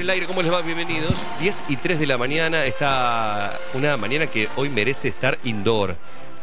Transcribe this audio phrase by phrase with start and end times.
[0.00, 0.60] El aire, ¿cómo les va?
[0.60, 1.14] Bienvenidos.
[1.38, 5.96] 10 y 3 de la mañana está una mañana que hoy merece estar indoor.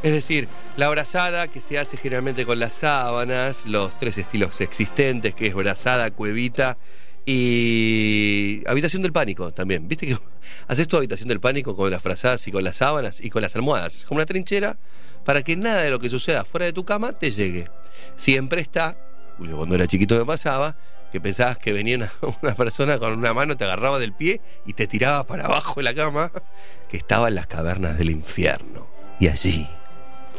[0.03, 0.47] Es decir,
[0.77, 5.53] la abrazada que se hace generalmente con las sábanas, los tres estilos existentes, que es
[5.53, 6.77] brazada, cuevita
[7.25, 9.85] y habitación del pánico también.
[9.85, 10.17] ¿Viste que
[10.69, 13.53] haces tu habitación del pánico con las frazadas y con las sábanas y con las
[13.57, 14.05] almohadas?
[14.05, 14.77] Como una trinchera
[15.25, 17.69] para que nada de lo que suceda fuera de tu cama te llegue.
[18.15, 18.97] Siempre está,
[19.37, 20.77] cuando era chiquito me pasaba,
[21.11, 21.97] que pensabas que venía
[22.41, 25.83] una, persona con una mano, te agarraba del pie y te tiraba para abajo de
[25.83, 26.31] la cama,
[26.89, 28.87] que estaba en las cavernas del infierno.
[29.19, 29.69] Y allí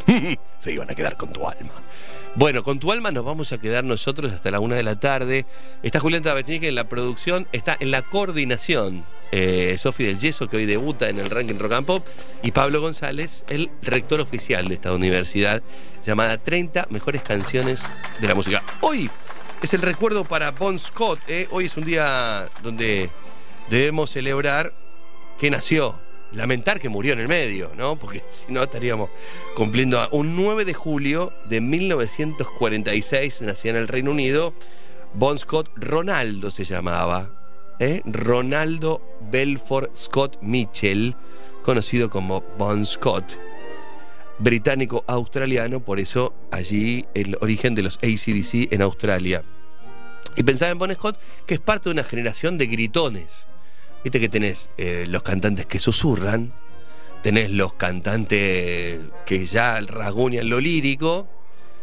[0.58, 1.72] se iban a quedar con tu alma.
[2.34, 5.44] Bueno, con tu alma nos vamos a quedar nosotros hasta la una de la tarde.
[5.82, 9.04] Está Julián Tabachnik en la producción, está en la coordinación.
[9.34, 12.06] Eh, Sofi del Yeso, que hoy debuta en el ranking Rock and Pop,
[12.42, 15.62] y Pablo González, el rector oficial de esta universidad,
[16.04, 17.80] llamada 30 Mejores Canciones
[18.20, 18.62] de la Música.
[18.82, 19.10] Hoy
[19.62, 21.20] es el recuerdo para Bon Scott.
[21.28, 21.46] ¿eh?
[21.52, 23.10] Hoy es un día donde
[23.70, 24.72] debemos celebrar
[25.38, 25.94] que nació.
[26.32, 27.96] Lamentar que murió en el medio, ¿no?
[27.96, 29.10] Porque si no estaríamos
[29.54, 30.08] cumpliendo.
[30.10, 34.52] Un 9 de julio de 1946 nacía en el Reino Unido.
[35.14, 37.30] Bon Scott Ronaldo se llamaba.
[37.78, 38.02] ¿eh?
[38.04, 41.14] Ronaldo Belfort Scott Mitchell,
[41.62, 43.38] conocido como Bon Scott
[44.38, 49.42] británico-australiano, por eso allí el origen de los ACDC en Australia.
[50.36, 53.46] Y pensaba en Bon Scott, que es parte de una generación de gritones.
[54.02, 56.52] Viste que tenés eh, los cantantes que susurran,
[57.22, 61.28] tenés los cantantes que ya rasguñan lo lírico,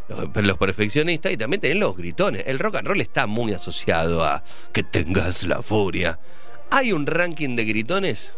[0.10, 2.44] los, los perfeccionistas, y también tenés los gritones.
[2.48, 4.44] El rock and roll está muy asociado a
[4.74, 6.20] que tengas la furia.
[6.72, 8.36] ¿Hay un ranking de gritones?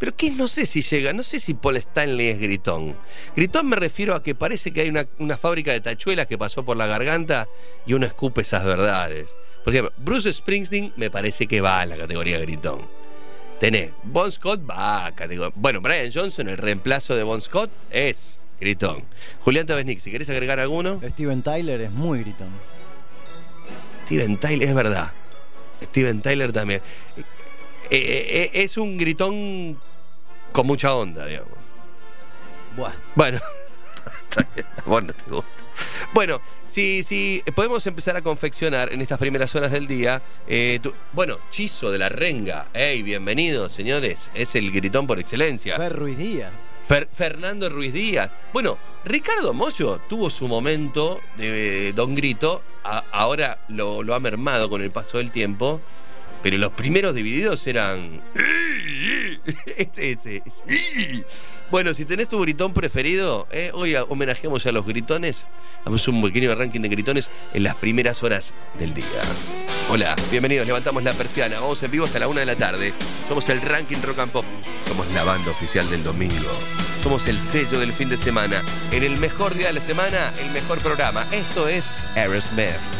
[0.00, 2.96] Pero que no sé si llega, no sé si Paul Stanley es gritón.
[3.36, 6.78] Gritón me refiero a que parece que hay una, fábrica de tachuelas que pasó por
[6.78, 7.46] la garganta
[7.84, 9.28] y uno escupe esas verdades.
[9.62, 12.80] Por ejemplo, Bruce Springsteen me parece que va a la categoría gritón.
[13.60, 15.52] Tenés, Bon Scott va a categoría.
[15.54, 19.04] Bueno, Brian Johnson, el reemplazo de Bon Scott, es gritón.
[19.44, 20.98] Julián Tabesnik, si querés agregar alguno.
[21.10, 22.48] Steven Tyler es muy gritón.
[24.06, 25.12] Steven Tyler, es verdad.
[25.82, 26.80] Steven Tyler también.
[27.18, 27.22] Eh,
[27.90, 29.78] eh, eh, es un gritón
[30.52, 31.58] con mucha onda, digamos.
[32.76, 32.94] Bueno.
[34.86, 35.12] Bueno.
[35.26, 35.44] bueno,
[36.12, 40.22] Bueno, sí, sí, podemos empezar a confeccionar en estas primeras horas del día.
[40.46, 40.80] Eh,
[41.12, 42.68] bueno, Chizo de la Renga.
[42.72, 44.30] Hey, bienvenidos, señores.
[44.34, 45.76] Es el gritón por excelencia.
[45.76, 46.52] Fer Ruiz Díaz.
[47.12, 48.30] Fernando Ruiz Díaz.
[48.52, 52.62] Bueno, Ricardo Mollo tuvo su momento de Don Grito.
[53.12, 55.80] ahora lo, lo ha mermado con el paso del tiempo.
[56.42, 58.22] Pero los primeros divididos eran.
[59.76, 60.42] Este, ese.
[61.70, 65.46] Bueno, si tenés tu gritón preferido, eh, hoy homenajemos a los gritones.
[65.80, 69.06] Hacemos un pequeño ranking de gritones en las primeras horas del día.
[69.88, 71.60] Hola, bienvenidos, levantamos la persiana.
[71.60, 72.92] Vamos en vivo hasta la una de la tarde.
[73.26, 74.44] Somos el ranking rock and pop.
[74.86, 76.50] Somos la banda oficial del domingo.
[77.02, 78.62] Somos el sello del fin de semana.
[78.92, 81.24] En el mejor día de la semana, el mejor programa.
[81.32, 82.99] Esto es Aerosmith.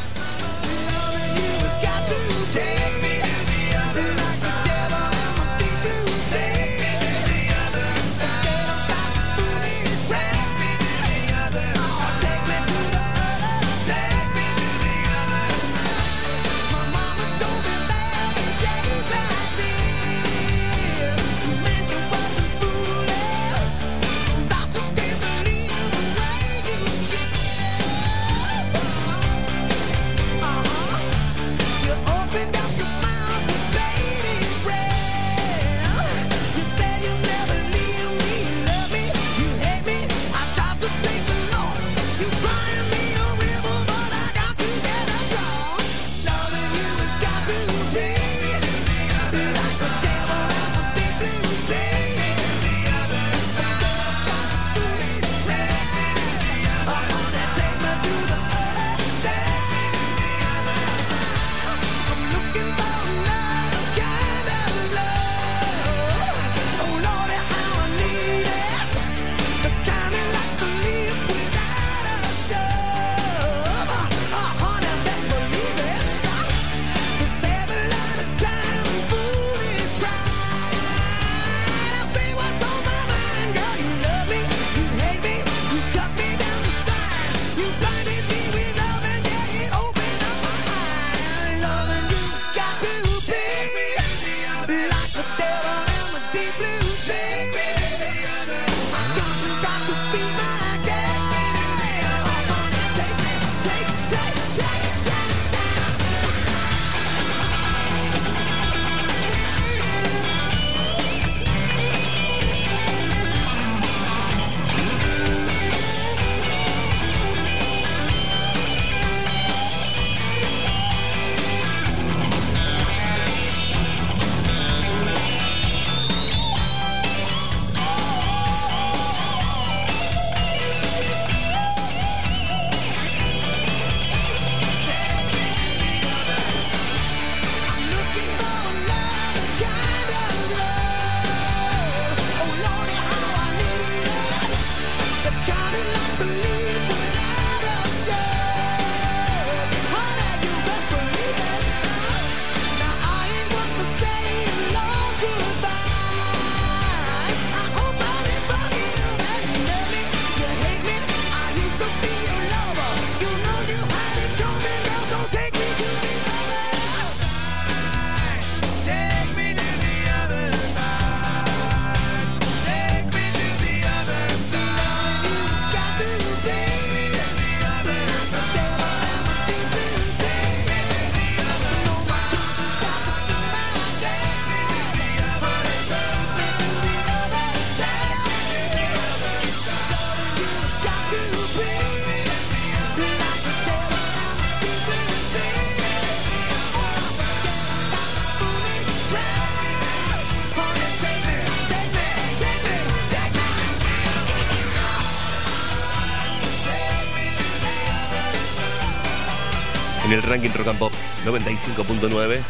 [210.40, 210.92] Ranking Rock and Pop
[211.26, 212.40] 95.9,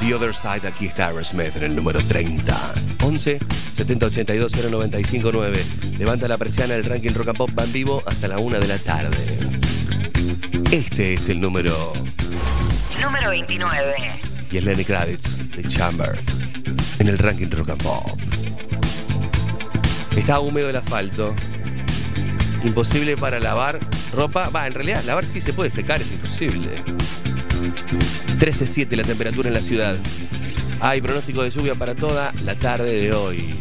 [0.00, 2.74] The Other Side, aquí está Aerosmith en el número 30.
[3.02, 3.38] 11
[3.74, 5.64] 70 82 0959.
[5.98, 8.68] Levanta la persiana, el ranking Rock and Pop va en vivo hasta la 1 de
[8.68, 9.38] la tarde.
[10.70, 11.92] Este es el número.
[13.02, 14.20] Número 29.
[14.52, 16.16] Y es Lenny Kravitz de Chamber
[17.00, 18.20] en el ranking Rock and Pop.
[20.16, 21.34] Está húmedo el asfalto.
[22.62, 23.80] Imposible para lavar
[24.14, 24.48] ropa.
[24.50, 26.70] Va, en realidad, lavar sí se puede secar, es imposible.
[28.38, 29.96] 13.7 la temperatura en la ciudad.
[30.80, 33.54] Hay pronóstico de lluvia para toda la tarde de hoy.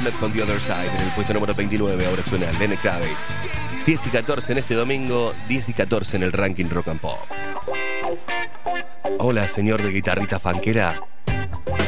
[0.00, 0.96] 30 estaba Aerosmith con The Other Side.
[0.96, 3.86] En el puesto número 29 ahora suena Lenny Kravitz.
[3.86, 7.18] 10 y 14 en este domingo, 10 y 14 en el ranking Rock and Pop.
[9.18, 11.00] Hola, señor de guitarrita fanquera.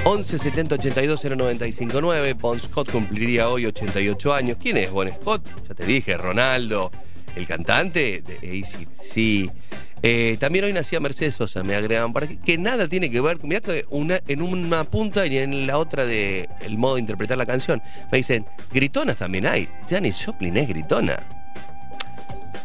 [0.04, 2.34] 11 70 82 0959.
[2.34, 4.56] Bon Scott cumpliría hoy 88 años.
[4.60, 5.46] ¿Quién es Bon Scott?
[5.68, 6.90] Ya te dije, Ronaldo,
[7.34, 9.61] el cantante de ACDC.
[10.04, 13.60] Eh, también hoy nacía Mercedes Sosa, me agregan, para que, nada tiene que ver, mirá
[13.60, 13.86] que
[14.26, 17.80] en una punta y en la otra de modo de interpretar la canción.
[18.10, 19.68] Me dicen, gritonas también hay.
[19.88, 21.16] Janis Joplin es gritona.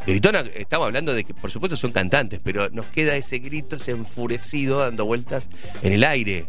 [0.08, 3.91] Gritona, estamos hablando de que por supuesto son cantantes, pero nos queda ese grito, ese
[3.91, 5.50] enfurecido dando vueltas
[5.84, 6.46] en el aire.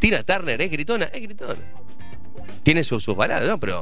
[0.00, 1.60] Tina Turner es gritona, es gritona.
[2.62, 3.58] Tiene sus sus baladas, ¿no?
[3.58, 3.80] Pero.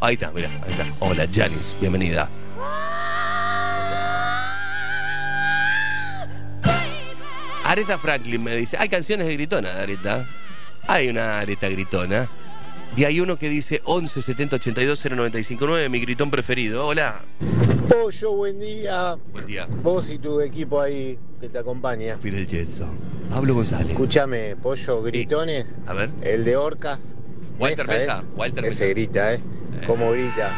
[0.00, 0.86] Ahí está, mira, ahí está.
[1.00, 2.28] Hola, Janis, bienvenida.
[7.74, 10.28] Aretha Franklin me dice, hay canciones de gritona, de Aretha.
[10.86, 12.28] Hay una Aretha gritona.
[12.96, 16.86] Y hay uno que dice 11 70 82 0959, mi gritón preferido.
[16.86, 17.16] Hola.
[17.88, 19.16] Pollo, buen día.
[19.32, 19.66] Buen día.
[19.82, 22.16] Vos y tu equipo ahí que te acompaña.
[22.16, 22.96] Fidel Jetson.
[23.28, 23.90] Pablo González.
[23.90, 25.74] Escúchame, Pollo, gritones.
[25.88, 26.10] A ver.
[26.22, 27.16] El de Orcas,
[27.58, 28.26] Walter Mesa, Mesa, ¿eh?
[28.36, 28.94] Walter Ese Mesa.
[28.94, 29.40] grita, ¿eh?
[29.84, 30.52] Como grita.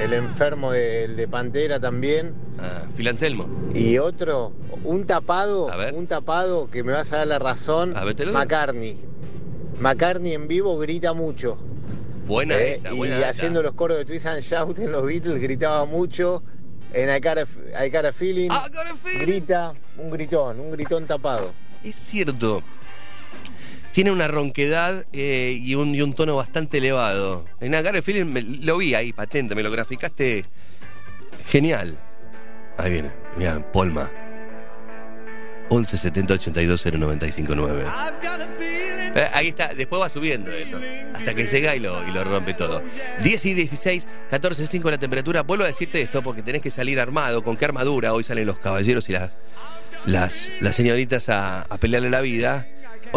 [0.00, 2.34] El enfermo del de Pantera también.
[2.58, 3.48] Ah, Phil Anselmo.
[3.74, 5.94] Y otro, un tapado, A ver.
[5.94, 7.96] un tapado que me vas a dar la razón.
[7.96, 8.40] A ver, te lo digo.
[8.40, 8.98] McCartney.
[9.80, 11.56] McCartney en vivo grita mucho.
[12.26, 12.74] Buena ¿eh?
[12.74, 13.28] esa, y buena data.
[13.30, 16.42] haciendo los coros de Twist and Shout en los Beatles gritaba mucho.
[16.92, 19.26] En I Got a, I Got a Feeling I got a feeling.
[19.26, 21.52] grita un gritón, un gritón tapado.
[21.82, 22.62] Es cierto.
[23.94, 27.44] Tiene una ronquedad eh, y, un, tono bastante elevado.
[27.60, 30.44] En Agar Feeling lo vi ahí, patente, me lo graficaste
[31.46, 31.96] genial.
[32.76, 34.10] Ahí viene, mira, Polma.
[35.68, 37.84] 11 70 82 0959.
[39.14, 40.80] Eh, Ahí está, después va subiendo esto.
[41.14, 42.82] Hasta que llega y lo, y lo rompe todo.
[43.22, 45.44] 10 y 16, 14 5 la temperatura.
[45.44, 47.44] Vuelvo a decirte esto porque tenés que salir armado.
[47.44, 48.12] ¿Con qué armadura?
[48.12, 52.66] Hoy salen los caballeros y las, las, señoritas a pelearle la vida.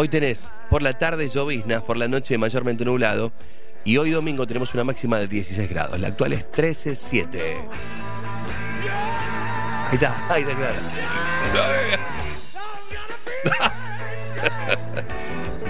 [0.00, 3.32] Hoy tenés por la tarde lloviznas, por la noche mayormente nublado.
[3.84, 5.98] Y hoy domingo tenemos una máxima de 16 grados.
[5.98, 7.68] La actual es 13.7.
[9.88, 10.76] Ahí está, ahí está claro.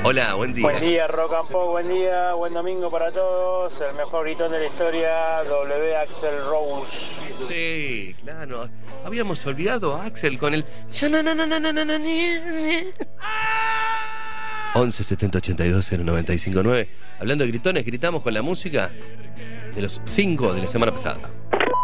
[0.05, 0.63] Hola, buen día.
[0.63, 3.73] Buen día, Rock and Pop, buen día, buen domingo para todos.
[3.81, 5.97] El mejor gritón de la historia, W.
[5.97, 6.97] Axel Rose.
[7.49, 8.69] Sí, claro.
[9.05, 10.65] Habíamos olvidado a Axel con el.
[14.75, 16.89] 11 70 82 0959.
[17.21, 18.91] Hablando de gritones, gritamos con la música
[19.75, 21.21] de los 5 de la semana pasada.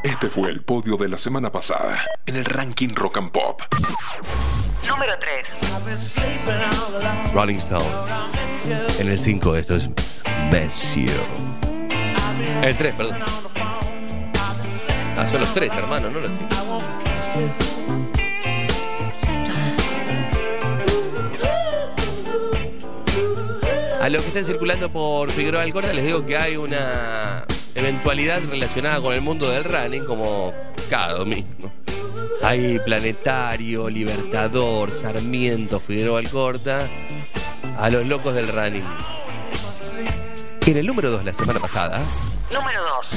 [0.05, 3.63] Este fue el podio de la semana pasada en el ranking Rock and Pop.
[4.89, 5.75] Número 3.
[7.33, 7.85] Rolling Stone.
[8.99, 9.89] En el 5 esto es
[10.51, 11.13] Messio.
[12.63, 13.19] El 3, perdón.
[15.17, 16.55] Ah, son los 3, hermano, no los 5.
[24.01, 29.01] A los que están circulando por Figueroa Alcorta les digo que hay una eventualidad relacionada
[29.01, 30.53] con el mundo del running como
[30.91, 31.73] cada domingo.
[32.45, 36.89] Hay Planetario, Libertador, Sarmiento, Figueroa Alcorta,
[37.79, 38.85] a los locos del running.
[40.67, 42.01] En el número 2 la semana pasada,
[42.53, 43.15] Número 2.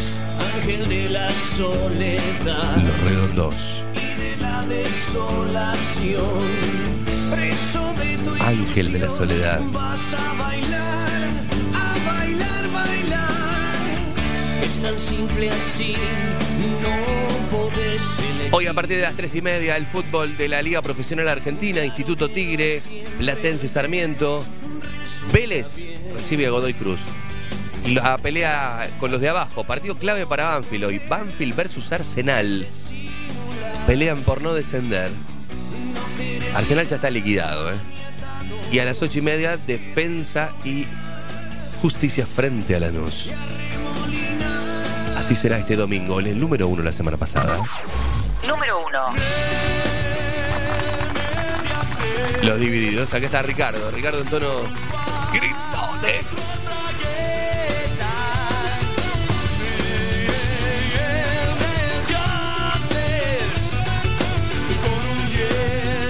[0.55, 3.83] Ángel de la soledad Los Redondos.
[3.93, 6.23] y de la desolación.
[7.31, 9.59] Preso de tu Ángel de la soledad.
[9.73, 11.21] Vas a bailar,
[11.75, 13.81] a bailar, bailar.
[14.63, 15.95] Es tan simple así,
[16.81, 17.26] no.
[18.51, 21.83] Hoy a partir de las 3 y media el fútbol de la Liga Profesional Argentina,
[21.83, 22.81] Instituto Tigre,
[23.17, 24.45] Platense Sarmiento,
[25.33, 27.01] Vélez recibe a Godoy Cruz.
[27.87, 31.01] La pelea con los de abajo, partido clave para Banfield hoy.
[31.09, 32.65] Banfield versus Arsenal.
[33.85, 35.11] Pelean por no descender.
[36.55, 37.75] Arsenal ya está liquidado, ¿eh?
[38.71, 40.85] Y a las 8 y media, defensa y
[41.81, 43.29] justicia frente a Lanús.
[45.17, 47.57] Así será este domingo, en el número uno la semana pasada.
[48.47, 48.99] Número 1.
[52.43, 53.11] Los divididos.
[53.13, 53.89] Acá está Ricardo.
[53.89, 54.47] Ricardo en tono
[55.33, 56.23] gritones.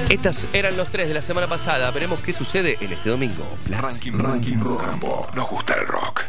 [0.10, 1.90] Estas eran los tres de la semana pasada.
[1.92, 3.46] Veremos qué sucede en este domingo.
[3.70, 5.34] Ranking, ranking Rock and Pop.
[5.34, 6.24] Nos gusta el rock.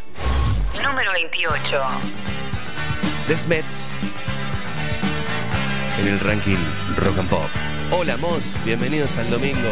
[0.82, 1.82] Número 28.
[3.28, 3.94] The Smets.
[6.00, 6.56] En el ranking
[6.96, 7.50] Rock and Pop.
[7.90, 8.42] Hola, Mos.
[8.64, 9.68] Bienvenidos al domingo.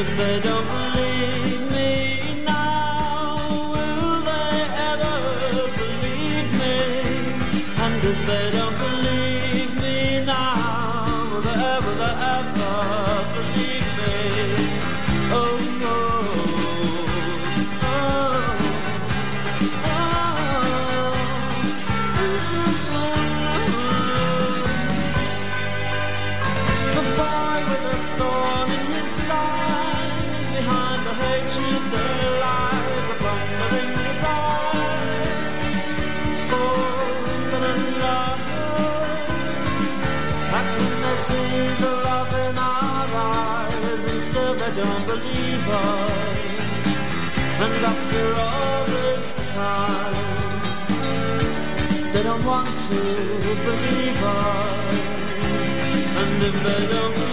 [0.00, 0.59] And if
[52.44, 53.00] want to
[53.64, 54.96] believe us.
[56.20, 57.29] And if they don't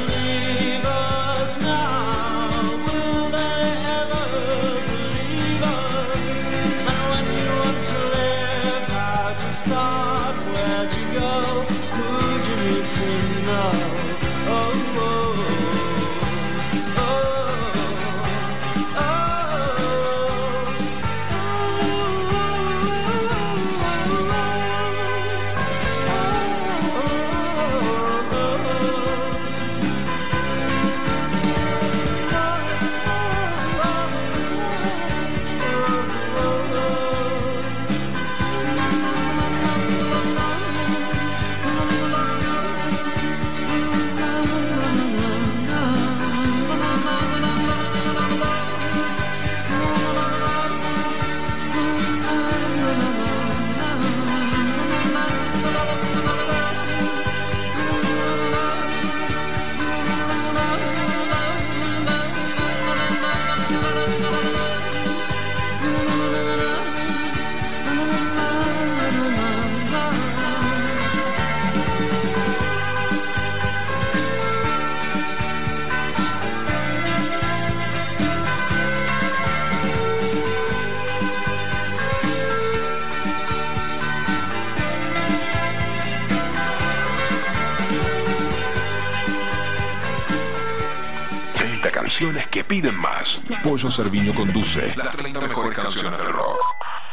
[92.67, 93.41] Piden más.
[93.63, 96.59] Pollo Cerviño conduce las 30 mejores canciones del rock.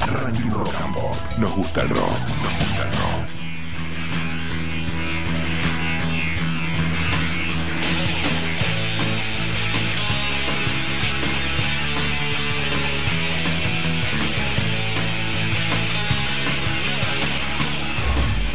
[0.01, 0.75] Ranking Rock.
[1.39, 2.19] Nos gusta el rock.
[2.43, 3.15] Nos gusta el rock.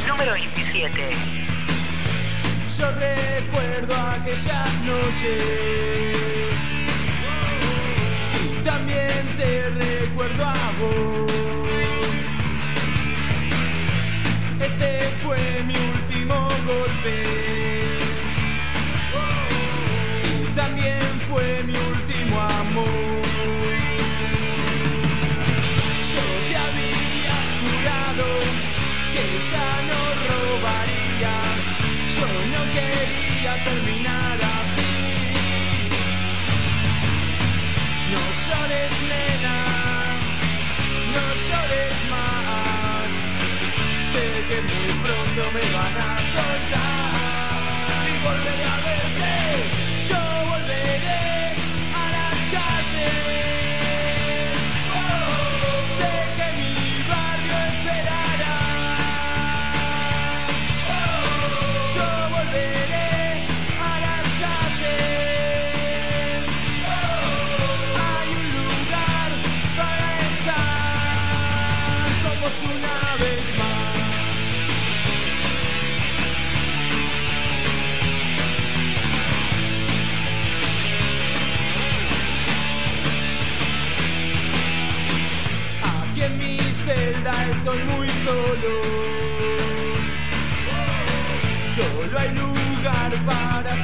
[0.07, 1.09] número 27.
[2.77, 6.68] Yo recuerdo aquellas noches
[8.63, 11.31] también te recuerdo a vos.
[14.59, 17.58] Ese fue mi último golpe.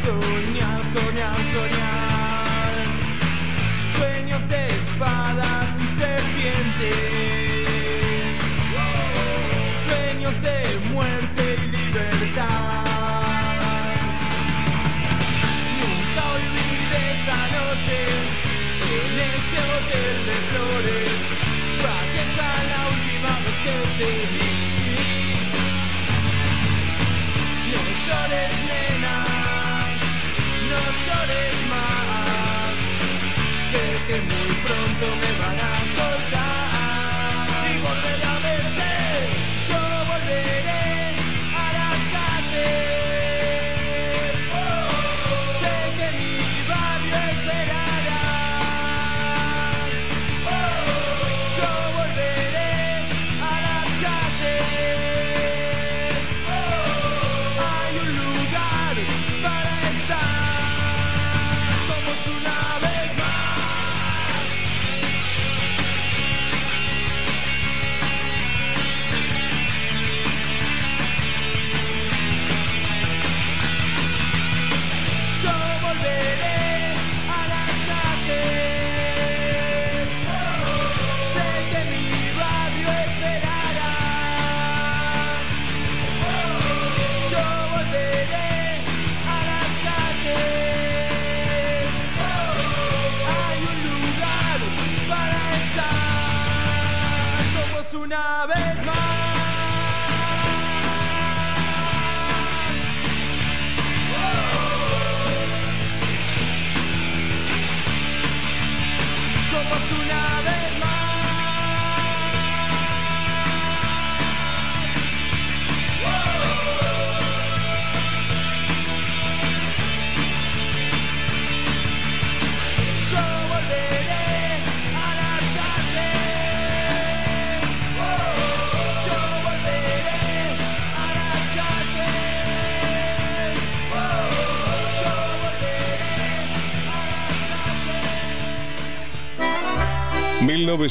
[0.06, 1.95] soñar, soñar, soñar.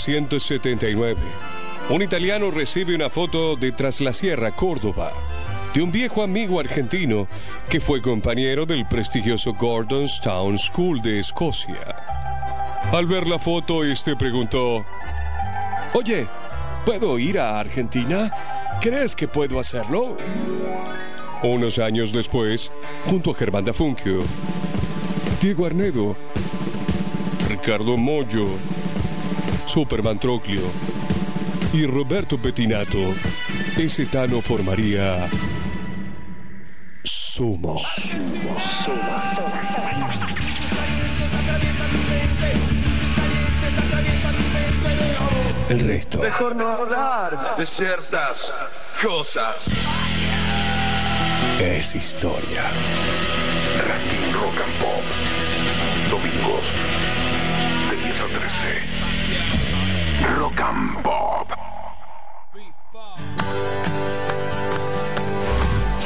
[0.08, 1.16] 1979.
[1.90, 5.12] Un italiano recibe una foto de Tras la Sierra, Córdoba,
[5.72, 7.26] de un viejo amigo argentino
[7.68, 11.96] que fue compañero del prestigioso Gordon's Town School de Escocia.
[12.92, 14.84] Al ver la foto, este preguntó:
[15.92, 16.26] Oye,
[16.84, 18.30] ¿puedo ir a Argentina?
[18.80, 20.16] ¿Crees que puedo hacerlo?
[21.42, 22.70] Unos años después,
[23.06, 24.22] junto a Germán Dafunquio,
[25.42, 26.16] Diego Arnedo,
[27.48, 28.46] Ricardo Mollo,
[29.66, 30.62] Superman Troclio
[31.72, 33.14] y Roberto Pettinato,
[33.77, 35.27] ese Tano formaría
[37.03, 37.81] Sumo.
[45.68, 48.55] El resto Mejor no hablar de ciertas
[49.03, 49.72] cosas.
[51.59, 52.62] es historia.
[53.88, 55.03] Ranking Rock and Pop.
[56.11, 56.93] Domingos
[60.24, 61.48] Rock and Pop.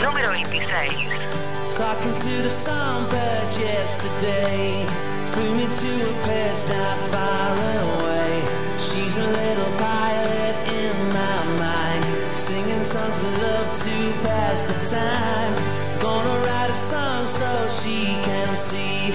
[0.03, 1.39] Número 26.
[1.77, 4.85] Talking to the songbird yesterday.
[5.33, 7.53] Flew me to a place not far
[7.91, 8.43] away.
[8.79, 12.05] She's a little pilot in my mind.
[12.37, 15.55] Singing songs of love to pass the time.
[16.01, 19.13] Gonna write a song so she can see.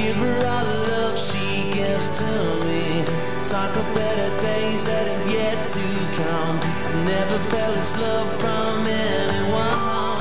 [0.00, 2.85] Give her all the love she gives to me.
[3.48, 5.80] Talk of better days that have yet to
[6.18, 6.58] come.
[6.58, 10.18] I've never felt this love from anyone.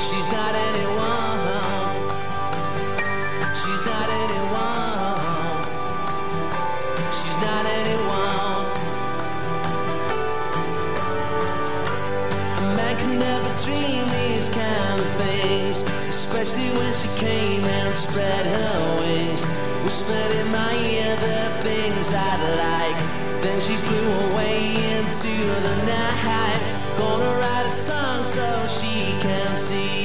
[0.00, 1.92] She's not anyone.
[3.52, 5.60] She's not anyone.
[7.18, 8.64] She's not anyone.
[12.56, 18.46] A man can never dream these kind of things, especially when she came and spread
[18.46, 18.75] her
[23.56, 25.32] Then she flew away into
[25.66, 26.60] the night.
[26.98, 30.02] Gonna write a song so she can see.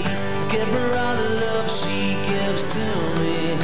[0.49, 2.85] Give her all the love she gives to
[3.19, 3.57] me.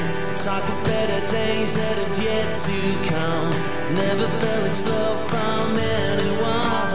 [0.44, 2.80] Talk of better days that have yet to
[3.16, 3.50] come.
[3.96, 6.87] Never felt this love from anyone.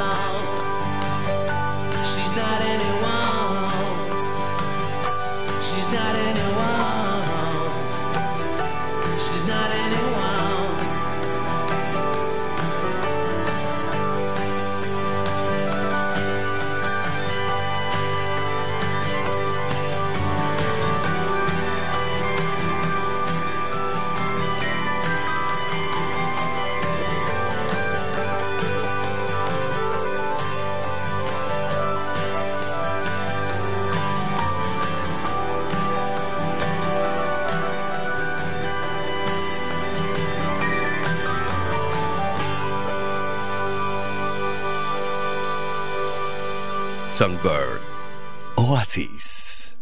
[48.56, 49.76] Oasis.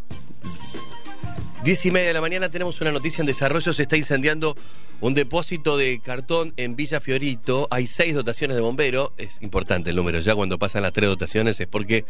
[1.64, 3.72] Diez y media de la mañana tenemos una noticia en desarrollo.
[3.72, 4.54] Se está incendiando
[5.00, 7.66] un depósito de cartón en Villa Fiorito.
[7.70, 9.14] Hay seis dotaciones de bombero.
[9.16, 10.20] Es importante el número.
[10.20, 12.04] Ya cuando pasan las tres dotaciones es porque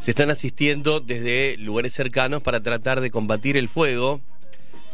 [0.00, 4.22] se están asistiendo desde lugares cercanos para tratar de combatir el fuego.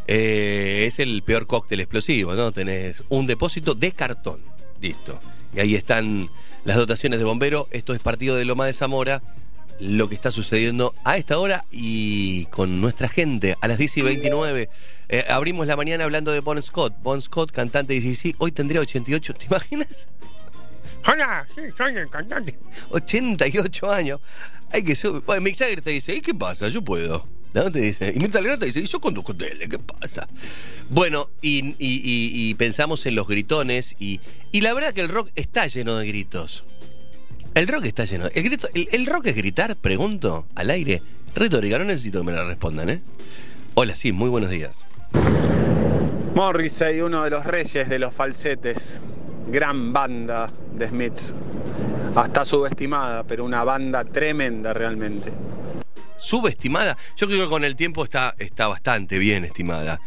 [0.08, 2.50] Eh, es el peor cóctel explosivo, ¿no?
[2.50, 4.40] Tenés un depósito de cartón.
[4.80, 5.20] Listo.
[5.54, 6.28] Y ahí están
[6.64, 7.68] las dotaciones de bombero.
[7.70, 9.22] Esto es partido de Loma de Zamora.
[9.78, 14.02] Lo que está sucediendo a esta hora y con nuestra gente a las 10 y
[14.02, 14.68] 29.
[15.08, 16.94] Eh, abrimos la mañana hablando de Bon Scott.
[17.02, 19.34] Bon Scott, cantante de DCC, hoy tendría 88.
[19.34, 20.08] ¿Te imaginas?
[21.06, 22.58] Hola, sí, soy el cantante.
[22.90, 24.20] 88 años.
[24.72, 25.22] Hay que subir.
[25.24, 26.68] Bueno, Mick Jagger te dice, ¿y qué pasa?
[26.68, 27.26] Yo puedo.
[27.54, 27.70] ¿No?
[27.70, 28.12] Te dice.
[28.14, 30.28] Y Mirta Legrand te dice, y yo conduzco tele, ¿qué pasa?
[30.90, 34.20] Bueno, y, y- y- y pensamos en los gritones y,
[34.52, 36.64] y la verdad que el rock está lleno de gritos.
[37.56, 38.26] El rock está lleno.
[38.34, 41.00] El, grito, el, el rock es gritar, pregunto, al aire.
[41.34, 43.00] Retórica, no necesito que me la respondan, ¿eh?
[43.72, 44.76] Hola, sí, muy buenos días.
[46.34, 49.00] Morrissey, uno de los reyes de los falsetes.
[49.48, 51.34] Gran banda de Smiths.
[52.14, 55.32] Hasta subestimada, pero una banda tremenda realmente.
[56.18, 56.98] Subestimada.
[57.16, 59.98] Yo creo que con el tiempo está, está bastante bien estimada.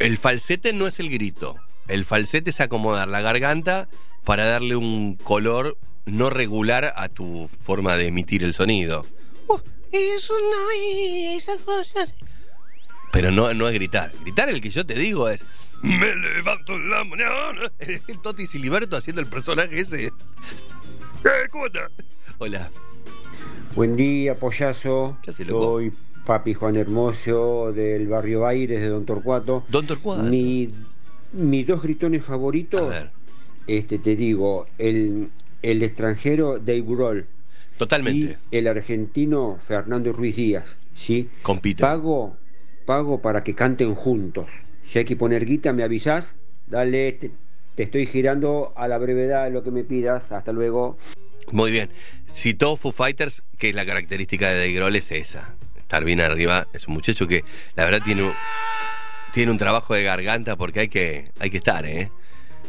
[0.00, 1.54] El falsete no es el grito.
[1.86, 3.88] El falsete es acomodar la garganta
[4.24, 5.78] para darle un color
[6.10, 9.04] no regular a tu forma de emitir el sonido.
[9.46, 9.60] Oh,
[9.92, 12.14] eso no esas cosas.
[13.12, 14.12] Pero no, no es gritar.
[14.22, 15.44] Gritar el que yo te digo es.
[15.82, 17.72] Me levanto en la mañana.
[18.08, 20.06] El Toti Siliberto haciendo el personaje ese.
[20.06, 20.10] Eh,
[21.50, 21.90] ¿Cómo estás?
[22.38, 22.68] Hola.
[23.76, 25.16] Buen día, pollazo.
[25.22, 25.62] ¿Qué hace, loco?
[25.62, 25.92] Soy
[26.26, 29.64] Papi Juan Hermoso del barrio Baires de Don Torcuato.
[29.68, 30.24] Don Torcuato.
[30.24, 30.68] Mi,
[31.32, 32.92] mis dos gritones favoritos,
[33.66, 35.30] este te digo, el,
[35.62, 37.26] el extranjero Dave Grohl.
[37.76, 38.38] Totalmente.
[38.50, 40.78] Y el argentino Fernando Ruiz Díaz.
[40.94, 41.30] ¿sí?
[41.42, 41.82] Compiten.
[41.82, 42.36] Pago,
[42.84, 44.48] pago para que canten juntos.
[44.84, 46.36] Si hay que poner guita, me avisás.
[46.66, 47.30] Dale, te,
[47.74, 50.32] te estoy girando a la brevedad lo que me pidas.
[50.32, 50.98] Hasta luego.
[51.52, 51.90] Muy bien.
[52.26, 55.54] Si todo Foo Fighters, que es la característica de Dave Grohl es esa.
[55.78, 56.66] Estar bien arriba.
[56.74, 57.44] Es un muchacho que
[57.74, 58.32] la verdad tiene un,
[59.32, 62.10] tiene un trabajo de garganta porque hay que, hay que estar, ¿eh?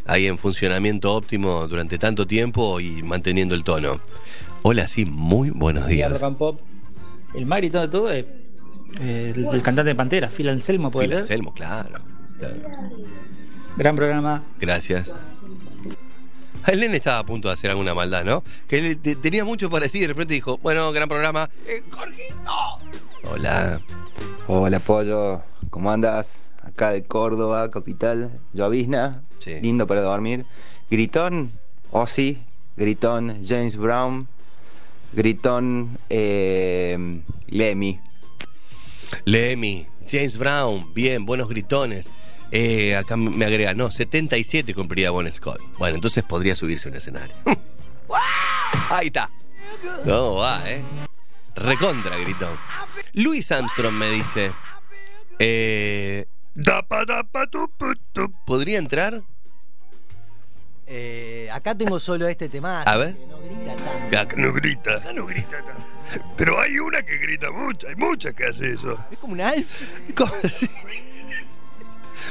[0.10, 4.02] Ahí en funcionamiento óptimo durante tanto tiempo y manteniendo el tono.
[4.63, 6.12] Hola, sí, muy buenos días.
[7.36, 8.26] El más gritón de todo es
[9.02, 11.19] eh, el, el cantante de Pantera, Phil Anselmo, ¿puede Phil ser?
[11.19, 12.00] Anselmo, claro.
[12.39, 12.56] claro.
[13.78, 14.43] Gran programa.
[14.60, 15.12] Gracias.
[16.65, 18.43] El nene estaba a punto de hacer alguna maldad, ¿no?
[18.67, 21.50] Que él te- tenía mucho para decir y de repente dijo, bueno, gran programa.
[21.67, 23.32] Eh, Jorgito.
[23.32, 23.80] Hola.
[24.48, 26.34] Hola Pollo, ¿cómo andas?
[26.70, 29.24] Acá de Córdoba, capital, llovizna,
[29.62, 30.46] lindo para dormir.
[30.90, 31.52] Gritón,
[31.92, 32.38] Ozzy,
[32.78, 34.28] Gritón, James Brown,
[35.14, 38.00] Gritón, eh, Lemmy.
[39.26, 42.12] Lemmy, James Brown, bien, buenos gritones.
[42.52, 45.60] Eh, acá me agrega, no, 77 cumpliría Bon Scott.
[45.78, 47.36] Bueno, entonces podría subirse a un escenario.
[48.90, 49.30] Ahí está.
[50.06, 50.84] No, va, eh.
[51.56, 52.58] Recontra gritón.
[53.14, 54.52] Luis Armstrong me dice.
[55.40, 56.26] Eh,
[58.46, 59.22] ¿Podría entrar?
[60.88, 62.82] Eh, acá tengo solo este tema.
[62.82, 63.16] A ver.
[63.16, 64.20] que no grita tanto.
[64.20, 64.96] Acá no grita.
[64.96, 65.86] Acá no grita tanto.
[66.36, 68.98] Pero hay una que grita mucho, hay muchas que hace eso.
[69.12, 69.84] Es como un alf.
[70.16, 70.70] ¿Cómo así?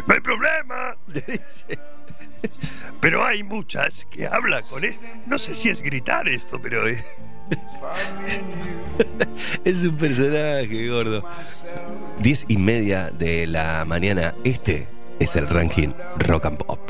[0.07, 0.97] No hay problema.
[3.01, 5.01] Pero hay muchas que hablan con eso.
[5.27, 6.89] No sé si es gritar esto, pero.
[6.89, 7.03] eh.
[9.65, 11.25] es un personaje, gordo.
[12.21, 14.35] Diez y media de la mañana.
[14.45, 16.81] Este es el ranking Rock and Pop.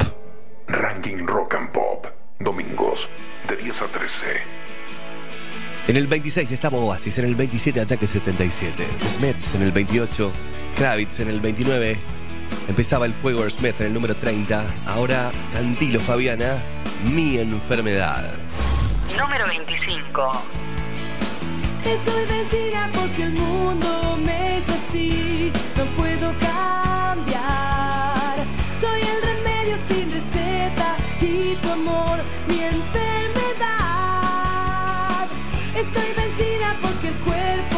[0.66, 2.06] Ranking Rock and Pop.
[2.40, 3.08] Domingos,
[3.48, 4.58] de 10 a 13.
[5.88, 10.30] En el 26 estaba Oasis, en el 27 Ataque 77, Smiths en el 28,
[10.76, 11.96] Kravitz en el 29,
[12.68, 16.62] empezaba el Fuego Smith en el número 30, ahora Cantilo Fabiana,
[17.14, 18.34] Mi Enfermedad.
[19.16, 20.32] Número 25.
[21.84, 25.52] Estoy vencida porque el mundo me hizo así.
[25.76, 28.36] No puedo cambiar.
[28.78, 32.18] Soy el remedio sin receta y tu amor
[32.48, 32.98] mi enfermedad.
[35.74, 37.77] Estoy vencida porque el cuerpo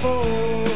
[0.00, 0.69] before.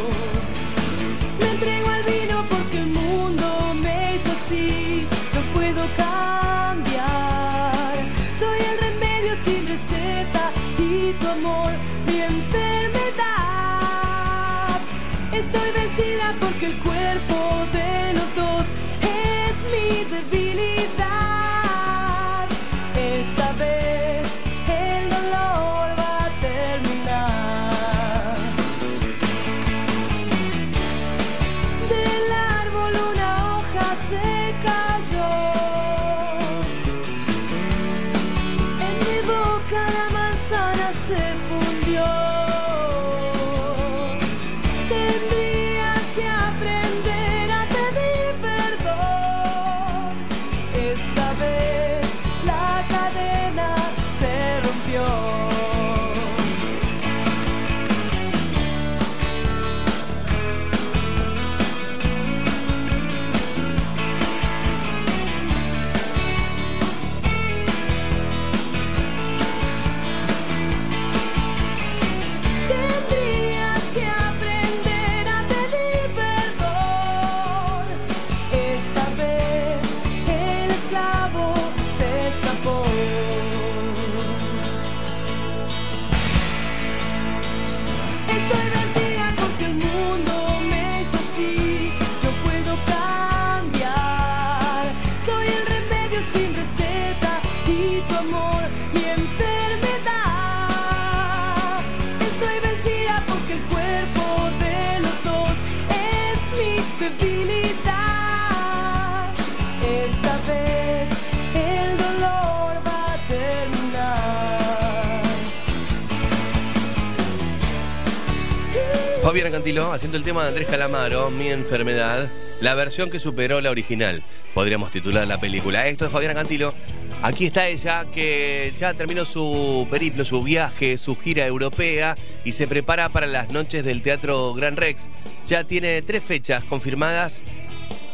[119.64, 122.28] Haciendo el tema de Andrés Calamaro, Mi enfermedad,
[122.60, 124.22] la versión que superó la original.
[124.52, 125.88] Podríamos titular la película.
[125.88, 126.74] Esto es Fabiana Cantilo.
[127.22, 132.66] Aquí está ella que ya terminó su periplo, su viaje, su gira europea y se
[132.66, 135.08] prepara para las noches del Teatro Gran Rex.
[135.48, 137.40] Ya tiene tres fechas confirmadas.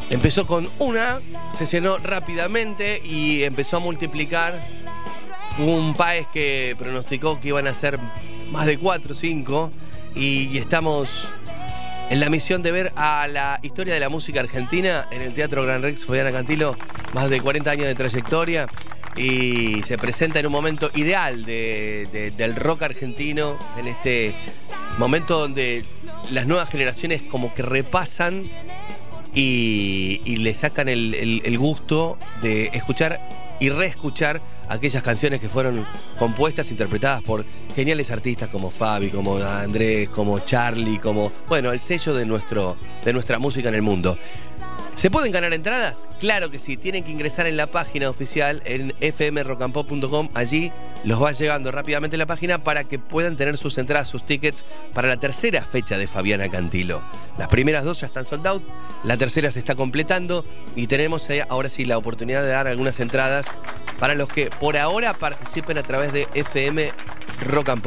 [0.09, 1.19] Empezó con una,
[1.59, 4.65] se llenó rápidamente y empezó a multiplicar.
[5.59, 7.99] Hubo un país que pronosticó que iban a ser
[8.53, 9.73] más de cuatro o cinco
[10.15, 11.27] y, y estamos
[12.11, 15.63] en la misión de ver a la historia de la música argentina en el Teatro
[15.65, 16.77] Gran Rex Fabiana Cantilo,
[17.15, 18.67] más de 40 años de trayectoria
[19.17, 24.35] y se presenta en un momento ideal de- de- del rock argentino, en este
[24.99, 25.85] momento donde
[26.31, 28.45] las nuevas generaciones como que repasan
[29.33, 33.21] y, le sacan el gusto de escuchar
[33.61, 34.41] y reescuchar
[34.71, 35.85] aquellas canciones que fueron
[36.19, 37.45] compuestas, interpretadas por
[37.75, 43.13] geniales artistas como Fabi, como Andrés, como Charlie, como, bueno, el sello de, nuestro, de
[43.13, 44.17] nuestra música en el mundo.
[45.01, 46.07] ¿Se pueden ganar entradas?
[46.19, 50.71] Claro que sí, tienen que ingresar en la página oficial en fmrocampop.com, allí
[51.05, 55.09] los va llegando rápidamente la página para que puedan tener sus entradas, sus tickets para
[55.09, 57.01] la tercera fecha de Fabiana Cantilo.
[57.39, 58.63] Las primeras dos ya están sold out,
[59.03, 60.45] la tercera se está completando
[60.77, 63.47] y tenemos eh, ahora sí la oportunidad de dar algunas entradas
[63.99, 66.93] para los que por ahora participen a través de FM
[67.47, 67.83] Rock and.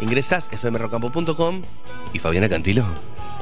[0.00, 1.62] Ingresas fmrocampop.com
[2.12, 2.84] y Fabiana Cantilo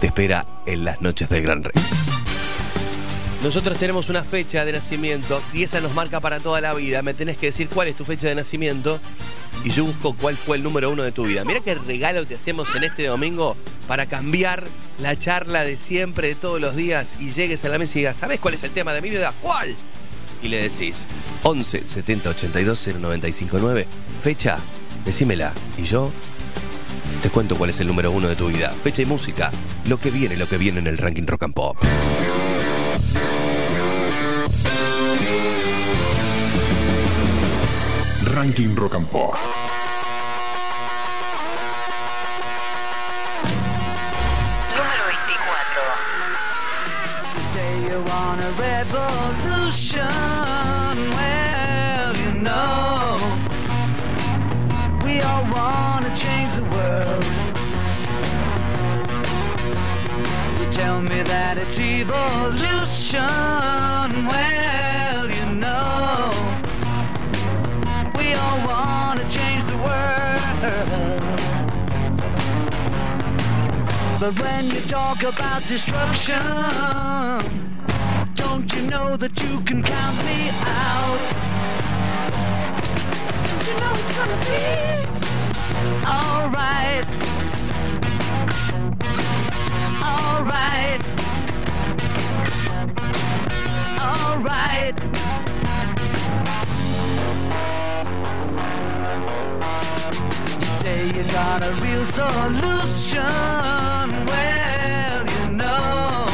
[0.00, 2.15] te espera en las noches del Gran Rex.
[3.46, 7.00] Nosotros tenemos una fecha de nacimiento y esa nos marca para toda la vida.
[7.02, 8.98] Me tenés que decir cuál es tu fecha de nacimiento
[9.62, 11.44] y yo busco cuál fue el número uno de tu vida.
[11.44, 14.66] Mira qué regalo te hacemos en este domingo para cambiar
[14.98, 18.16] la charla de siempre, de todos los días y llegues a la mesa y digas,
[18.16, 19.32] ¿sabes cuál es el tema de mi vida?
[19.40, 19.76] ¿Cuál?
[20.42, 21.06] Y le decís
[21.44, 23.86] 11 70 82 0959.
[24.20, 24.58] Fecha,
[25.04, 26.10] decímela y yo
[27.22, 28.74] te cuento cuál es el número uno de tu vida.
[28.82, 29.52] Fecha y música.
[29.88, 31.76] Lo que viene, lo que viene en el ranking rock and pop.
[38.36, 39.38] Ranking Rock and Pop.
[44.76, 47.40] Número 24.
[47.52, 50.12] Say you want a revolution.
[51.16, 53.16] Well, you know,
[55.02, 57.24] we all want to change the world.
[60.60, 63.22] You tell me that it's evolution.
[64.28, 64.85] Well,
[74.18, 76.40] But when you talk about destruction,
[78.34, 81.20] don't you know that you can count me out?
[83.64, 84.64] You know it's gonna be
[86.04, 87.06] alright.
[90.02, 91.00] Alright.
[94.00, 94.96] Alright.
[100.86, 103.20] Say you got a real solution.
[104.30, 106.26] Well, you know,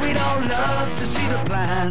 [0.00, 1.88] we don't love to see the plan.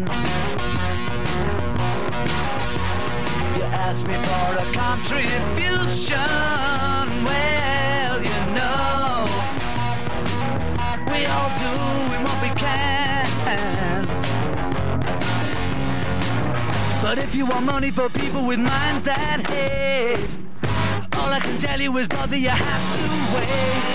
[3.55, 6.29] You ask me for a contribution.
[7.29, 9.25] Well, you know,
[11.11, 13.25] we all doing what we can.
[17.01, 20.42] But if you want money for people with minds that hate,
[21.23, 23.01] all I can tell you is, brother, you have to
[23.33, 23.93] wait.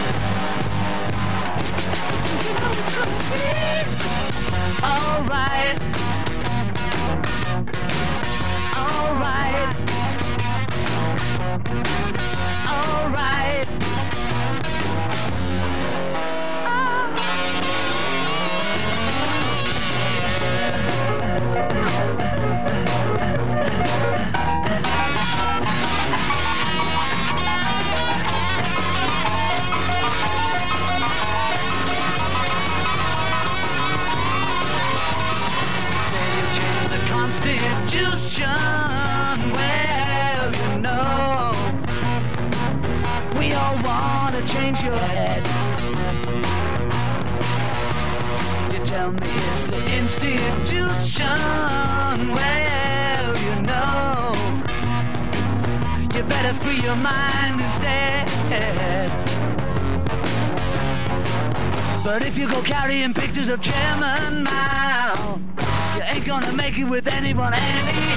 [4.83, 5.79] Alright.
[8.75, 9.77] Alright.
[12.67, 13.69] Alright.
[22.69, 22.98] say ah.
[37.99, 38.49] Constitution.
[39.53, 41.53] Well, you know,
[43.39, 45.43] we all want to change your head.
[48.73, 51.27] You tell me it's the institution.
[52.35, 54.33] Well, you know,
[56.15, 58.29] you better free your mind instead.
[62.05, 65.41] But if you go carrying pictures of Chairman Mao,
[66.11, 68.08] ain't gonna make it with anyone anyhow.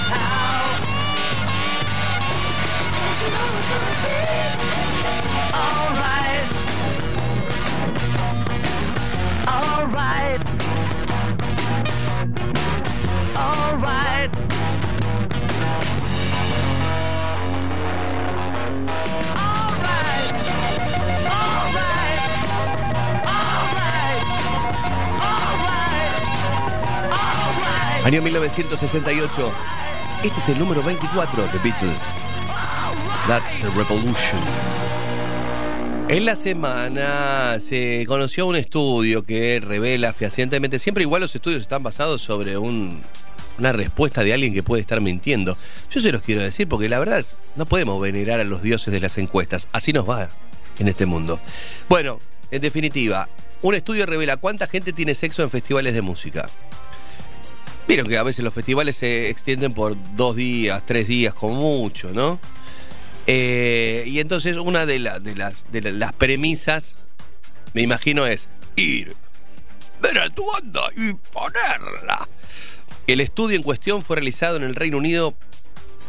[28.05, 29.51] Año 1968.
[30.23, 32.17] Este es el número 24 de Beatles.
[33.27, 34.39] That's a Revolution.
[36.09, 41.83] En la semana se conoció un estudio que revela fehacientemente, siempre igual los estudios están
[41.83, 43.01] basados sobre un-
[43.57, 45.57] una respuesta de alguien que puede estar mintiendo.
[45.89, 47.23] Yo se los quiero decir porque la verdad
[47.55, 49.67] no podemos venerar a los dioses de las encuestas.
[49.71, 50.27] Así nos va
[50.79, 51.39] en este mundo.
[51.87, 53.29] Bueno, en definitiva,
[53.61, 56.49] un estudio revela cuánta gente tiene sexo en festivales de música.
[57.91, 62.13] Vieron que a veces los festivales se extienden por dos días, tres días, como mucho,
[62.13, 62.39] ¿no?
[63.27, 66.95] Eh, y entonces una de, de las, de la- las premisas,
[67.73, 69.13] me imagino, es ir,
[70.01, 72.29] ver a tu banda y ponerla.
[73.07, 75.33] El estudio en cuestión fue realizado en el Reino Unido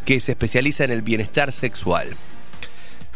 [0.05, 2.17] que se especializa en el bienestar sexual.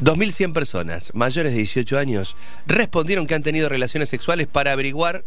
[0.02, 2.34] 2.100 personas mayores de 18 años
[2.66, 5.24] respondieron que han tenido relaciones sexuales para averiguar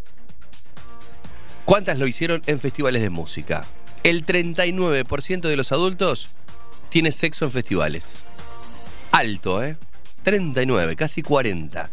[1.69, 3.63] cuántas lo hicieron en festivales de música.
[4.01, 6.29] El 39% de los adultos
[6.89, 8.23] tiene sexo en festivales.
[9.11, 9.77] Alto, ¿eh?
[10.23, 11.91] 39, casi 40.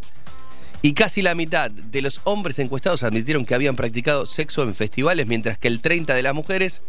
[0.81, 5.27] Y casi la mitad de los hombres encuestados admitieron que habían practicado sexo en festivales,
[5.27, 6.81] mientras que el 30 de las mujeres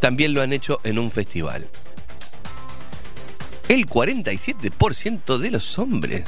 [0.00, 1.68] también lo han hecho en un festival.
[3.68, 6.24] El 47% de los hombres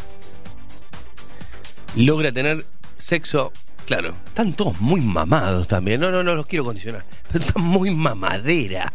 [1.97, 2.65] logra tener
[2.99, 3.53] sexo.
[3.87, 6.01] Claro, están todos muy mamados también.
[6.01, 7.05] No, no, no los quiero condicionar.
[7.31, 8.93] Pero están muy mamadera.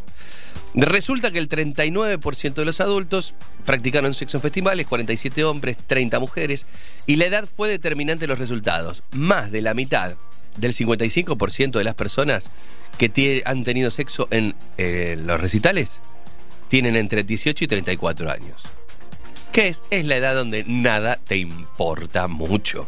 [0.74, 3.34] Resulta que el 39% de los adultos
[3.66, 6.66] practicaron sexo en festivales, 47 hombres, 30 mujeres,
[7.08, 9.04] y la edad fue determinante en los resultados.
[9.12, 10.16] Más de la mitad
[10.58, 12.50] del 55% de las personas
[12.98, 16.02] que han tenido sexo en eh, los recitales
[16.68, 18.64] tienen entre 18 y 34 años.
[19.52, 22.88] Que es, es la edad donde nada te importa mucho.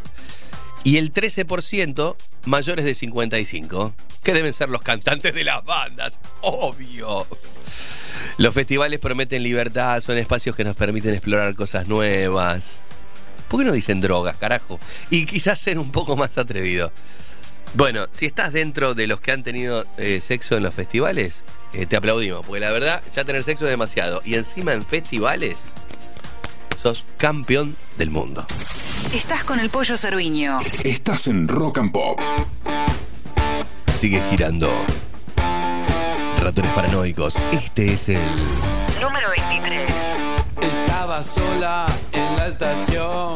[0.83, 2.15] Y el 13%
[2.45, 7.27] mayores de 55, que deben ser los cantantes de las bandas, obvio.
[8.37, 12.79] Los festivales prometen libertad, son espacios que nos permiten explorar cosas nuevas.
[13.47, 14.79] ¿Por qué no dicen drogas, carajo?
[15.09, 16.91] Y quizás ser un poco más atrevido.
[17.73, 21.85] Bueno, si estás dentro de los que han tenido eh, sexo en los festivales, eh,
[21.85, 24.21] te aplaudimos, porque la verdad, ya tener sexo es demasiado.
[24.25, 25.73] Y encima en festivales,
[26.81, 28.43] sos campeón del mundo.
[29.13, 30.59] Estás con el pollo cerviño.
[30.83, 32.19] Estás en Rock and Pop.
[33.93, 34.67] Sigue girando.
[36.39, 38.21] Ratones paranoicos, este es el...
[38.99, 39.91] Número 23.
[40.61, 43.35] Estaba sola en la estación,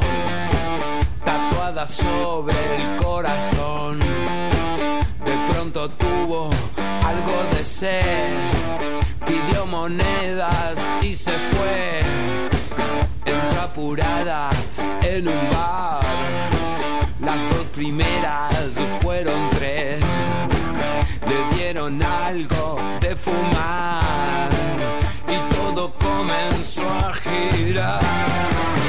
[1.24, 4.00] tatuada sobre el corazón.
[4.00, 6.50] De pronto tuvo
[7.04, 8.34] algo de sed,
[9.24, 12.55] pidió monedas y se fue.
[13.66, 14.52] Apurada
[15.02, 16.04] en un bar,
[17.20, 18.54] las dos primeras
[19.02, 20.00] fueron tres.
[21.28, 24.50] Le dieron algo de fumar
[25.28, 28.85] y todo comenzó a girar.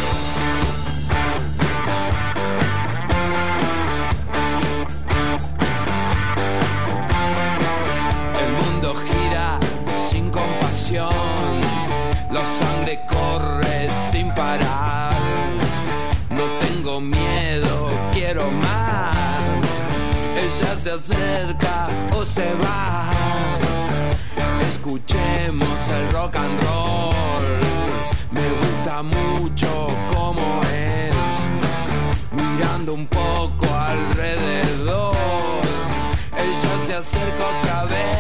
[20.86, 23.10] Se acerca o se va.
[24.60, 27.12] Escuchemos el rock and roll.
[28.30, 31.16] Me gusta mucho cómo es.
[32.30, 35.16] Mirando un poco alrededor.
[36.36, 38.15] Ella se acerca otra vez.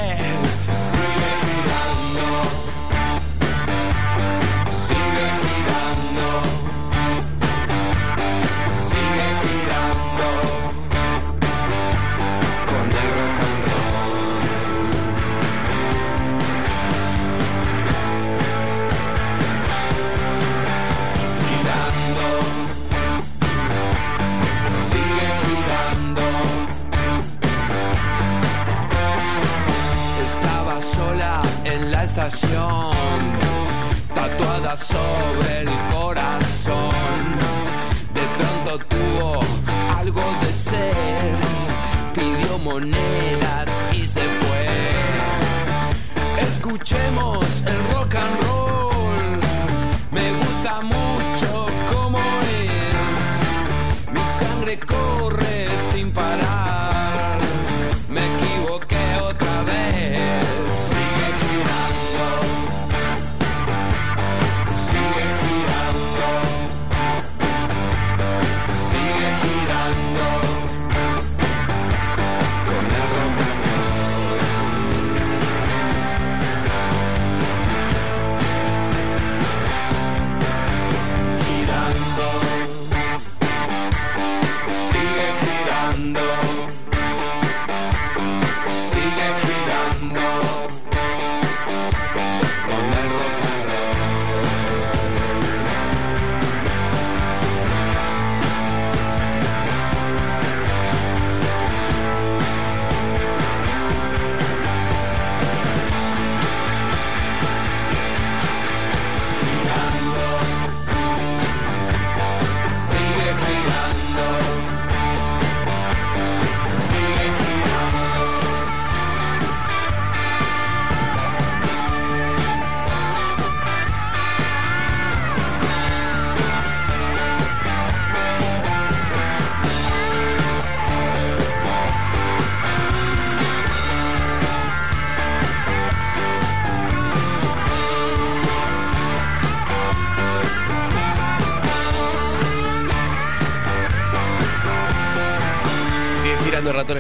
[34.14, 36.90] Tatuada sobre el corazón.
[38.12, 39.40] De pronto tuvo
[39.96, 41.36] algo de sed,
[42.14, 44.66] pidió monedas y se fue.
[46.48, 48.35] Escuchemos el rock and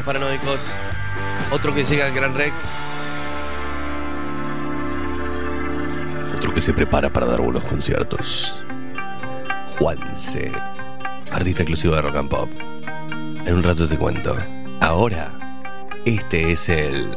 [0.06, 0.60] paranoicos.
[1.50, 2.54] Otro que llega al Gran Rex.
[6.36, 8.62] Otro que se prepara para dar buenos conciertos.
[9.78, 10.52] Juanse,
[11.32, 12.50] artista exclusivo de rock and pop.
[13.44, 14.36] En un rato te cuento.
[14.80, 15.32] Ahora,
[16.04, 17.10] este es el.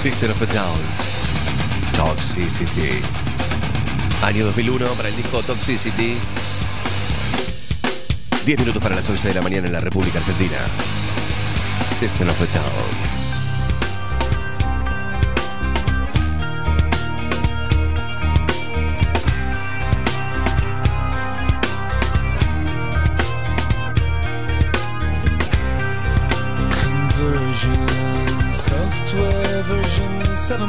[0.00, 0.78] System of a Down.
[1.94, 3.02] Toxicity.
[4.22, 6.16] Año 2001 para el disco Toxicity.
[8.46, 10.56] 10 minutos para las 11 de la mañana en la República Argentina.
[11.84, 13.09] System of a Down.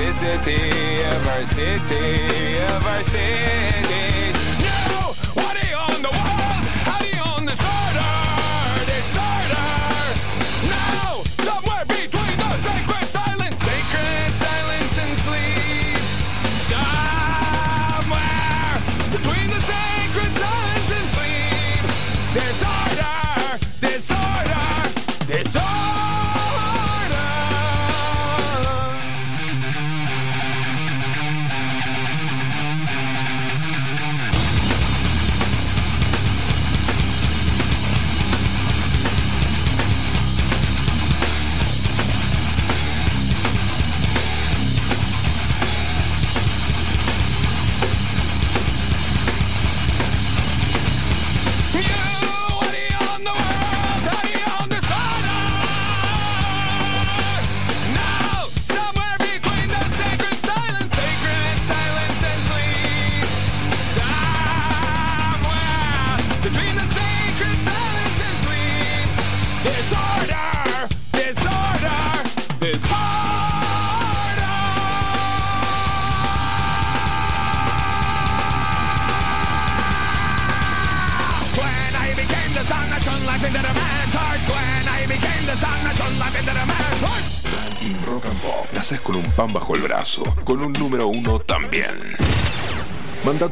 [0.00, 4.09] Toxicity of our city, of our city.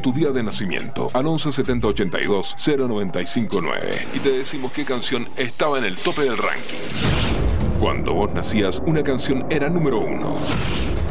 [0.09, 5.77] Tu día de nacimiento al 11 70 82 0959 y te decimos qué canción estaba
[5.77, 7.79] en el tope del ranking.
[7.79, 10.35] Cuando vos nacías, una canción era número uno.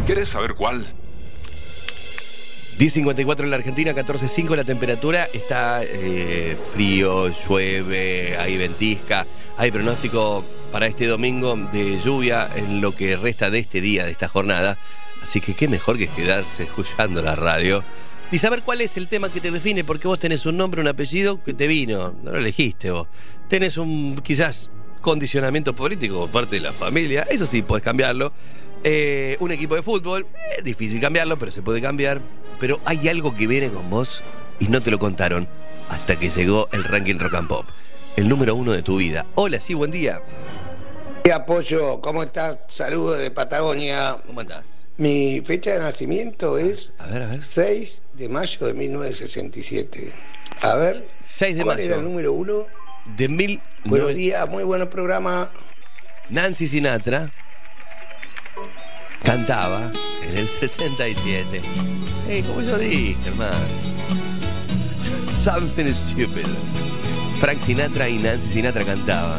[0.07, 0.85] ¿Querés saber cuál?
[2.79, 9.27] 10.54 en la Argentina, 14.5 la temperatura, está eh, frío, llueve, hay ventisca,
[9.59, 14.11] hay pronóstico para este domingo de lluvia en lo que resta de este día, de
[14.11, 14.77] esta jornada.
[15.23, 17.85] Así que qué mejor que quedarse escuchando la radio
[18.31, 20.89] y saber cuál es el tema que te define, porque vos tenés un nombre, un
[20.89, 23.09] apellido que te vino, no lo elegiste vos.
[23.49, 24.71] Tenés un quizás
[25.01, 28.33] condicionamiento político por parte de la familia, eso sí, podés cambiarlo.
[28.85, 30.27] Eh, un equipo de fútbol,
[30.57, 32.21] es difícil cambiarlo, pero se puede cambiar.
[32.61, 34.23] Pero hay algo que viene con vos
[34.61, 35.49] y no te lo contaron
[35.89, 37.67] hasta que llegó el ranking Rock and Pop,
[38.17, 39.27] el número uno de tu vida.
[39.37, 40.21] Hola, sí, buen día.
[41.33, 42.59] Apoyo, ¿cómo estás?
[42.69, 44.17] Saludos de Patagonia.
[44.27, 44.78] ¿Cómo andás?
[44.99, 47.43] Mi fecha de nacimiento es A ver, a ver.
[47.43, 50.13] 6 de mayo de 1967.
[50.61, 51.87] A ver, 6 de ¿cuál mayo.
[51.87, 52.67] era el número uno
[53.17, 53.61] de mil.
[53.85, 55.51] Buenos días, muy buen programa.
[56.31, 57.31] Nancy Sinatra
[59.23, 59.93] cantaba
[60.23, 61.61] en el 67.
[62.27, 63.55] Hey, como yo dije, hermano.
[65.33, 66.47] Something stupid.
[67.41, 69.39] Frank Sinatra y Nancy Sinatra cantaban.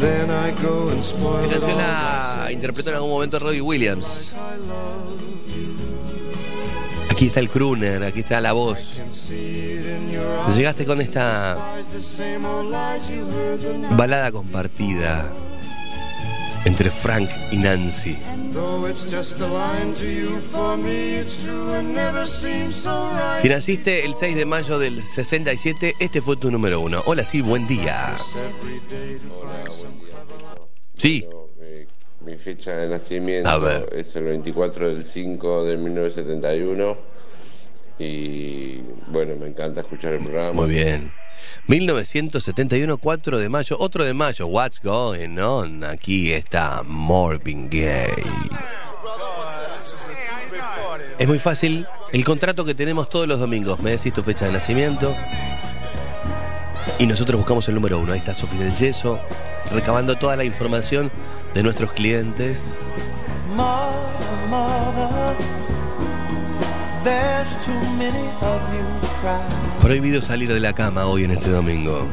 [0.00, 4.32] La canción la interpretó en algún momento Robbie Williams.
[7.10, 8.96] Aquí está el crooner, aquí está la voz.
[10.56, 11.76] Llegaste con esta
[13.90, 15.30] balada compartida
[16.64, 18.16] entre Frank y Nancy.
[23.40, 27.02] Si naciste el 6 de mayo del 67, este fue tu número uno.
[27.06, 28.14] Hola, sí, buen día.
[30.96, 31.26] Sí.
[31.60, 31.86] Eh,
[32.24, 33.88] Mi fecha de nacimiento A ver.
[33.92, 36.96] es el 24 del 5 de 1971
[37.98, 40.52] y bueno, me encanta escuchar el programa.
[40.52, 41.10] Muy bien.
[41.66, 45.84] 1971, 4 de mayo, otro de mayo, What's Going On?
[45.84, 48.24] Aquí está Marvin Gaye.
[51.18, 54.52] Es muy fácil, el contrato que tenemos todos los domingos, me decís tu fecha de
[54.52, 55.14] nacimiento
[56.98, 58.12] y nosotros buscamos el número uno.
[58.12, 59.20] Ahí está Sofía del Yeso,
[59.70, 61.10] recabando toda la información
[61.54, 62.78] de nuestros clientes.
[63.54, 65.36] Mother, mother,
[67.04, 69.09] there's too many of.
[69.82, 72.06] Prohibido salir de la cama hoy en este domingo.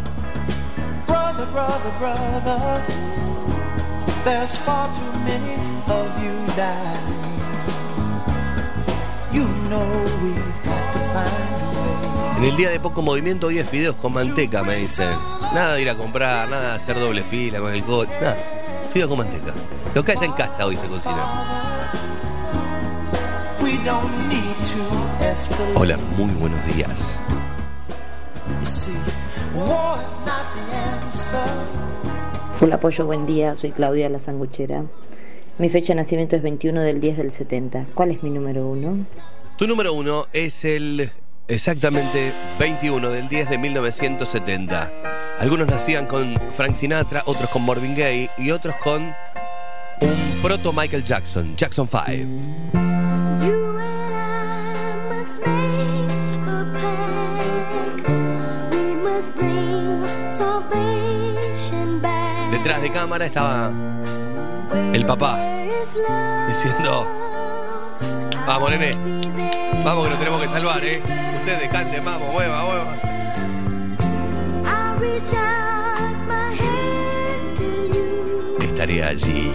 [12.37, 15.09] En el día de poco movimiento hoy es fideos con manteca, me dicen.
[15.53, 18.37] Nada de ir a comprar, nada de hacer doble fila con el coche, nada.
[18.91, 19.53] Fideos con manteca.
[19.95, 21.89] Lo que haya en casa hoy se cocina.
[25.75, 27.19] Hola, muy buenos días.
[32.61, 33.57] Hola Pollo, buen día.
[33.57, 34.85] Soy Claudia La Sanguchera.
[35.57, 37.87] Mi fecha de nacimiento es 21 del 10 del 70.
[37.93, 39.05] ¿Cuál es mi número uno?
[39.57, 41.11] Tu número uno es el
[41.49, 44.91] exactamente 21 del 10 de 1970.
[45.39, 49.13] Algunos nacían con Frank Sinatra, otros con Marvin Gaye y otros con
[50.01, 52.76] un proto Michael Jackson, Jackson 5.
[62.51, 63.71] Detrás de cámara estaba
[64.93, 65.39] el papá
[66.47, 67.07] diciendo,
[68.45, 68.91] vamos nene,
[69.83, 71.01] vamos que nos tenemos que salvar, ¿eh?
[71.39, 72.95] Ustedes canten, vamos, mueva, mueva.
[78.59, 79.53] Estaré allí.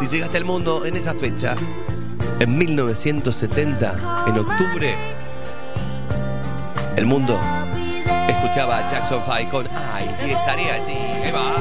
[0.00, 1.54] Si llegaste al mundo en esa fecha,
[2.40, 4.94] en 1970, en octubre,
[6.96, 7.38] el mundo
[8.28, 11.22] escuchaba a Jackson 5 con Ay, y estaré allí.
[11.22, 11.54] ¿Qué va?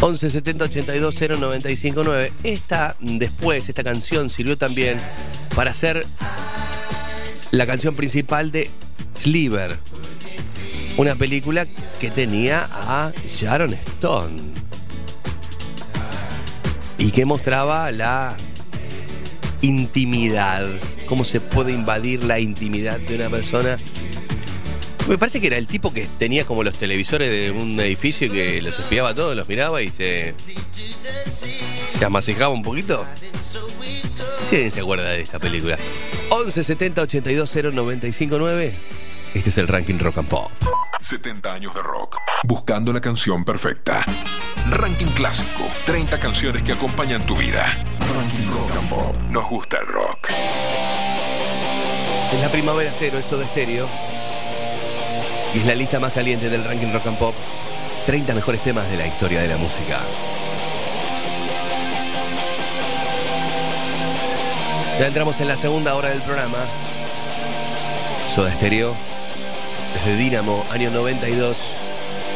[0.00, 2.32] 11 70 82 0 95 9.
[2.44, 5.00] Esta después, esta canción sirvió también
[5.56, 6.06] para hacer
[7.50, 8.70] la canción principal de
[9.16, 9.76] Sliver.
[10.96, 11.66] Una película
[11.98, 14.42] que tenía a Sharon Stone.
[16.98, 18.36] Y que mostraba la
[19.62, 20.66] intimidad.
[21.06, 23.76] Cómo se puede invadir la intimidad de una persona.
[25.08, 28.60] Me parece que era el tipo que tenía como los televisores de un edificio que
[28.60, 30.34] los espiaba a todos, los miraba y se.
[31.98, 33.06] se amasijaba un poquito.
[34.44, 35.78] Si alguien se acuerda de esta película.
[36.28, 38.74] 11 70 82 0 95 9.
[39.32, 40.50] Este es el ranking rock and pop.
[41.00, 42.18] 70 años de rock.
[42.44, 44.04] Buscando la canción perfecta.
[44.68, 45.64] Ranking clásico.
[45.86, 47.64] 30 canciones que acompañan tu vida.
[48.00, 49.22] Ranking rock and pop.
[49.30, 50.28] Nos gusta el rock.
[52.30, 53.88] Es la primavera cero, eso de estéreo.
[55.54, 57.34] Y es la lista más caliente del ranking rock and pop.
[58.06, 60.00] 30 mejores temas de la historia de la música.
[64.98, 66.58] Ya entramos en la segunda hora del programa.
[68.28, 68.94] Soda Stereo.
[69.94, 71.74] Desde Dínamo, año 92.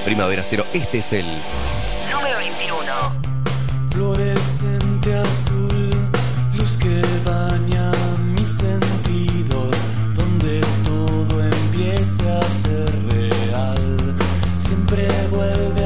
[0.04, 0.64] Primavera cero.
[0.72, 1.26] Este es el.
[2.10, 2.82] Número 21.
[3.90, 5.90] Fluorescente azul,
[6.54, 7.51] luz que baña
[12.28, 14.14] a ser real.
[14.54, 15.81] Siempre vuelve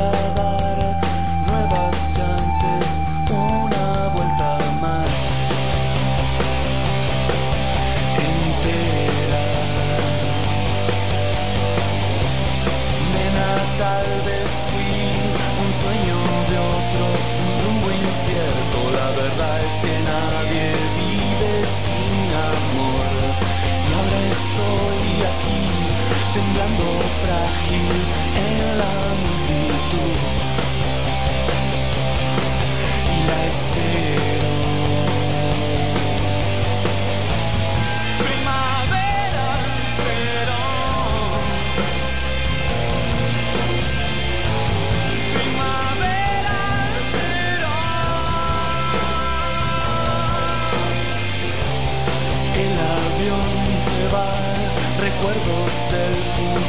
[55.26, 56.65] recuerdos del futuro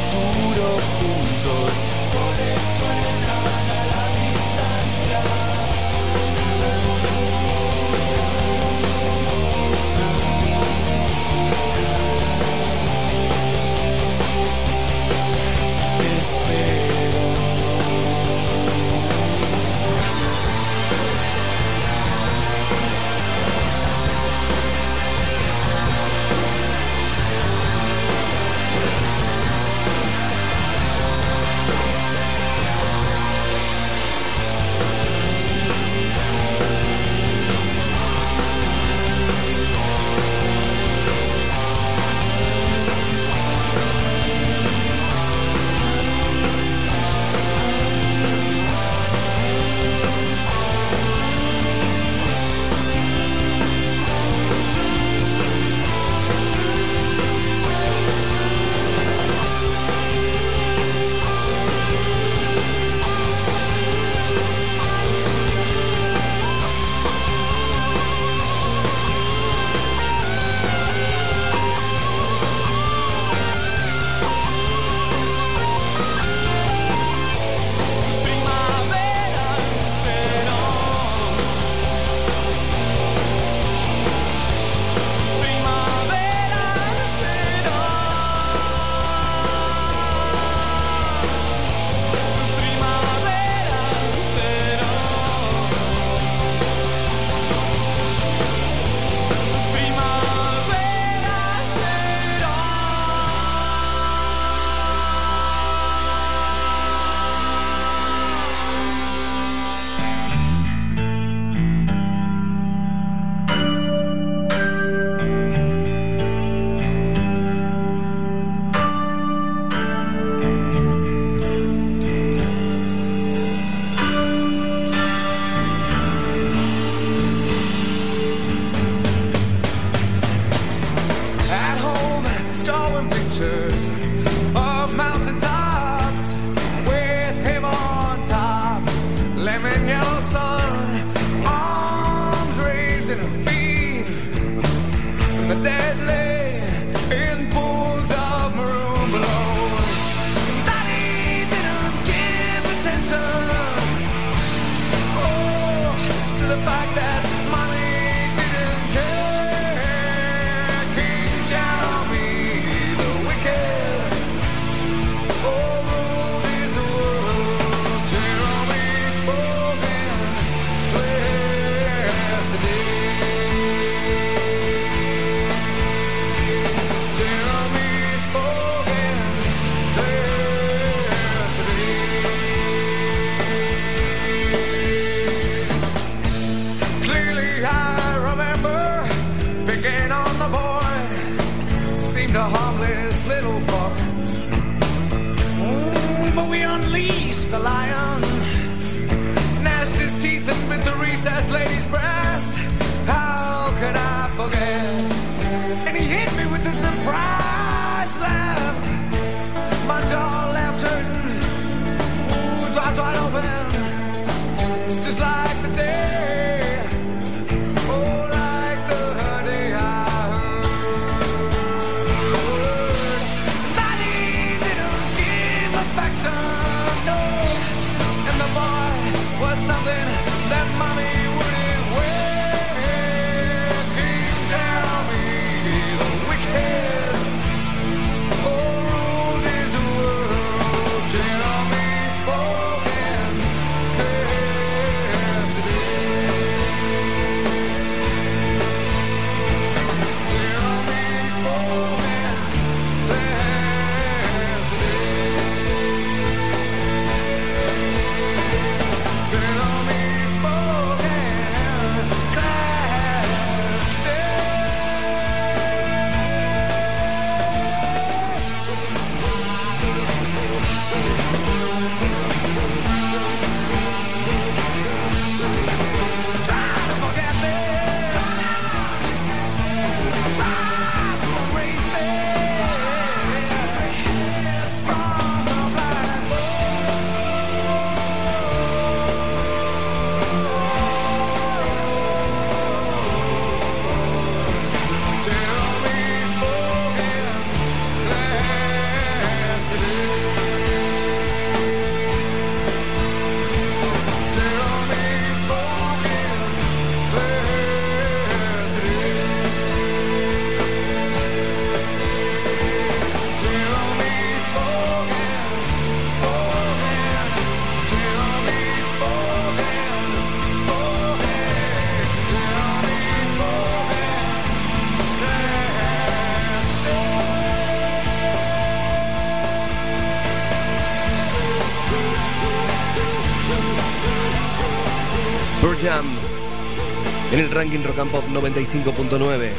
[337.68, 339.50] ranking Rock and Pop 95.9.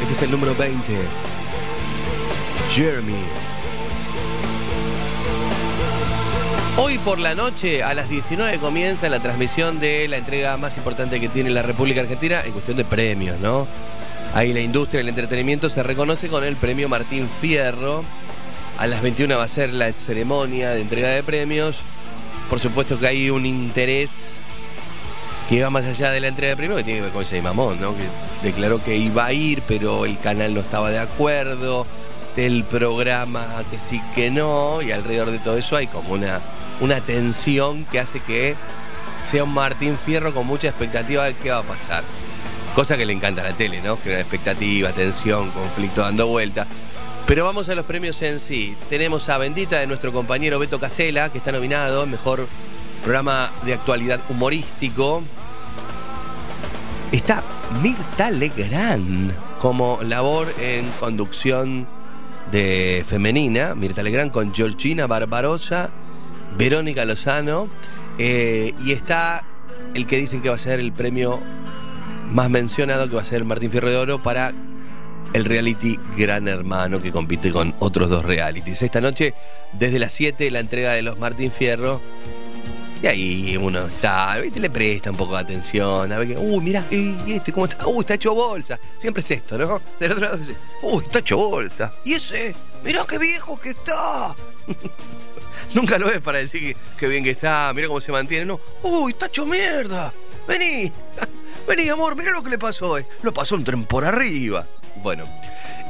[0.00, 0.76] Este es el número 20.
[2.70, 3.14] Jeremy.
[6.76, 11.20] Hoy por la noche, a las 19 comienza la transmisión de la entrega más importante
[11.20, 13.68] que tiene la República Argentina en cuestión de premios, ¿no?
[14.34, 18.02] Ahí la industria del entretenimiento se reconoce con el premio Martín Fierro.
[18.78, 21.82] A las 21 va a ser la ceremonia de entrega de premios.
[22.50, 24.23] Por supuesto que hay un interés
[25.48, 27.80] que va más allá de la entrega de premios, que tiene que ver con mamón,
[27.80, 27.94] ¿no?
[27.94, 28.04] Que
[28.46, 31.86] declaró que iba a ir, pero el canal no estaba de acuerdo,
[32.36, 36.40] del programa que sí que no, y alrededor de todo eso hay como una,
[36.80, 38.56] una tensión que hace que
[39.30, 42.02] sea un Martín Fierro con mucha expectativa de qué va a pasar.
[42.74, 43.96] Cosa que le encanta a la tele, ¿no?
[43.96, 46.66] Crear expectativa, tensión, conflicto dando vuelta.
[47.26, 48.76] Pero vamos a los premios en sí.
[48.90, 52.46] Tenemos a Bendita de nuestro compañero Beto Casela, que está nominado, mejor
[53.04, 55.22] programa de actualidad humorístico.
[57.12, 57.44] Está
[57.82, 61.86] Mirta Legrand como labor en conducción
[62.50, 63.74] de femenina.
[63.74, 65.90] Mirta Legrand con Georgina Barbarosa,
[66.56, 67.68] Verónica Lozano.
[68.18, 69.44] eh, y está
[69.92, 71.40] el que dicen que va a ser el premio
[72.30, 74.52] más mencionado, que va a ser Martín Fierro de Oro para
[75.34, 78.80] el reality Gran Hermano que compite con otros dos realities.
[78.82, 79.34] Esta noche,
[79.72, 82.00] desde las 7, la entrega de los Martín Fierro.
[83.04, 84.58] Y ahí uno está, ¿viste?
[84.58, 86.10] le presta un poco de atención.
[86.10, 87.86] A ver que, uy, mirá, ¿y este cómo está?
[87.86, 88.80] Uy, está hecho bolsa.
[88.96, 89.78] Siempre es esto, ¿no?
[90.00, 91.92] Del otro lado dice, uy, está hecho bolsa.
[92.06, 94.34] Y ese, mirá qué viejo que está.
[95.74, 98.46] Nunca lo ves para decir que, que bien que está, mira cómo se mantiene.
[98.46, 100.10] No, uy, está hecho mierda.
[100.48, 100.90] Vení,
[101.68, 103.04] vení, amor, mira lo que le pasó hoy.
[103.20, 104.66] Lo pasó un tren por arriba.
[105.02, 105.24] Bueno,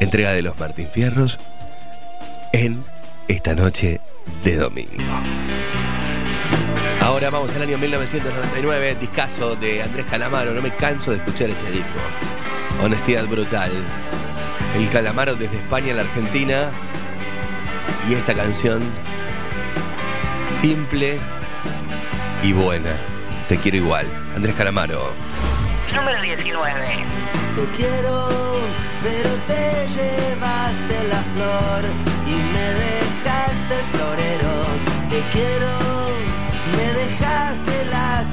[0.01, 1.39] entrega de los Martín Fierros
[2.53, 2.83] en
[3.29, 4.01] esta noche
[4.43, 5.84] de domingo.
[7.05, 10.55] Ahora vamos al año 1999, discazo de Andrés Calamaro.
[10.55, 11.98] No me canso de escuchar este disco.
[12.82, 13.70] Honestidad brutal.
[14.74, 16.70] El Calamaro desde España a la Argentina.
[18.09, 18.82] Y esta canción,
[20.59, 21.18] simple
[22.42, 22.96] y buena.
[23.48, 24.07] Te quiero igual.
[24.34, 25.12] Andrés Calamaro.
[25.94, 26.72] Número 19.
[27.55, 28.28] Te quiero,
[29.02, 31.84] pero te llevaste la flor
[32.26, 34.52] y me dejaste el florero.
[35.11, 35.93] Te quiero,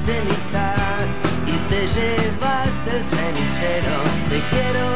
[0.04, 0.74] ceniza
[1.46, 3.94] y te llevaste el cenicero.
[4.30, 4.86] Te quiero,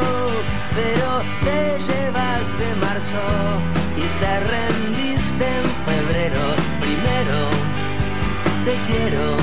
[0.79, 1.09] pero
[1.47, 3.25] te llevaste marzo
[3.97, 6.43] y te rendiste en febrero.
[6.81, 7.67] Primero
[8.87, 9.37] quiero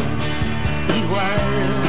[0.98, 1.83] igual.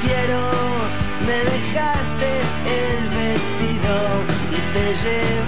[0.00, 0.40] Quiero.
[1.26, 2.30] Me dejaste
[2.80, 3.94] el vestido
[4.50, 5.41] y te llevaste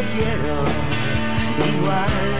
[0.00, 0.64] te quiero
[1.76, 2.39] igual.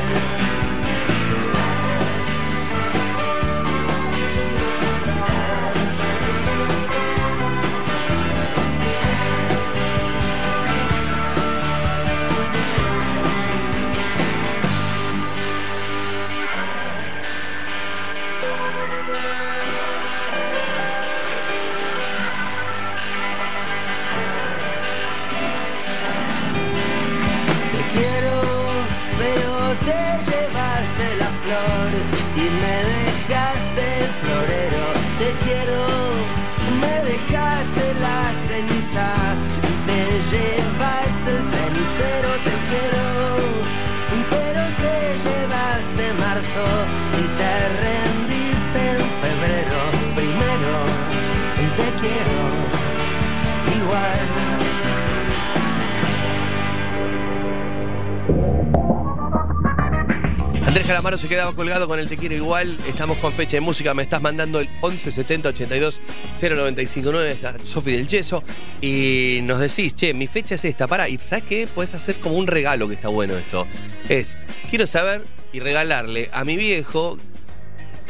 [61.19, 62.79] Se quedaba colgado con el Te Quiero Igual.
[62.87, 63.95] Estamos con fecha de música.
[63.95, 66.01] Me estás mandando el 11 70 82
[66.41, 68.45] 0959, la Sofi del Yeso.
[68.81, 70.87] Y nos decís, che, mi fecha es esta.
[70.87, 71.67] Para, y ¿sabes qué?
[71.67, 73.67] Puedes hacer como un regalo que está bueno esto.
[74.09, 74.37] Es,
[74.71, 77.19] quiero saber y regalarle a mi viejo,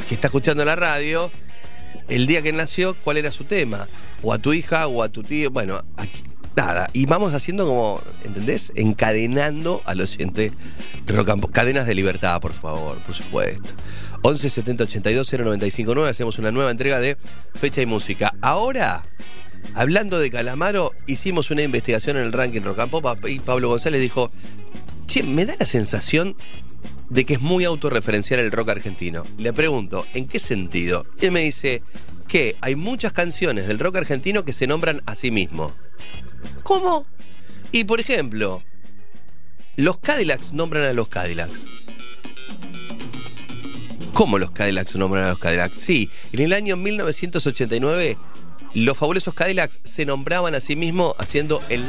[0.07, 1.33] que está escuchando la radio,
[2.09, 3.89] el día que nació, cuál era su tema.
[4.23, 5.51] O a tu hija, o a tu tío.
[5.51, 6.23] Bueno, aquí,
[6.57, 6.91] nada.
[6.93, 8.73] Y vamos haciendo como, ¿entendés?
[8.75, 10.53] Encadenando al oyente
[11.07, 11.51] rock.
[11.51, 13.69] Cadenas de libertad, por favor, por supuesto.
[14.23, 16.11] 11 70 82 0959.
[16.11, 17.17] Hacemos una nueva entrega de
[17.55, 18.35] fecha y música.
[18.41, 19.05] Ahora.
[19.75, 24.33] Hablando de Calamaro, hicimos una investigación en el ranking Rock and y Pablo González dijo,
[25.07, 26.35] che, me da la sensación
[27.11, 29.25] de que es muy autorreferencial el rock argentino.
[29.39, 31.05] Le pregunto, ¿en qué sentido?
[31.21, 31.83] Y él me dice
[32.29, 35.73] que hay muchas canciones del rock argentino que se nombran a sí mismo.
[36.63, 37.07] ¿Cómo?
[37.73, 38.63] Y por ejemplo,
[39.77, 41.67] los Cadillacs nombran a los Cadillacs.
[44.13, 45.77] ¿Cómo los Cadillacs nombran a los Cadillacs?
[45.77, 48.19] Sí, en el año 1989
[48.75, 51.85] los fabulosos Cadillacs se nombraban a sí mismos haciendo el...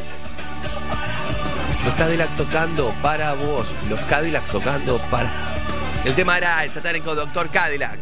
[1.86, 5.32] Los Cadillacs tocando para vos, los Cadillacs tocando para...
[6.06, 8.00] El tema era el satánico Doctor Cadillac,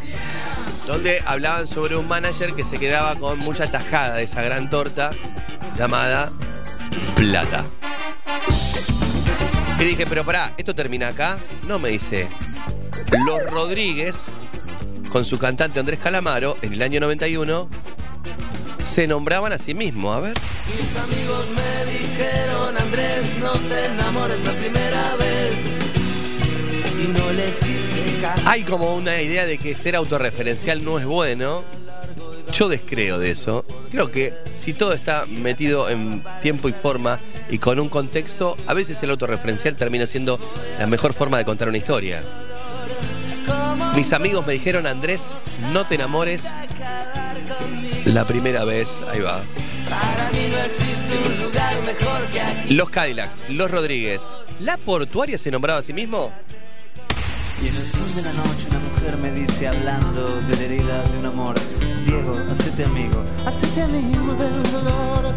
[0.88, 5.12] donde hablaban sobre un manager que se quedaba con mucha tajada de esa gran torta
[5.78, 6.30] llamada
[7.16, 7.66] Plata.
[9.80, 11.38] Y dije, pero pará, ¿esto termina acá?
[11.68, 12.28] No, me dice.
[13.26, 14.26] Los Rodríguez,
[15.12, 17.70] con su cantante Andrés Calamaro, en el año 91,
[18.78, 20.18] se nombraban a sí mismos.
[20.18, 20.34] A ver.
[20.68, 25.64] Mis amigos me dijeron, Andrés, no te enamores la primera vez.
[27.02, 28.50] Y no les hice caso.
[28.50, 31.64] Hay como una idea de que ser autorreferencial no es bueno.
[32.54, 33.66] Yo descreo de eso.
[33.92, 37.20] Creo que si todo está metido en tiempo y forma
[37.50, 40.40] y con un contexto, a veces el autorreferencial termina siendo
[40.80, 42.22] la mejor forma de contar una historia.
[43.96, 45.32] Mis amigos me dijeron, Andrés,
[45.74, 46.44] no te enamores
[48.06, 48.90] la primera vez.
[49.12, 49.42] Ahí va.
[52.70, 54.22] Los Cadillacs, los Rodríguez.
[54.62, 56.32] ¿La portuaria se nombraba a sí mismo?
[57.62, 61.04] Y en el fin de la noche una mujer me dice hablando de la herida
[61.04, 61.56] de un amor,
[62.20, 65.34] Diego, hacete amigo, hacete amigo del dolor.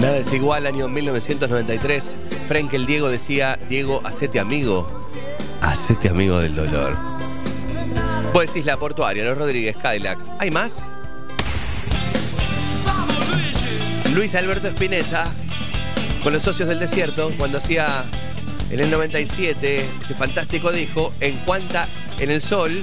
[0.00, 2.14] Nada es igual, año 1993.
[2.48, 4.88] Frenkel Diego decía, Diego, hacete amigo.
[5.60, 6.96] Hacete amigo del dolor.
[8.32, 10.24] Vos decís la portuaria, los Rodríguez, Cadillacs.
[10.40, 10.82] ¿Hay más?
[14.14, 15.30] Luis Alberto Spinetta,
[16.24, 18.04] con los socios del desierto, cuando hacía
[18.70, 21.86] en el 97 ese fantástico disco, en cuanta
[22.18, 22.82] en el sol,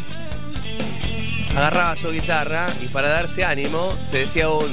[1.56, 4.70] agarraba su guitarra y para darse ánimo se decía un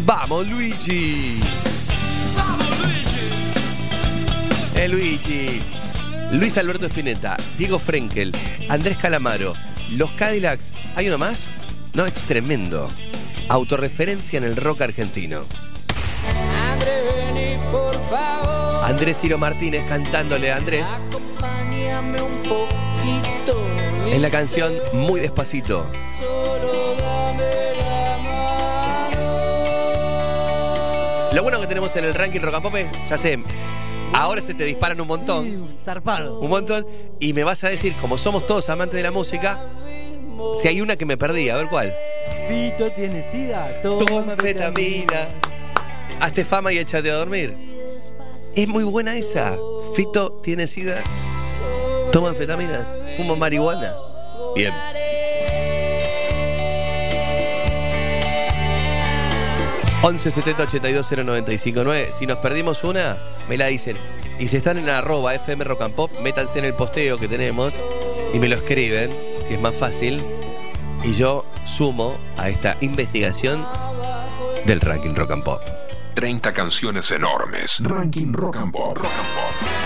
[0.00, 1.40] ¡Vamos Luigi!
[4.74, 5.62] Eh Luigi.
[6.32, 8.32] Luis Alberto Spinetta, Diego Frenkel,
[8.68, 9.54] Andrés Calamaro,
[9.92, 10.72] los Cadillacs.
[10.96, 11.46] ¿Hay uno más?
[11.94, 12.90] No, esto es tremendo.
[13.48, 15.44] Autorreferencia en el rock argentino.
[16.72, 16.92] André,
[17.32, 18.84] vení, por favor.
[18.84, 23.75] Andrés Ciro Martínez cantándole a Andrés Acompáñame un poquito.
[24.06, 25.86] En la canción Muy Despacito.
[31.32, 33.38] Lo bueno que tenemos en el ranking Rock and Pop es, ya sé,
[34.12, 35.46] ahora se te disparan un montón.
[35.84, 36.38] Zarpado.
[36.40, 36.86] Un montón.
[37.20, 39.60] Y me vas a decir, como somos todos amantes de la música,
[40.54, 41.94] si hay una que me perdí, a ver cuál.
[42.48, 43.68] Fito tiene sida.
[43.82, 45.28] Toma anfetamina.
[46.20, 47.54] Hazte fama y échate a dormir.
[48.54, 49.58] Es muy buena esa.
[49.94, 51.02] Fito tiene sida.
[52.16, 52.88] Toma anfetaminas.
[53.14, 53.92] Fuma marihuana.
[54.54, 54.72] Bien.
[60.00, 62.12] ...11 70 82 0959.
[62.18, 63.18] Si nos perdimos una,
[63.50, 63.98] me la dicen.
[64.38, 67.74] Y si están en arroba FM Rock and Pop, métanse en el posteo que tenemos
[68.32, 69.10] y me lo escriben,
[69.46, 70.22] si es más fácil.
[71.04, 73.62] Y yo sumo a esta investigación
[74.64, 75.60] del ranking Rock and Pop.
[76.14, 77.78] 30 canciones enormes.
[77.80, 78.96] Ranking Rock and Pop.
[78.96, 79.85] Rock and Pop.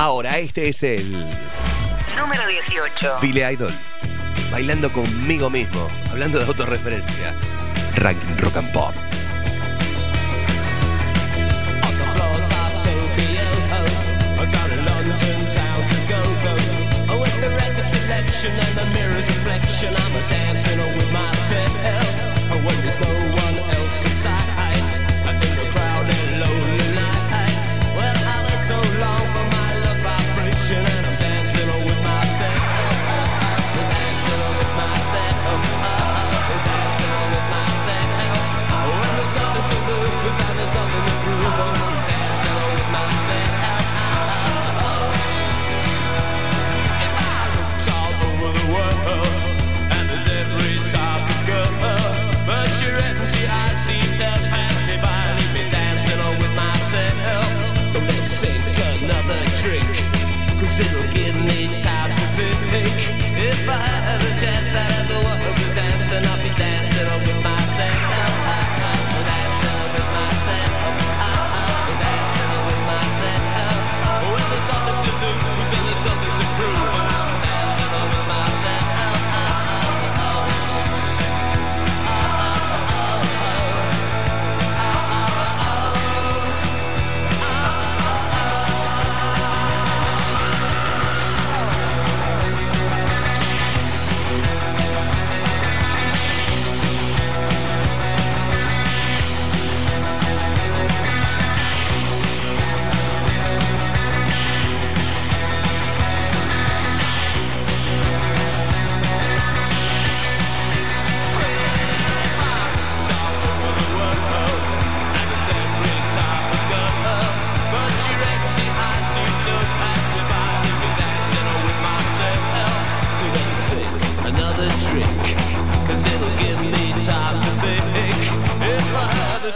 [0.00, 1.12] Ahora, este es el
[2.18, 3.18] Número 18.
[3.20, 3.70] Billy Idol.
[4.50, 5.90] Bailando conmigo mismo.
[6.10, 7.34] Hablando de autorreferencia.
[7.96, 8.94] Ranking Rock and Pop.
[17.84, 22.06] Selection and the mirror's reflection, I'm a dancing with myself.
[22.50, 23.12] When there's no
[23.42, 24.59] one else inside,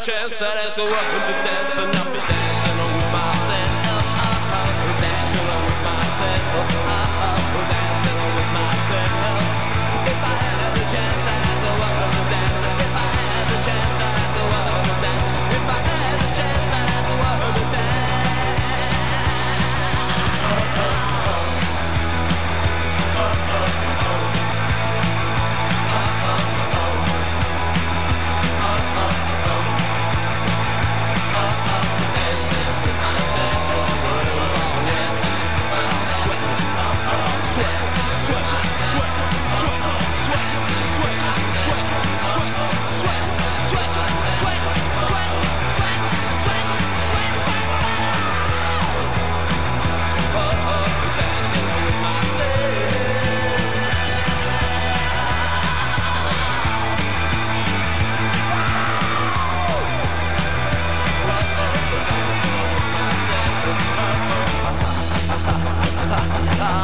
[0.04, 2.43] chance, I'd ask a woman to dance, and I'll be dancing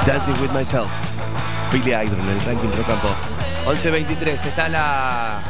[0.07, 0.91] Dancing with Myself.
[1.71, 3.17] Billy Idol en el ranking rock and pop.
[3.67, 5.41] 11.23 está la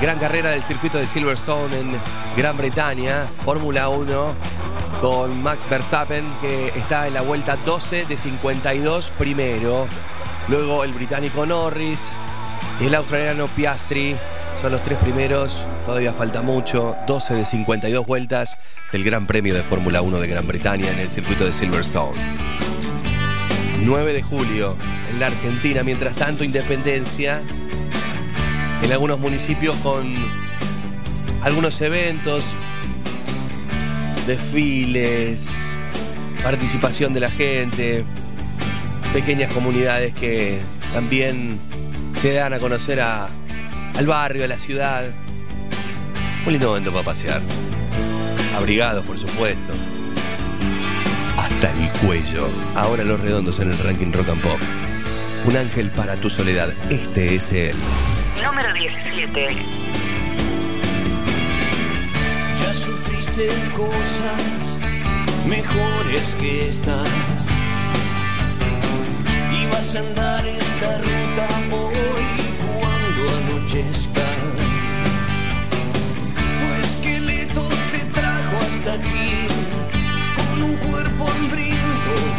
[0.00, 2.00] gran carrera del circuito de Silverstone en
[2.36, 4.34] Gran Bretaña, Fórmula 1,
[5.00, 9.88] con Max Verstappen que está en la vuelta 12 de 52 primero.
[10.48, 12.00] Luego el británico Norris
[12.80, 14.16] y el australiano Piastri
[14.62, 15.60] son los tres primeros.
[15.84, 16.96] Todavía falta mucho.
[17.06, 18.56] 12 de 52 vueltas
[18.92, 22.49] del Gran Premio de Fórmula 1 de Gran Bretaña en el circuito de Silverstone.
[23.84, 24.76] 9 de julio
[25.10, 25.82] en la Argentina.
[25.82, 27.42] Mientras tanto, independencia
[28.82, 30.14] en algunos municipios con
[31.42, 32.42] algunos eventos,
[34.26, 35.44] desfiles,
[36.42, 38.04] participación de la gente,
[39.12, 40.58] pequeñas comunidades que
[40.92, 41.58] también
[42.20, 43.28] se dan a conocer a-
[43.96, 45.04] al barrio, a la ciudad.
[46.46, 47.40] Un lindo momento para pasear.
[48.56, 49.72] Abrigados, por supuesto.
[51.62, 52.48] Hasta el cuello.
[52.74, 54.58] Ahora los redondos en el ranking rock and pop.
[55.44, 56.72] Un ángel para tu soledad.
[56.88, 57.76] Este es el.
[58.42, 59.48] Número 17.
[62.62, 64.78] Ya sufriste cosas
[65.46, 67.08] mejores que estas.
[69.52, 74.24] Y vas a andar esta ruta hoy cuando anochezca.
[76.58, 79.29] Tu esqueleto te trajo hasta aquí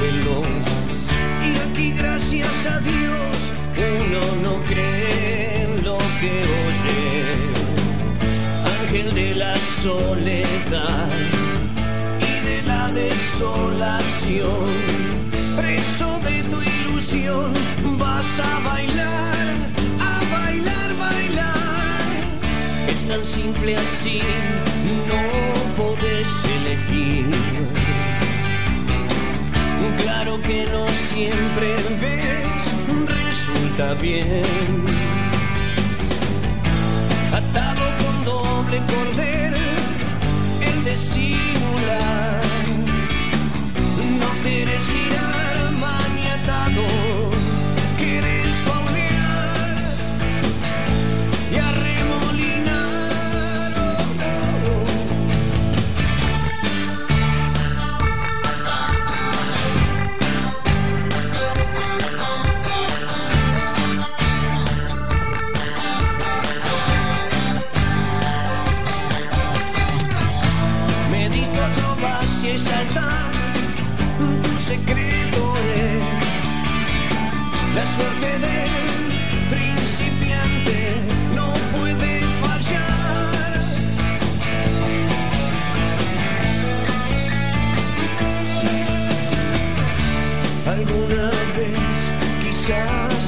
[0.04, 3.36] Y aquí gracias a Dios
[3.78, 6.32] uno no cree en lo que
[6.66, 7.36] oye
[8.82, 11.08] ángel de la soledad
[12.20, 14.70] y de la desolación,
[15.56, 17.54] preso de tu ilusión,
[18.00, 19.48] vas a bailar,
[20.00, 22.08] a bailar, bailar.
[22.90, 24.22] Es tan simple así,
[25.08, 27.81] no podés elegir.
[30.22, 35.21] Claro que no siempre ves, resulta bien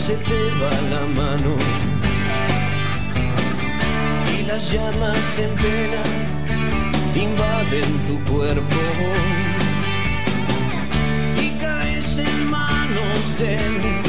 [0.07, 1.55] se te va la mano
[4.37, 6.03] y las llamas en pena
[7.15, 8.81] invaden tu cuerpo
[11.41, 14.02] y caes en manos del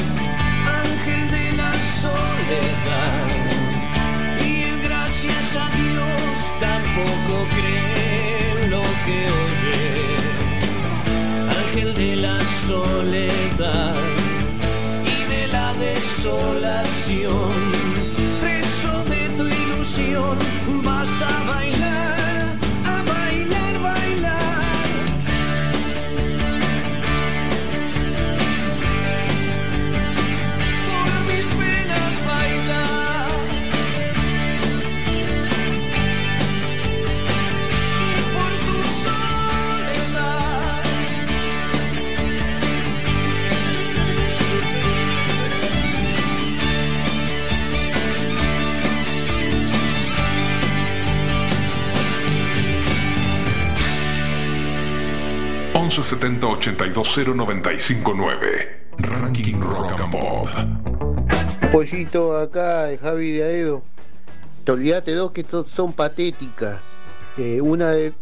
[55.94, 58.66] 1170-820-959.
[58.98, 60.48] Ranking Rock and Pop.
[61.70, 63.84] Pollito acá, el Javi de Aedo.
[64.64, 66.80] Te olvidaste dos que son patéticas.
[67.38, 68.12] Eh, una de.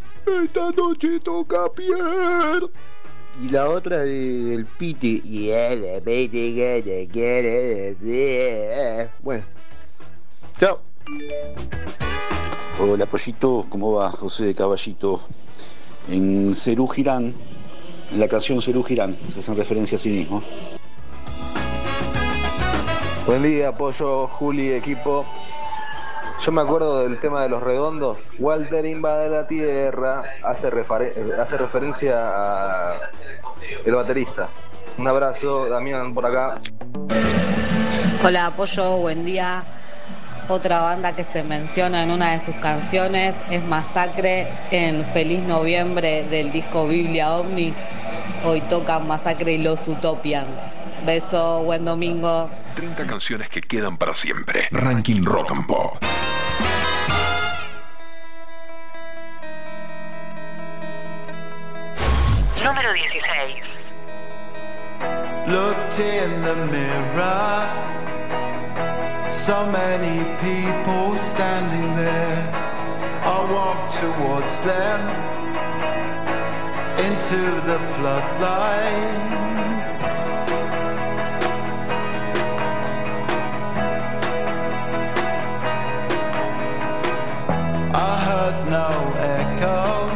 [0.44, 2.68] Esta noche toca piel.
[3.42, 5.22] Y la otra de, del Piti.
[5.24, 9.08] Y el Piti que te quiere decir.
[9.22, 9.44] Bueno.
[10.60, 10.78] Chao.
[12.78, 13.64] Hola, Pollito.
[13.70, 14.10] ¿Cómo va?
[14.10, 15.22] José de Caballito.
[16.10, 17.34] En Cerú Girán
[18.12, 20.42] en la canción Cerú Girán, se hacen referencia a sí mismo.
[23.26, 25.24] Buen día, Pollo, Juli, equipo.
[26.40, 28.32] Yo me acuerdo del tema de los redondos.
[28.38, 30.22] Walter invade la tierra.
[30.42, 33.00] Hace, refare- hace referencia a
[33.84, 34.48] el baterista.
[34.98, 36.56] Un abrazo, Damián, por acá.
[38.24, 39.64] Hola, Apoyo, buen día.
[40.48, 46.24] Otra banda que se menciona en una de sus canciones es Masacre en Feliz Noviembre
[46.24, 47.72] del disco Biblia Omni.
[48.44, 50.50] Hoy tocan Masacre y los Utopians.
[51.06, 52.50] Beso, buen domingo.
[52.74, 54.68] 30 canciones que quedan para siempre.
[54.72, 55.98] Ranking Rock and Pop.
[62.64, 63.94] Número 16.
[65.46, 67.92] Looked in the mirror.
[69.32, 72.52] So many people standing there.
[73.24, 75.00] I walk towards them
[77.06, 79.32] into the floodlight.
[87.94, 88.90] I heard no
[89.40, 90.08] echo.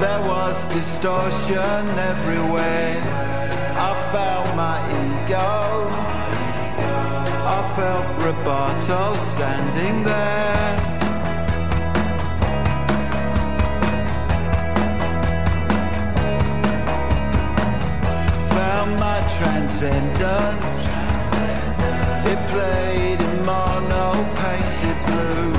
[0.00, 3.00] There was distortion everywhere.
[3.78, 4.78] I found my
[5.24, 5.95] ego.
[7.76, 10.76] Felt Roberto standing there.
[18.48, 20.78] Found my transcendence.
[22.24, 25.55] It played in mono painted blue.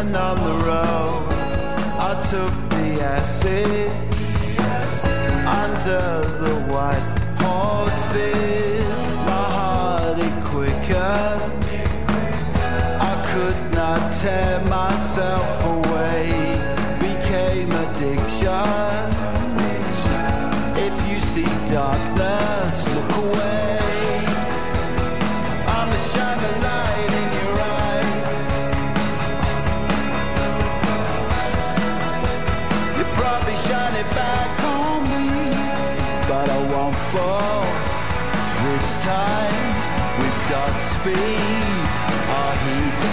[0.00, 1.28] Station on the road.
[1.98, 3.90] I took the acid
[5.46, 7.06] under the white
[7.38, 8.84] horses.
[9.26, 11.22] My heart it quicker.
[13.00, 14.99] I could not tear myself
[41.02, 43.10] I'll heed the.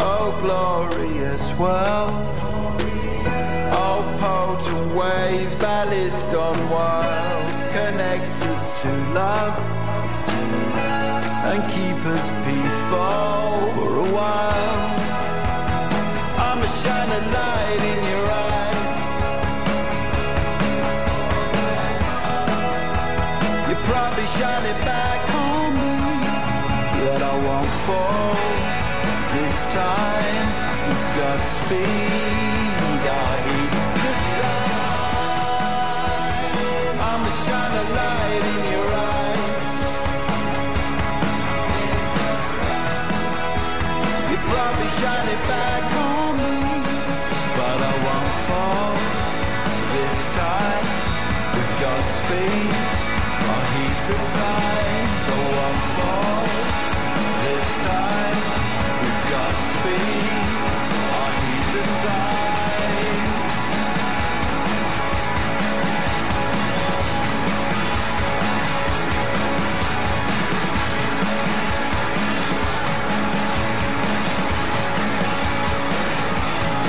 [0.00, 2.12] Oh, glorious world.
[3.72, 7.70] Oh, potent wave, valleys gone wild.
[7.70, 9.56] Connect us to love
[11.46, 14.97] and keep us peaceful for a while.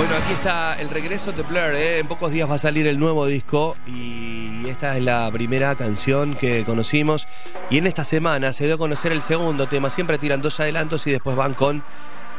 [0.09, 1.75] Bueno, aquí está el regreso de Blur.
[1.75, 1.99] ¿eh?
[1.99, 6.33] En pocos días va a salir el nuevo disco y esta es la primera canción
[6.33, 7.27] que conocimos.
[7.69, 9.91] Y en esta semana se dio a conocer el segundo tema.
[9.91, 11.83] Siempre tiran dos adelantos y después van con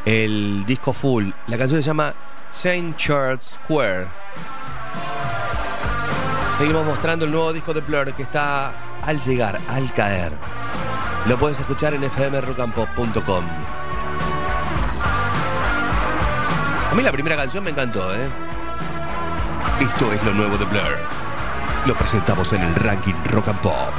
[0.04, 1.30] el disco full.
[1.46, 2.12] La canción se llama
[2.50, 2.94] St.
[2.96, 4.08] Charles Square.
[6.58, 10.32] Seguimos mostrando el nuevo disco de Blur que está al llegar, al caer.
[11.24, 13.44] Lo puedes escuchar en fmrockandpop.com.
[16.90, 18.28] A mí la primera canción me encantó, ¿eh?
[19.80, 20.98] Esto es lo nuevo de Blur.
[21.86, 23.94] Lo presentamos en el ranking Rock and Pop.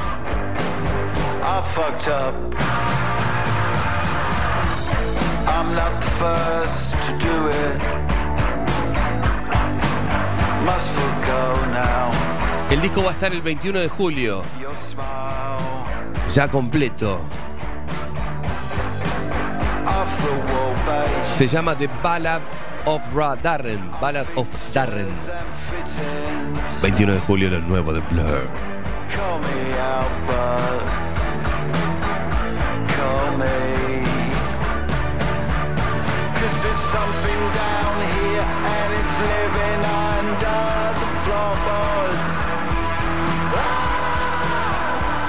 [1.41, 2.35] I fucked up.
[5.47, 8.01] I'm not the first to do it.
[12.69, 14.43] El disco va a estar el 21 de julio.
[16.33, 17.21] Ya completo.
[21.27, 22.41] Se llama The Ballad
[22.85, 23.79] of Ra Darren.
[23.99, 25.07] Ballad of Darren.
[26.81, 28.71] 21 de julio, lo nuevo de Blur.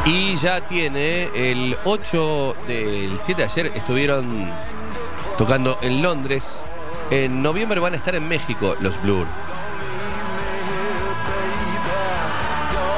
[0.05, 4.49] Y ya tiene el 8 del 7 de ayer estuvieron
[5.39, 6.65] tocando en Londres.
[7.12, 9.26] En noviembre van a estar en México los Blur.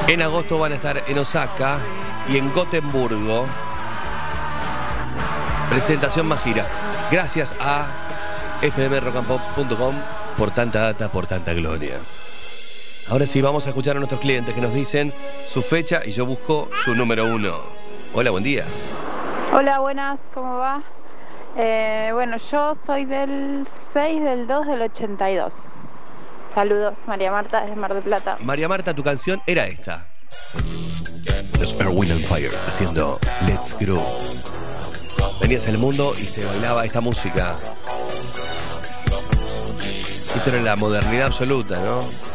[0.06, 1.80] En agosto van a estar en Osaka
[2.28, 3.44] y en Gotemburgo.
[5.68, 6.64] Presentación más gira.
[7.10, 7.86] Gracias a
[8.60, 9.96] fmrockandpop.com
[10.38, 11.98] por tanta data, por tanta gloria.
[13.10, 15.12] Ahora sí, vamos a escuchar a nuestros clientes que nos dicen
[15.52, 17.62] su fecha y yo busco su número uno.
[18.12, 18.64] Hola, buen día.
[19.52, 20.84] Hola, buenas, ¿cómo va?
[21.56, 25.54] Eh, bueno, yo soy del 6 del 2 del 82.
[26.54, 28.36] Saludos, María Marta desde Mar del Plata.
[28.40, 30.06] María Marta, tu canción era esta.
[31.60, 34.04] Los Earth, Wind and Fire haciendo Let's Grow.
[35.40, 37.56] Venías al mundo y se bailaba esta música.
[40.34, 42.33] Esto era la modernidad absoluta, ¿no?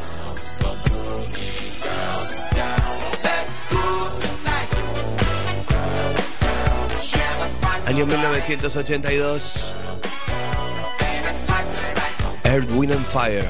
[7.89, 9.73] Año 1982.
[12.43, 13.43] Earth, Wind and Fire.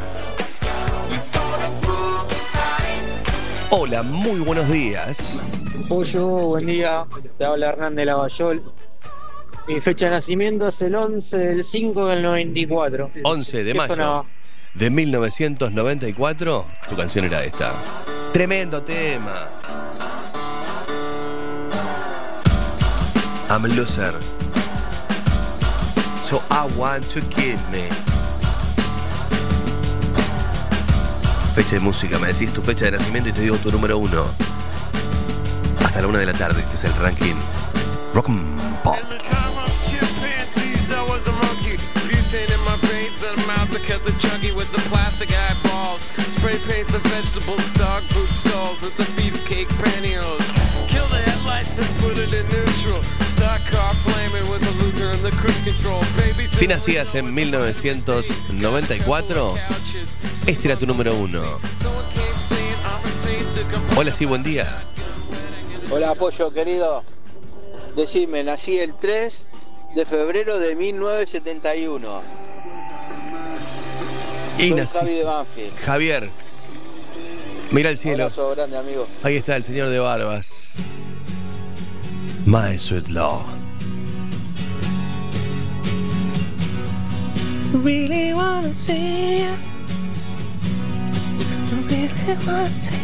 [3.70, 5.38] Hola, muy buenos días.
[5.90, 7.06] Pollo, buen día.
[7.38, 8.64] Te habla Hernán de Lavallol.
[9.68, 13.12] Mi fecha de nacimiento es el 11 del 5 del 94.
[13.22, 14.26] 11 de ¿Qué mayo sonaba?
[14.74, 16.66] de 1994.
[16.88, 17.74] Tu canción era esta.
[18.32, 19.50] Tremendo tema.
[23.52, 24.14] I'm a loser.
[26.22, 27.90] So I want to kill me.
[31.56, 34.26] Fecha de música, me decís tu fecha de nacimiento y te digo tu número uno.
[35.84, 37.36] Hasta la una de la tarde, este es el ranking
[38.14, 38.30] Rock
[38.84, 39.00] Pop.
[42.30, 46.02] In my veins and mouth that kept the chunky with the plastic eyeballs.
[46.38, 50.49] Spray paint the vegetables, dog food stalls with the beefcake pantyhose.
[56.58, 59.56] Si nacías en 1994,
[60.46, 61.42] este era tu número uno.
[63.96, 64.84] Hola, sí, buen día.
[65.92, 67.04] Hola, Pollo, querido.
[67.96, 69.46] Decime, nací el 3
[69.96, 72.22] de febrero de 1971.
[74.58, 75.76] Y Soy nací- Javi de Banfield.
[75.86, 76.30] Javier,
[77.72, 78.24] mira el cielo.
[78.26, 79.08] Abrazo grande, amigo.
[79.24, 80.74] Ahí está el señor de barbas.
[82.46, 83.08] My sweet
[87.74, 87.82] law.
[87.84, 89.52] Really wanna see you.
[91.88, 93.00] Really wanna see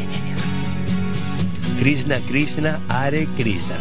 [1.79, 3.75] Krishna, Krishna, Hare Krishna.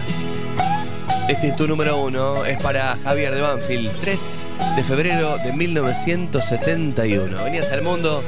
[1.28, 4.46] Este es tu número uno, es para Javier de Banfield, 3
[4.76, 7.44] de febrero de 1971.
[7.44, 8.22] Venías al mundo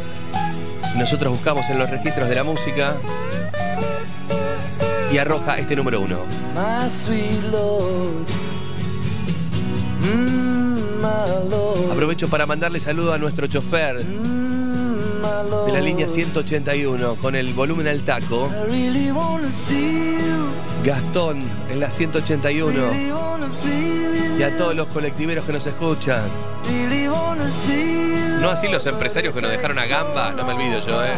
[0.96, 2.96] nosotros buscamos en los registros de la música
[5.12, 6.20] y arroja este número uno.
[6.54, 8.26] My sweet Lord.
[10.00, 10.65] Mm.
[11.92, 14.04] Aprovecho para mandarle saludo a nuestro chofer
[15.50, 15.66] Lord.
[15.66, 18.50] de la línea 181 con el volumen al taco.
[20.84, 25.66] Gastón en la 181 Really wanna be with y a todos los colectiveros que nos
[25.66, 26.22] escuchan.
[28.40, 31.12] No así los empresarios que nos dejaron a gamba, no me olvido yo, eh.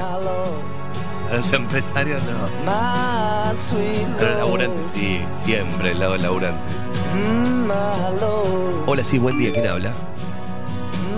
[1.31, 2.71] A los empresarios no.
[4.19, 6.63] A los laburantes sí, siempre el lado del laburante.
[8.87, 9.93] Hola, sí, buen día, ¿quién habla?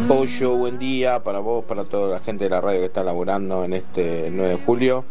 [0.09, 3.65] Pollo, buen día para vos, para toda la gente de la radio que está laburando
[3.65, 5.05] en este 9 de julio.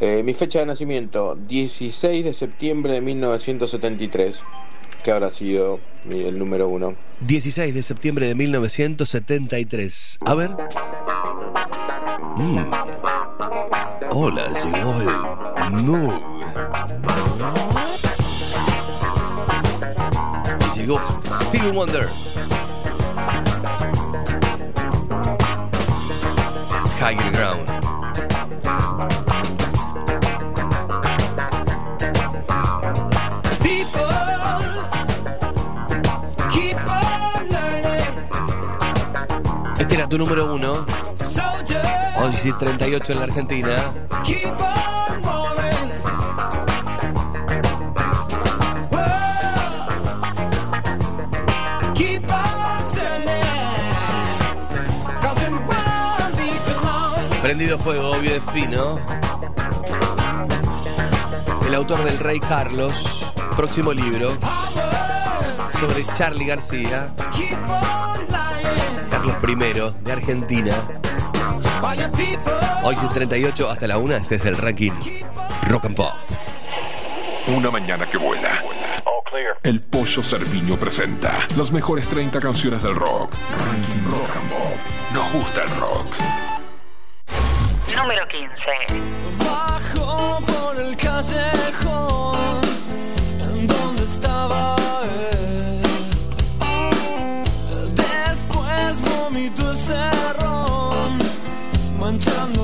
[0.00, 4.42] Eh, mi fecha de nacimiento, 16 de septiembre de 1973,
[5.04, 5.78] que habrá sido
[6.10, 6.96] el número uno.
[7.20, 10.18] 16 de septiembre de 1973.
[10.26, 10.50] A ver.
[12.36, 12.58] Mm.
[14.10, 16.20] Hola, llegó el Moog.
[20.82, 22.08] Llegó Stevie Wonder.
[26.98, 27.70] Higher Ground.
[39.78, 40.84] Este era tu número uno.
[42.16, 43.76] Hoy sí, 38 en la Argentina.
[57.52, 58.98] Prendido fuego, obvio de fino.
[61.66, 64.30] El autor del Rey Carlos, próximo libro,
[65.78, 67.12] sobre Charlie García.
[69.10, 70.72] Carlos I, de Argentina.
[72.84, 74.92] Hoy 38 hasta la 1, este es el ranking
[75.68, 76.14] Rock and Pop.
[77.48, 78.64] Una mañana que vuela.
[79.62, 83.34] El Pollo Cerviño presenta las mejores 30 canciones del rock.
[83.66, 84.76] Ranking Rock and Pop.
[85.12, 86.31] Nos gusta el rock.
[88.12, 88.70] Número 15.
[89.38, 92.60] Bajo por el callejón
[93.40, 94.76] en donde estaba
[95.30, 95.80] él.
[97.94, 101.18] Después vomitó ese ron,
[101.98, 102.61] manchando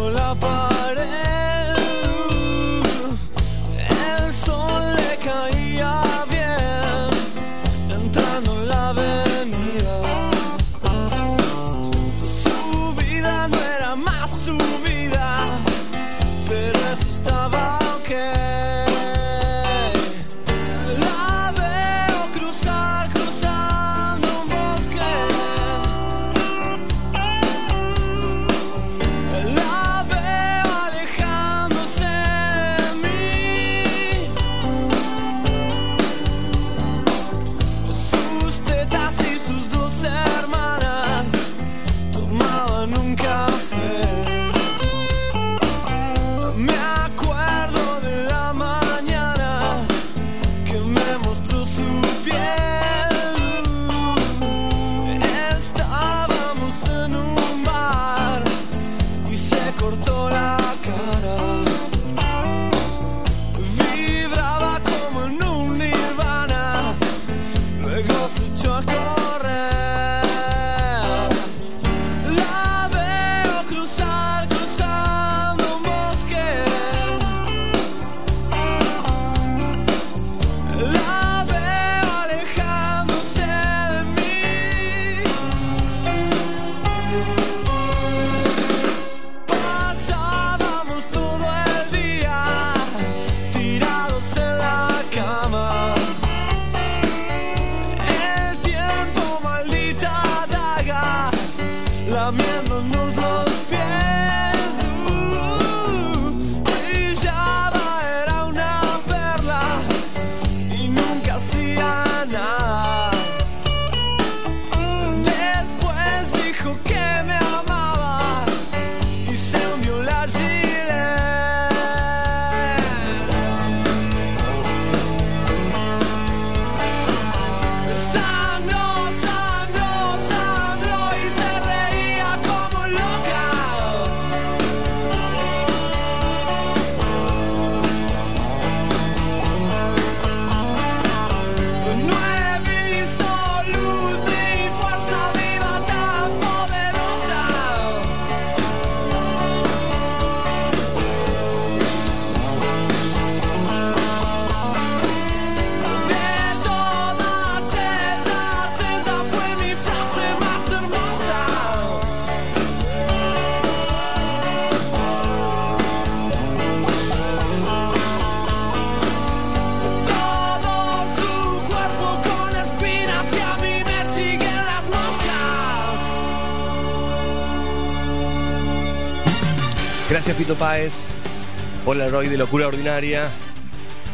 [182.29, 183.29] de locura ordinaria.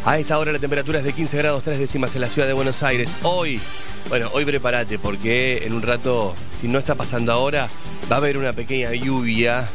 [0.05, 2.53] A esta hora la temperatura es de 15 grados 3 décimas en la ciudad de
[2.53, 3.15] Buenos Aires.
[3.23, 3.61] Hoy,
[4.09, 7.69] bueno, hoy prepárate porque en un rato, si no está pasando ahora,
[8.11, 9.69] va a haber una pequeña lluvia,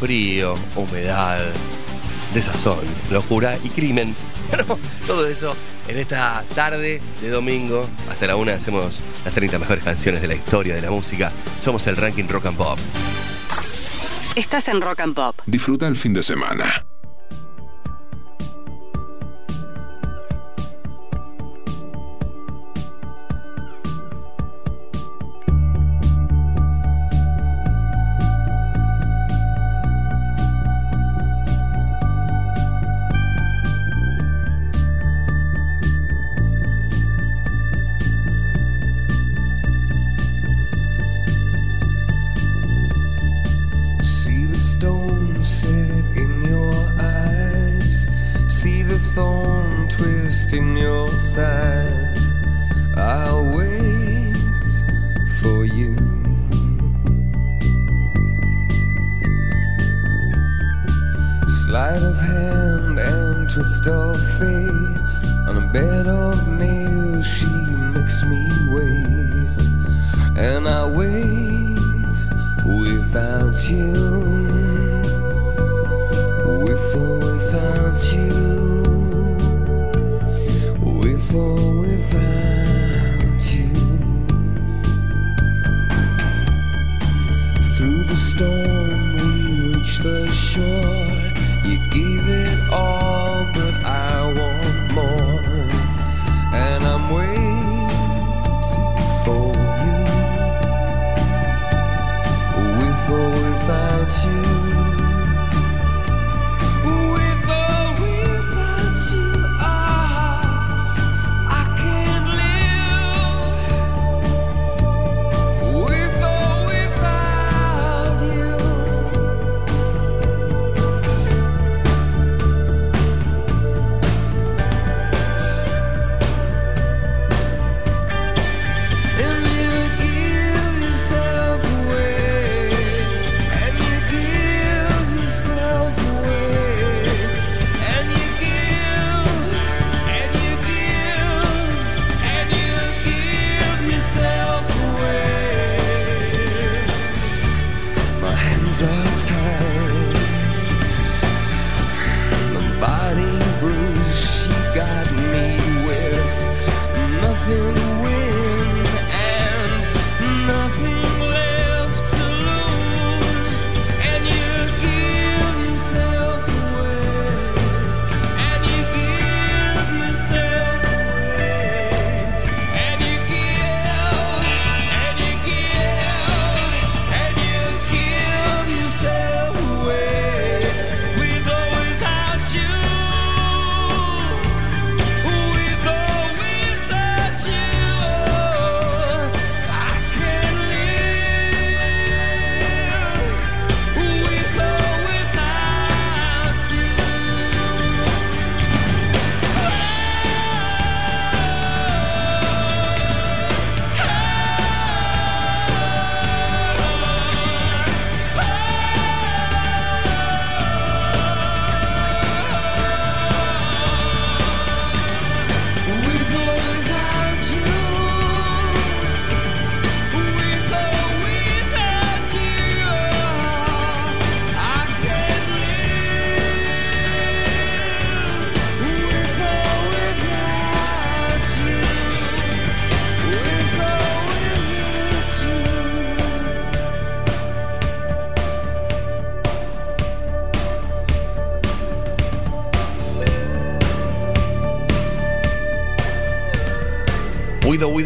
[0.00, 1.40] frío, humedad,
[2.34, 2.80] desazón,
[3.10, 4.16] locura y crimen.
[4.50, 5.54] Bueno, todo eso
[5.86, 7.88] en esta tarde de domingo.
[8.10, 11.30] Hasta la una hacemos las 30 mejores canciones de la historia de la música.
[11.60, 12.78] Somos el ranking Rock and Pop.
[14.34, 15.38] Estás en Rock and Pop.
[15.46, 16.84] Disfruta el fin de semana.
[44.80, 48.08] stone set in your eyes.
[48.48, 52.16] See the thorn twist in your side.
[52.96, 54.62] I'll wait
[55.40, 55.94] for you.
[61.60, 65.14] Sleight of hand and twist of fate.
[65.48, 67.52] On a bed of nails, she
[67.96, 68.42] makes me
[68.76, 69.50] wait.
[70.38, 72.16] And I wait
[72.64, 74.39] without you.
[78.00, 78.39] to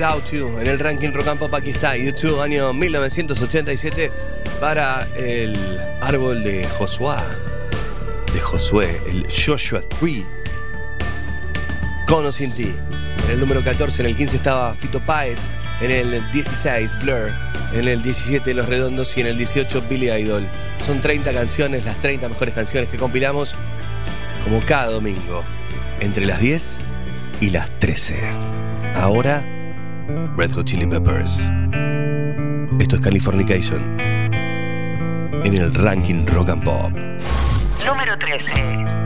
[0.05, 1.55] Without You en el ranking Rock and Pop.
[1.55, 4.13] Aquí está YouTube, año 1987,
[4.61, 5.57] para el
[6.03, 7.17] árbol de Josué,
[8.31, 10.27] de Josué, el Joshua Tree.
[12.07, 12.75] Cono sin ti.
[13.25, 15.39] En el número 14, en el 15 estaba Fito Páez,
[15.81, 17.33] en el 16 Blur,
[17.73, 20.47] en el 17 Los Redondos y en el 18 Billy Idol.
[20.85, 23.55] Son 30 canciones, las 30 mejores canciones que compilamos,
[24.43, 25.43] como cada domingo,
[26.01, 26.79] entre las 10
[27.41, 28.21] y las 13.
[28.97, 29.54] Ahora
[30.37, 31.49] Red Hot Chili Peppers.
[32.79, 34.01] Esto es Californication.
[34.01, 36.91] En el ranking Rock and Pop.
[37.87, 39.04] Número 13.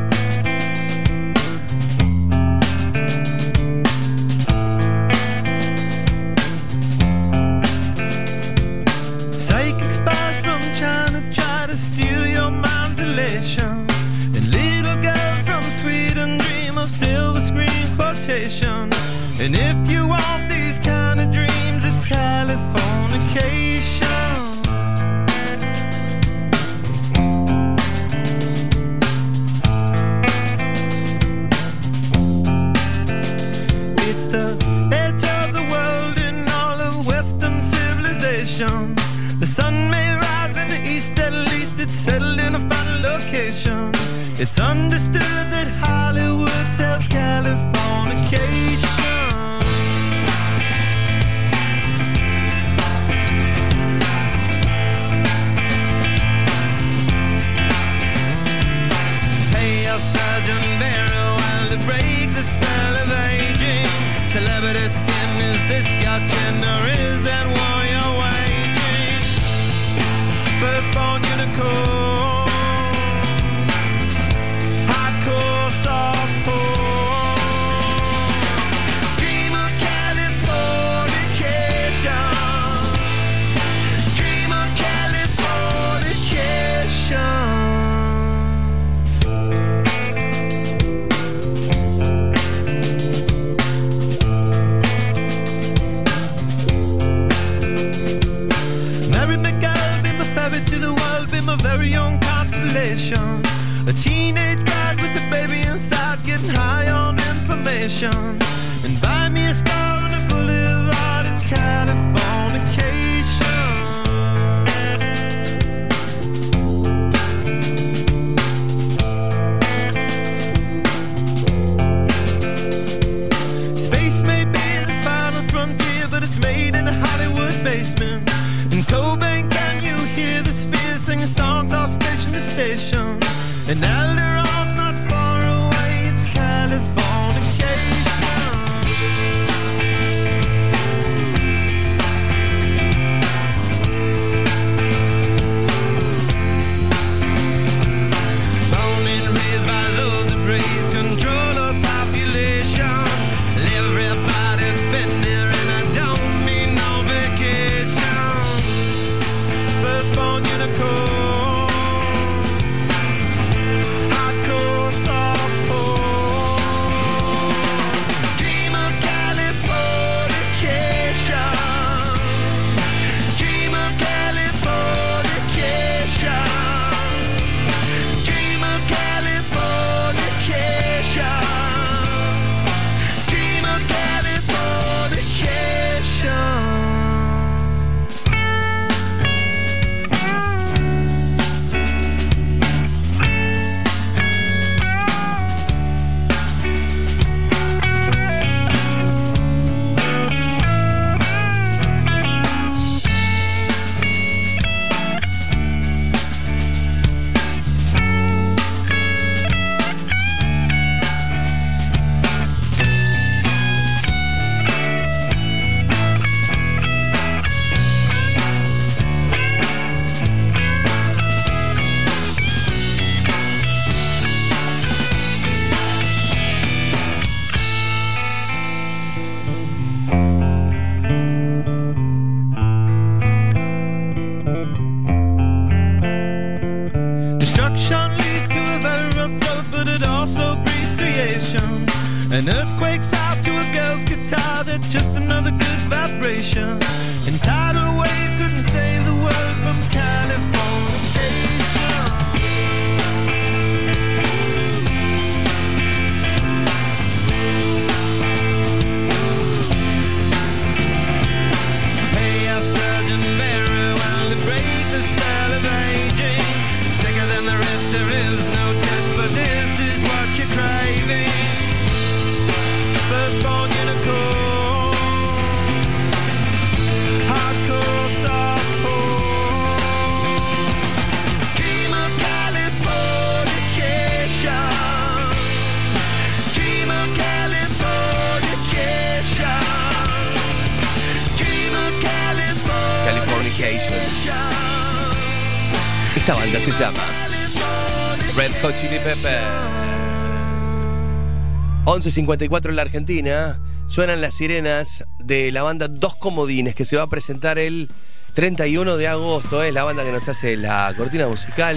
[302.09, 303.61] 11.54 en la Argentina.
[303.87, 307.91] Suenan las sirenas de la banda Dos Comodines que se va a presentar el
[308.33, 309.63] 31 de agosto.
[309.63, 311.77] Es la banda que nos hace la cortina musical.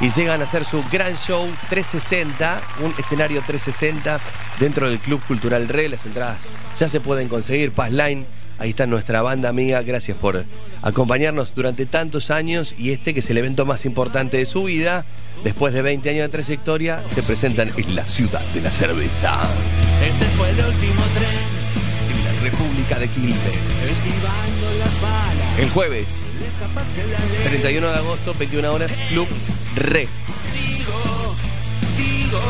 [0.00, 4.20] Y llegan a hacer su gran show 360, un escenario 360
[4.58, 5.88] dentro del Club Cultural Re.
[5.88, 6.38] Las entradas
[6.76, 7.70] ya se pueden conseguir.
[7.70, 8.26] Passline,
[8.58, 9.82] ahí está nuestra banda amiga.
[9.82, 10.44] Gracias por
[10.82, 12.74] acompañarnos durante tantos años.
[12.76, 15.06] Y este que es el evento más importante de su vida.
[15.44, 19.40] Después de 20 años de trayectoria, se presentan en la ciudad de la cerveza.
[20.00, 23.36] Ese fue el último tren, En la República de Quilmes.
[23.36, 25.58] esquivando las balas.
[25.58, 26.06] El jueves,
[26.38, 27.48] Le escapaste la ley.
[27.48, 29.26] 31 de agosto, 21 horas, Club
[29.76, 30.08] Re.
[30.52, 31.34] Sigo,
[31.96, 32.40] digo,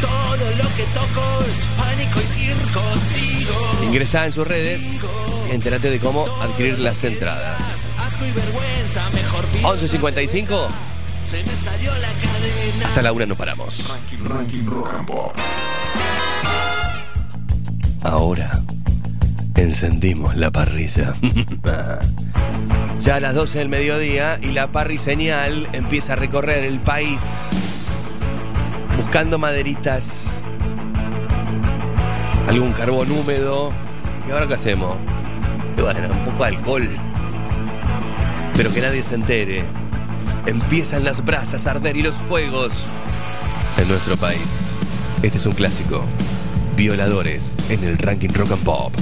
[0.00, 2.82] todo lo que toco es pánico y circo.
[3.12, 7.60] Sigo, Ingresá en sus redes y entérate de cómo adquirir las entradas.
[7.98, 9.68] asco y vergüenza, mejor vida.
[9.68, 10.68] 11.55,
[12.84, 13.88] hasta la una no paramos.
[14.24, 15.32] Ranking Rock and Pop.
[18.02, 18.60] Ahora
[19.56, 21.12] encendimos la parrilla.
[23.00, 27.20] ya a las 12 del mediodía y la parriseñal empieza a recorrer el país
[28.96, 30.24] buscando maderitas,
[32.48, 33.72] algún carbón húmedo.
[34.28, 34.96] ¿Y ahora qué hacemos?
[35.76, 36.88] Y bueno, un poco de alcohol.
[38.54, 39.64] Pero que nadie se entere.
[40.46, 42.72] Empiezan las brasas a arder y los fuegos
[43.76, 44.40] en nuestro país.
[45.22, 46.04] Este es un clásico.
[46.76, 48.92] Violadores en el ranking rock and pop.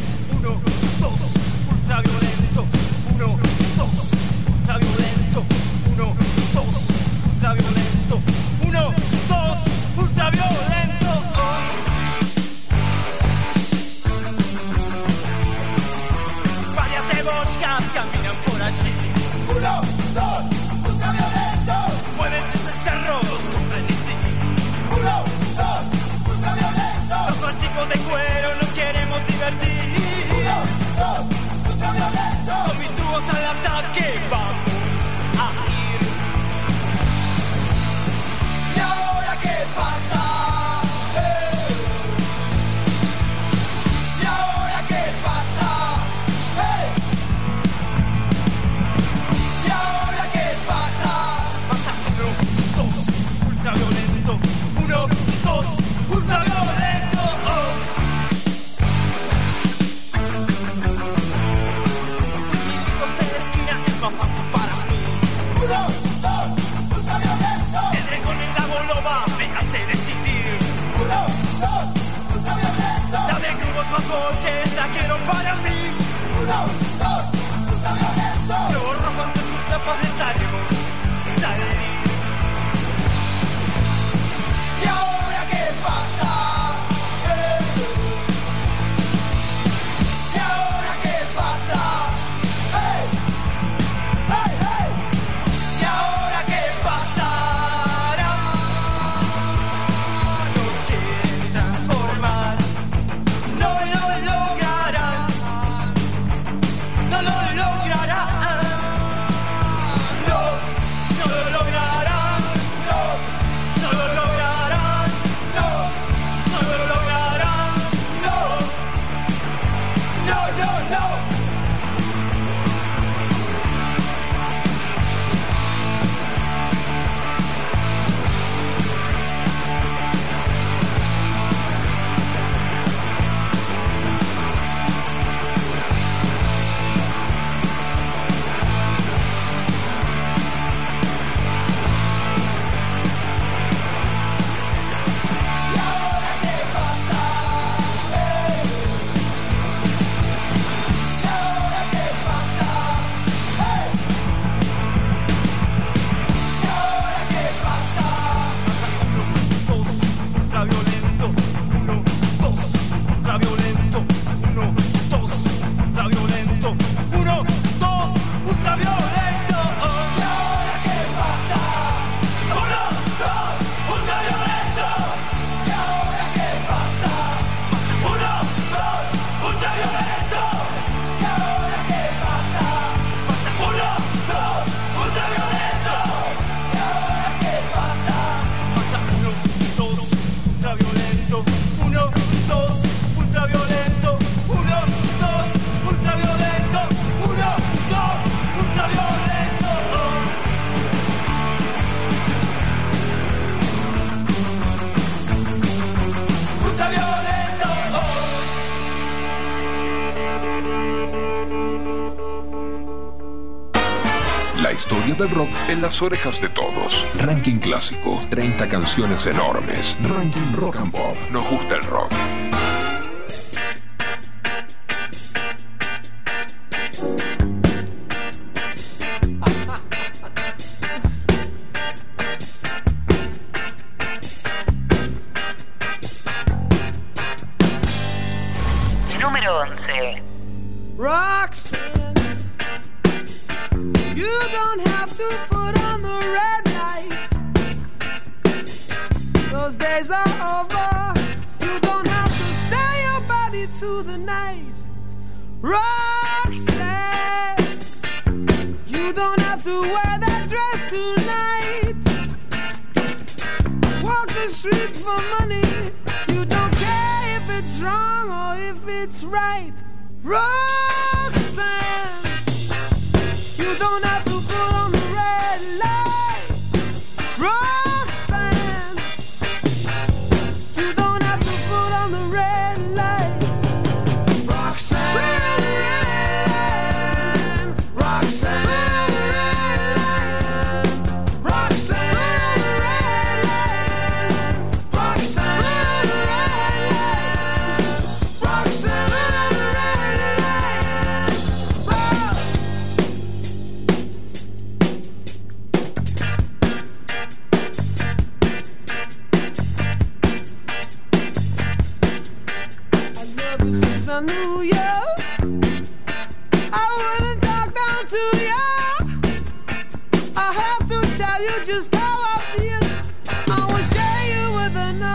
[215.68, 217.06] en las orejas de todos.
[217.18, 219.96] Ranking clásico, 30 canciones enormes.
[220.02, 221.16] Ranking rock and pop.
[221.30, 222.12] Nos gusta el rock.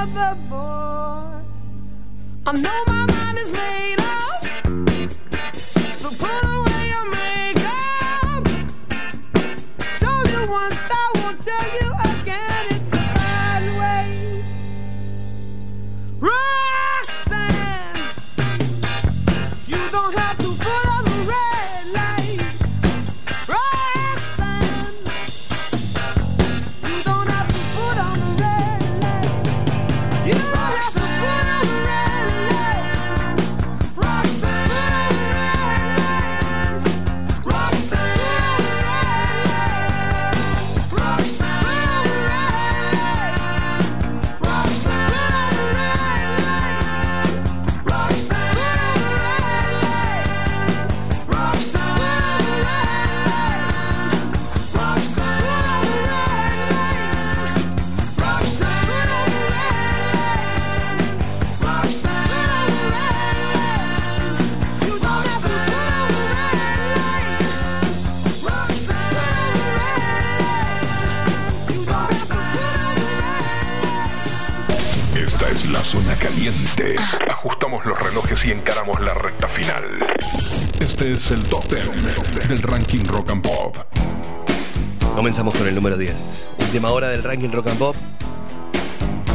[0.04, 0.58] The boy.
[2.46, 4.23] I know my mind is made up.
[77.86, 80.08] los relojes y encaramos la recta final.
[80.80, 83.78] Este es el top 10 del ranking rock and pop.
[85.16, 86.48] Comenzamos con el número 10.
[86.60, 87.96] Última hora del ranking rock and pop.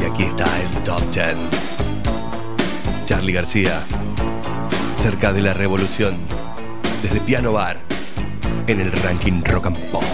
[0.00, 1.36] Y aquí está el top 10.
[3.06, 3.82] Charlie García,
[5.02, 6.16] cerca de la revolución,
[7.02, 7.80] desde Piano Bar,
[8.66, 10.04] en el ranking rock and pop.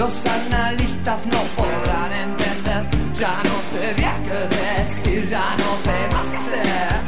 [0.00, 2.86] Los analistas no podrán entender.
[3.14, 7.00] Ya no sería qué decir, ya no sé más qué hacer.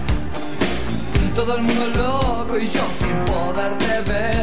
[1.35, 4.41] Todo el mundo loco y yo sin poder de ver.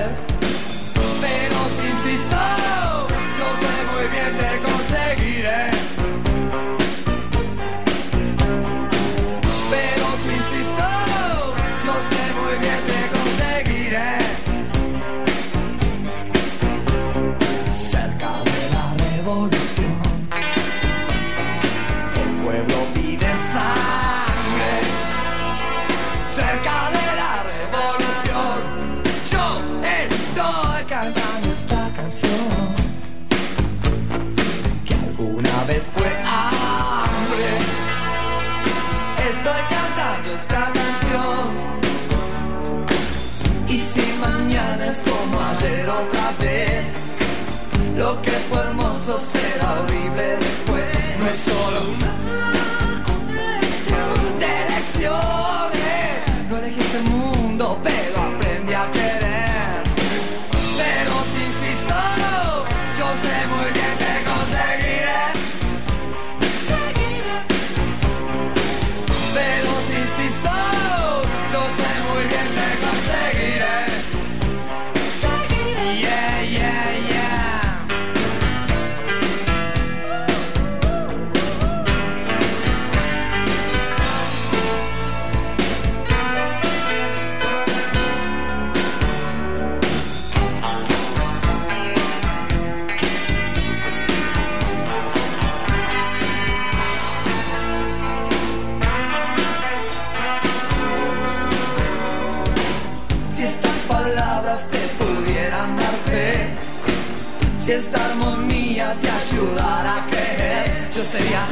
[111.12, 111.48] 谁呀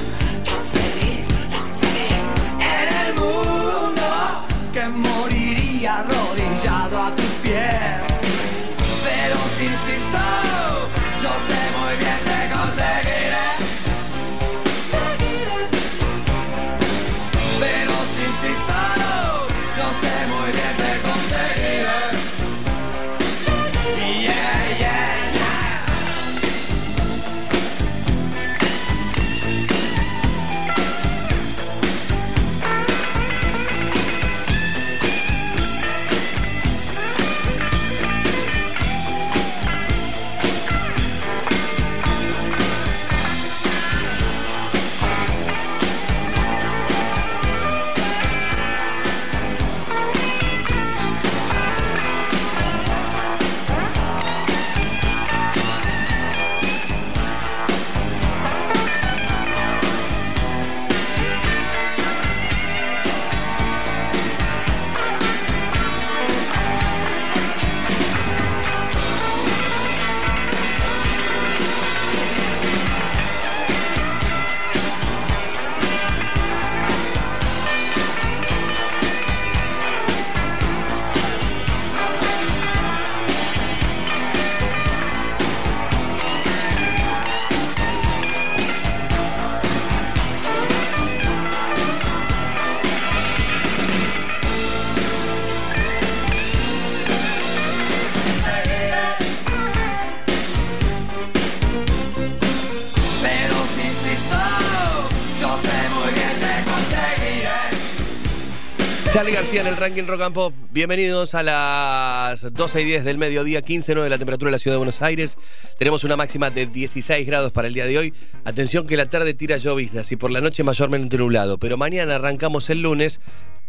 [109.37, 110.51] García en el ranking Rock.
[110.71, 114.73] Bienvenidos a las 12 y 10 del mediodía, 15 de la temperatura de la ciudad
[114.73, 115.37] de Buenos Aires.
[115.77, 118.15] Tenemos una máxima de 16 grados para el día de hoy.
[118.45, 121.59] Atención que la tarde tira lloviznas y por la noche mayormente nublado.
[121.59, 123.19] Pero mañana arrancamos el lunes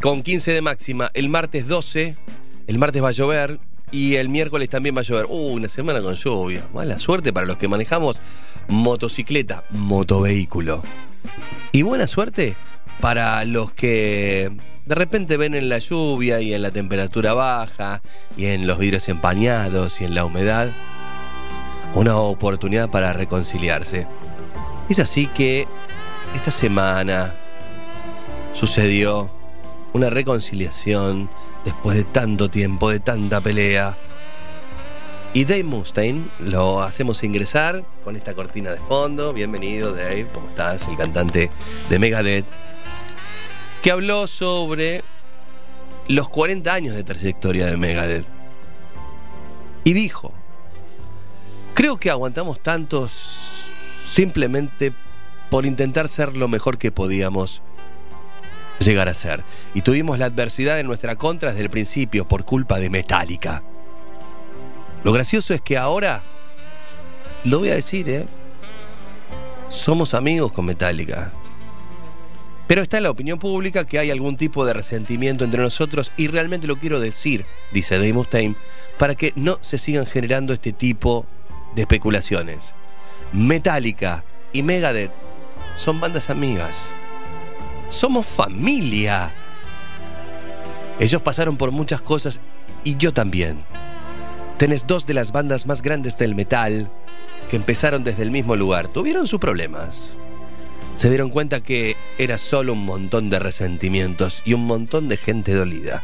[0.01, 1.11] con 15 de máxima.
[1.13, 2.17] El martes 12,
[2.67, 3.61] el martes va a llover
[3.93, 5.27] y el miércoles también va a llover.
[5.27, 6.67] Uh, una semana con lluvia.
[6.73, 8.17] Mala suerte para los que manejamos
[8.69, 10.83] motocicleta, motovehículo.
[11.73, 12.57] Y buena suerte
[13.01, 14.51] para los que
[14.87, 18.03] de repente ven en la lluvia y en la temperatura baja
[18.37, 20.73] y en los vidrios empañados y en la humedad
[21.95, 24.07] una oportunidad para reconciliarse.
[24.89, 25.67] Es así que
[26.35, 27.35] esta semana
[28.53, 29.31] sucedió
[29.93, 31.31] una reconciliación
[31.65, 33.97] después de tanto tiempo, de tanta pelea.
[35.35, 39.33] Y Dave Mustaine lo hacemos ingresar con esta cortina de fondo.
[39.33, 40.27] Bienvenido, Dave.
[40.33, 40.89] ¿Cómo estás?
[40.89, 41.51] El cantante
[41.91, 42.47] de Megadeth.
[43.83, 45.03] Que habló sobre
[46.09, 48.27] los 40 años de trayectoria de Megadeth.
[49.85, 50.33] Y dijo:
[51.75, 53.39] Creo que aguantamos tantos
[54.13, 54.93] simplemente
[55.51, 57.63] por intentar ser lo mejor que podíamos
[58.81, 59.45] llegar a ser.
[59.75, 63.63] Y tuvimos la adversidad en nuestra contra desde el principio por culpa de Metallica.
[65.05, 66.23] Lo gracioso es que ahora,
[67.45, 68.27] lo voy a decir, ¿eh?
[69.69, 71.33] Somos amigos con Metallica.
[72.69, 76.29] Pero está en la opinión pública que hay algún tipo de resentimiento entre nosotros y
[76.29, 78.57] realmente lo quiero decir, dice Dave Mustaine,
[78.99, 81.25] para que no se sigan generando este tipo
[81.75, 82.75] de especulaciones.
[83.33, 84.23] Metallica
[84.53, 85.13] y Megadeth
[85.77, 86.91] son bandas amigas.
[87.89, 89.33] Somos familia.
[91.01, 92.43] Ellos pasaron por muchas cosas
[92.85, 93.65] y yo también.
[94.59, 96.91] Tenés dos de las bandas más grandes del metal
[97.49, 98.89] que empezaron desde el mismo lugar.
[98.89, 100.18] Tuvieron sus problemas.
[100.99, 105.55] Se dieron cuenta que era solo un montón de resentimientos y un montón de gente
[105.55, 106.03] dolida.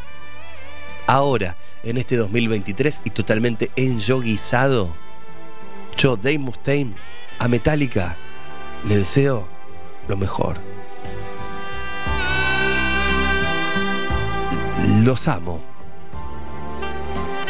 [1.09, 4.95] Ahora, en este 2023 y totalmente enyoguizado,
[5.97, 6.95] yo, Dave Mustaine,
[7.41, 8.17] a Metallica,
[8.87, 9.49] le deseo
[10.07, 10.59] lo mejor.
[15.03, 15.61] Los amo.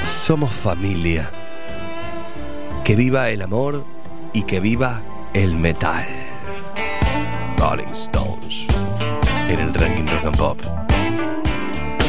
[0.03, 1.31] Somos familia.
[2.85, 3.85] Que viva el amor
[4.33, 5.03] y que viva
[5.35, 6.24] el metal.
[7.65, 8.67] Rolling Stones.
[9.49, 10.61] En el ranking rock and pop.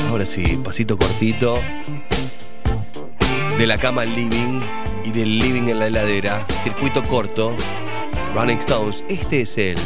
[0.10, 1.58] Ahora sí, pasito cortito.
[3.58, 4.60] De la cama al living
[5.06, 6.46] y del living en la heladera.
[6.62, 7.56] Circuito corto.
[8.34, 9.06] Rolling Stones.
[9.08, 9.78] Este es el.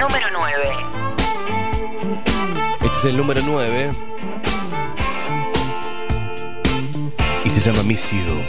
[0.00, 0.54] Número 9.
[2.82, 3.92] Este es el número 9.
[7.44, 8.42] Y se llama Miss You.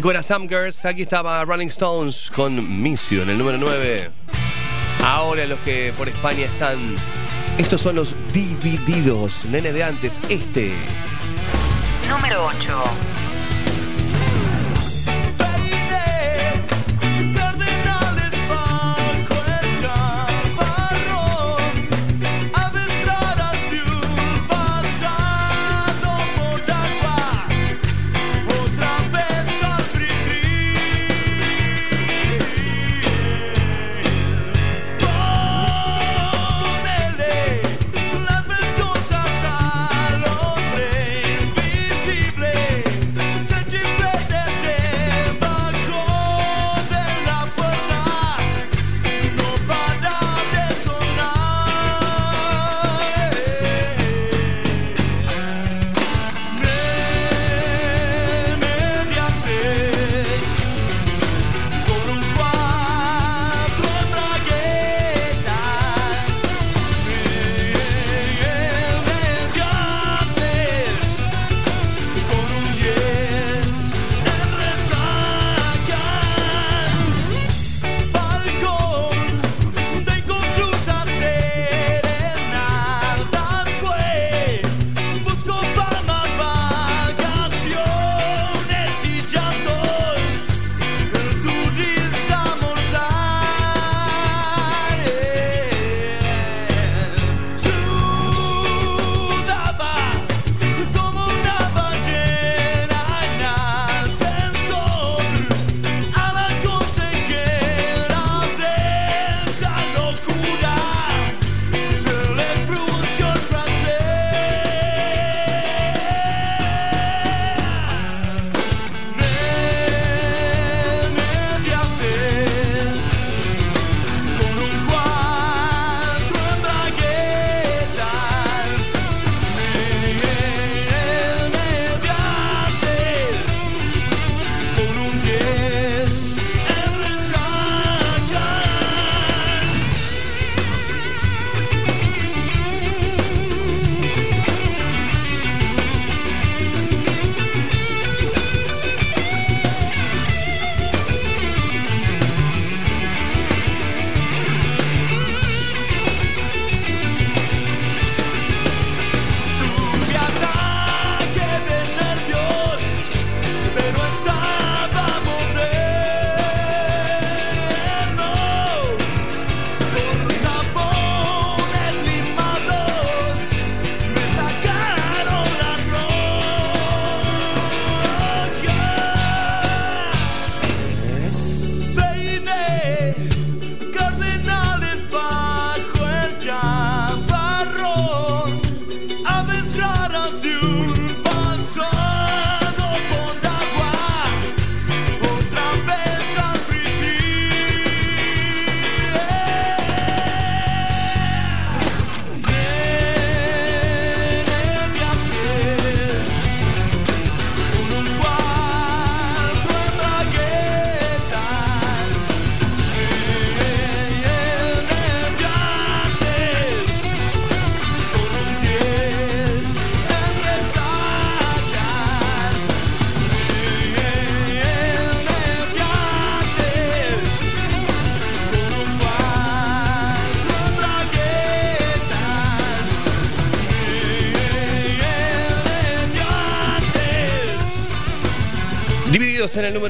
[0.00, 4.10] Disco era Some Girls, aquí estaba Rolling Stones con Missio en el número 9.
[5.04, 6.96] Ahora los que por España están,
[7.58, 10.72] estos son los divididos, nene de antes, este.
[12.08, 13.09] Número 8.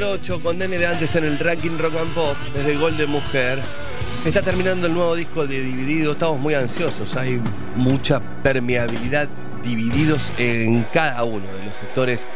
[0.00, 3.58] Número 8 con de antes en el ranking Rock and Pop desde Gol de Mujer.
[4.22, 7.38] Se está terminando el nuevo disco de Divididos, estamos muy ansiosos, hay
[7.76, 9.28] mucha permeabilidad
[9.62, 12.26] divididos en cada uno de los sectores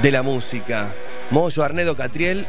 [0.00, 0.94] de la música.
[1.32, 2.46] Moyo, Arnedo, Catriel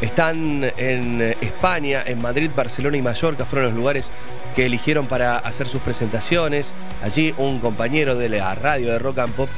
[0.00, 4.10] están en España, en Madrid, Barcelona y Mallorca, fueron los lugares
[4.54, 6.74] que eligieron para hacer sus presentaciones.
[7.02, 9.48] Allí un compañero de la radio de Rock and Pop,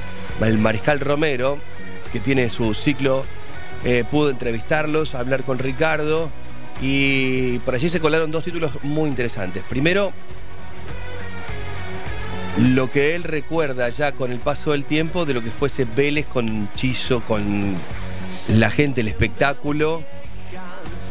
[0.41, 1.59] el Mariscal Romero,
[2.15, 3.27] que tiene su ciclo,
[3.85, 6.31] eh, pudo entrevistarlos, hablar con Ricardo
[6.81, 9.63] y por allí se colaron dos títulos muy interesantes.
[9.69, 10.13] Primero,
[12.59, 16.27] lo que él recuerda ya con el paso del tiempo de lo que fuese Vélez
[16.27, 17.75] con Chizo, con
[18.49, 20.05] la gente, el espectáculo,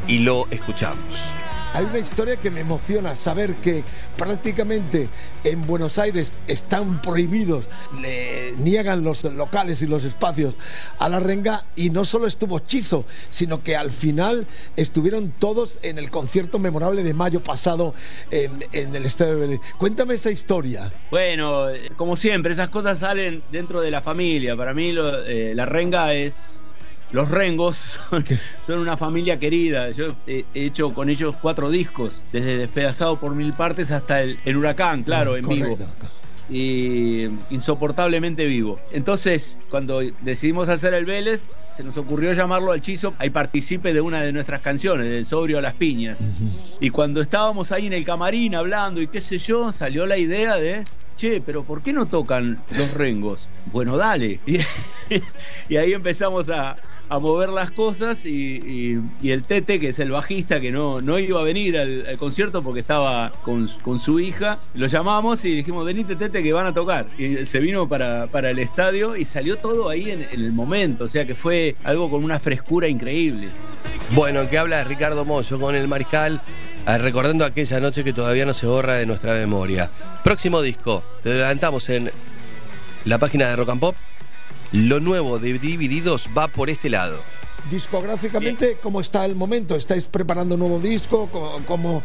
[0.07, 1.40] y lo escuchamos.
[1.73, 3.83] Hay una historia que me emociona, saber que
[4.17, 5.07] prácticamente
[5.43, 7.65] en Buenos Aires están prohibidos,
[8.01, 10.55] le niegan los locales y los espacios
[10.99, 14.45] a la renga y no solo estuvo Chizo, sino que al final
[14.75, 17.93] estuvieron todos en el concierto memorable de mayo pasado
[18.31, 19.61] en, el Estadio de Belén.
[19.77, 20.91] Cuéntame esa historia.
[21.09, 24.55] Bueno, como siempre, esas cosas salen dentro de la familia.
[24.57, 24.93] Para mí
[25.27, 26.60] eh, la renga es...
[27.11, 27.77] Los rengos
[28.09, 28.25] son,
[28.65, 29.91] son una familia querida.
[29.91, 34.39] Yo he he hecho con ellos cuatro discos, desde Despedazado por Mil Partes hasta el,
[34.45, 35.77] el Huracán, claro, en vivo.
[36.49, 38.79] Y insoportablemente vivo.
[38.91, 44.01] Entonces, cuando decidimos hacer el Vélez, se nos ocurrió llamarlo al Chizo y participe de
[44.01, 46.19] una de nuestras canciones, del Sobrio a las Piñas.
[46.81, 50.57] Y cuando estábamos ahí en el camarín hablando y qué sé yo, salió la idea
[50.57, 50.83] de,
[51.15, 53.47] che, pero ¿por qué no tocan los rengos?
[53.71, 54.41] Bueno, dale.
[54.45, 54.57] Y,
[55.69, 56.75] y ahí empezamos a,
[57.11, 61.41] a mover las cosas y, el Tete, que es el bajista, que no, no iba
[61.41, 66.15] a venir al, concierto porque estaba con, con su hija, lo llamamos y dijimos, venite
[66.15, 67.07] Tete que van a tocar.
[67.17, 71.03] Y se vino para, para el estadio y salió todo ahí en, en el momento,
[71.03, 73.49] o sea que fue algo con una frescura increíble.
[74.11, 76.41] Bueno, que habla Ricardo Moyo con el Mariscal,
[76.87, 79.89] eh, recordando aquella noche que todavía no se borra de nuestra memoria.
[80.23, 82.09] Próximo disco, te adelantamos en
[83.03, 83.95] la página de Rock and Pop.
[84.71, 87.19] Lo nuevo de Divididos va por este lado.
[87.69, 89.75] Discográficamente, ¿cómo está el momento?
[89.75, 91.27] ¿Estáis preparando un nuevo disco?
[91.31, 92.03] ¿Cómo, cómo-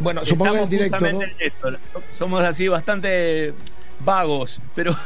[0.00, 1.06] Bueno, supongo que en Estamos directo, ¿no?
[1.18, 1.68] justamente en esto.
[2.12, 3.52] Somos así bastante
[4.00, 4.96] vagos, pero,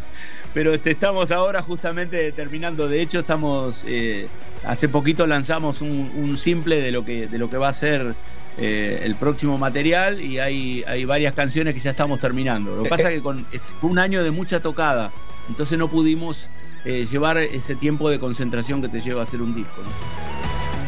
[0.54, 2.88] pero este, estamos ahora justamente terminando.
[2.88, 4.26] De hecho, estamos eh,
[4.64, 8.14] hace poquito lanzamos un, un simple de lo que de lo que va a ser
[8.58, 12.74] eh, el próximo material y hay, hay varias canciones que ya estamos terminando.
[12.76, 15.10] Lo que pasa es que con, es un año de mucha tocada,
[15.48, 16.48] entonces no pudimos
[16.84, 19.82] eh, llevar ese tiempo de concentración que te lleva a hacer un disco.
[19.82, 19.90] ¿no?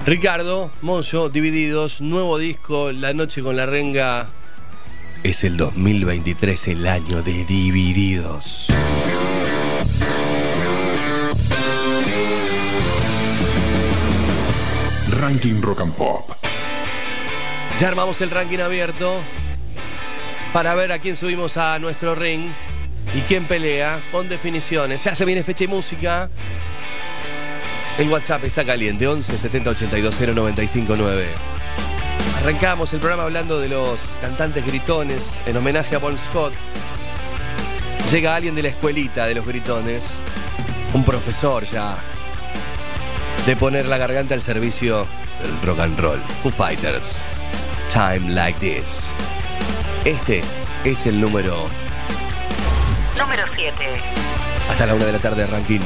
[0.07, 4.29] Ricardo, Moyo, Divididos, nuevo disco, La Noche con la Renga.
[5.23, 8.69] Es el 2023, el año de Divididos.
[15.11, 16.31] Ranking Rock and Pop.
[17.79, 19.21] Ya armamos el ranking abierto
[20.53, 22.51] para ver a quién subimos a nuestro ring
[23.15, 25.05] y quién pelea con definiciones.
[25.05, 26.31] Ya se viene fecha y música.
[27.99, 31.29] El WhatsApp está caliente, 11 70 82 0959.
[32.39, 36.55] Arrancamos el programa hablando de los cantantes gritones en homenaje a Bon Scott.
[38.11, 40.15] Llega alguien de la escuelita de los gritones,
[40.95, 41.99] un profesor ya,
[43.47, 45.07] de poner la garganta al servicio
[45.43, 46.21] del rock and roll.
[46.43, 47.21] Foo Fighters,
[47.93, 49.13] Time Like This.
[50.05, 50.43] Este
[50.85, 51.67] es el número
[53.21, 53.75] Número 7.
[54.71, 55.81] hasta la una de la tarde ranking.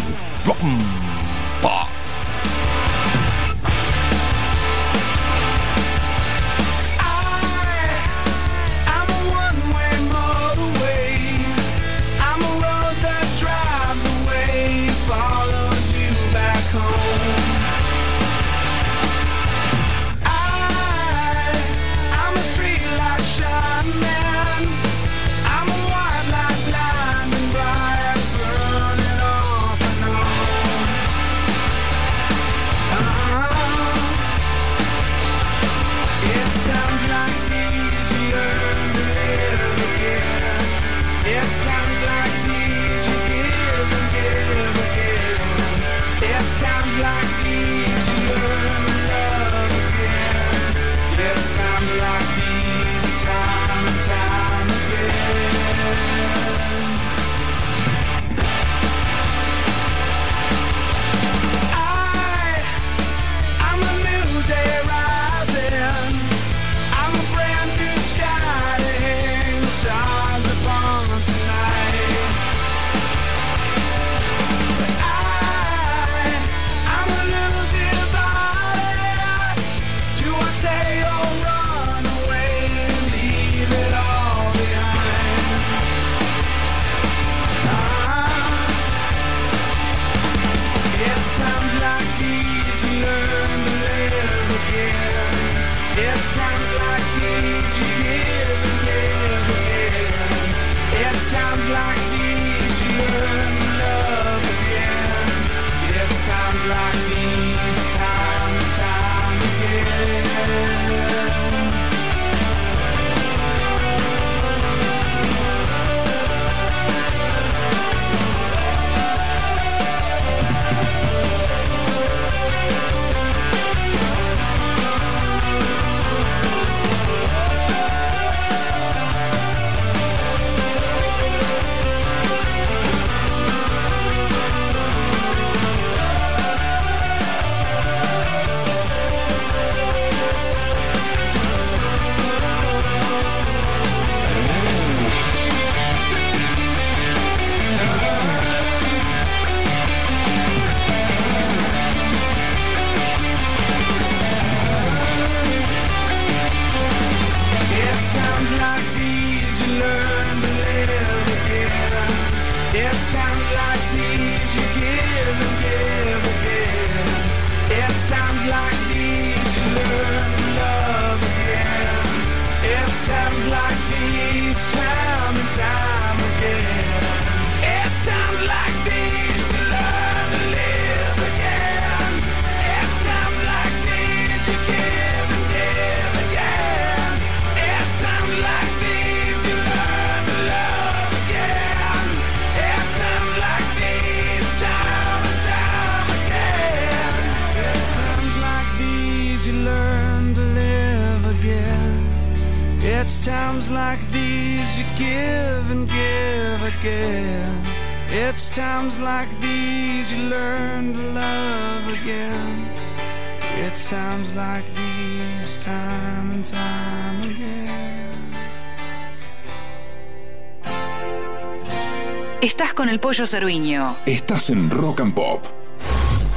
[223.14, 223.96] Pollo cerviño.
[224.06, 225.46] Estás en Rock and Pop.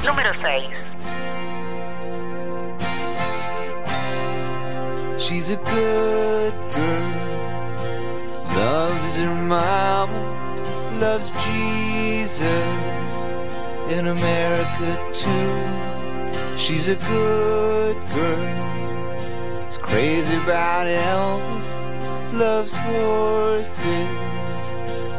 [0.06, 0.96] Número 6.
[5.18, 7.14] She's a good girl,
[8.54, 10.12] loves her mama,
[11.00, 12.46] loves Jesus
[13.90, 16.56] in America too.
[16.56, 21.70] She's a good girl, is crazy about Elvis,
[22.34, 24.27] loves horses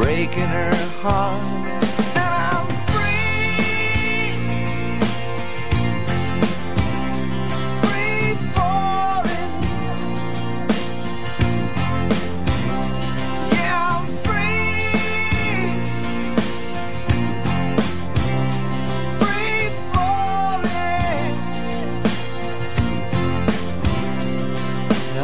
[0.00, 1.42] breaking her heart.
[2.16, 4.32] I'm free,
[7.82, 9.54] free falling.
[13.52, 14.88] Yeah, I'm free,
[19.20, 21.34] free falling.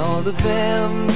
[0.02, 1.15] All the vampires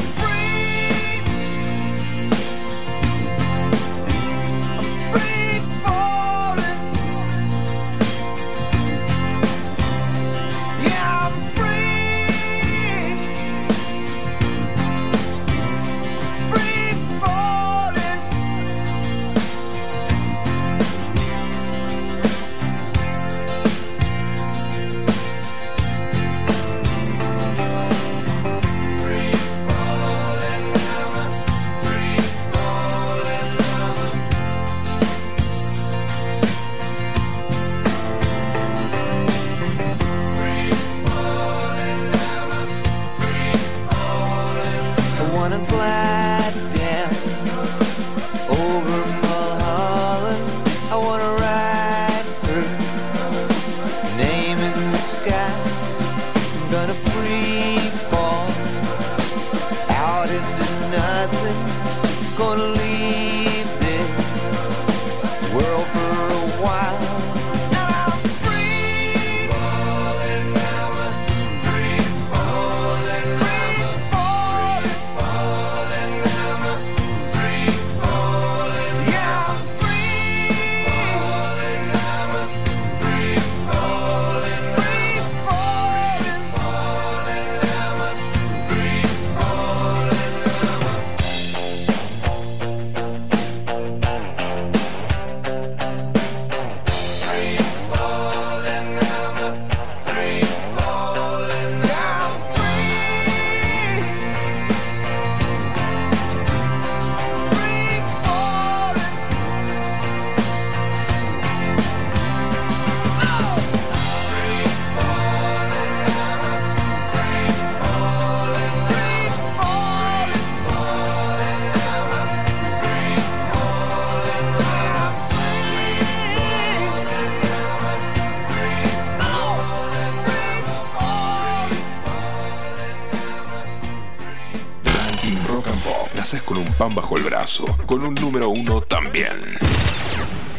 [137.87, 139.57] Con un número uno también.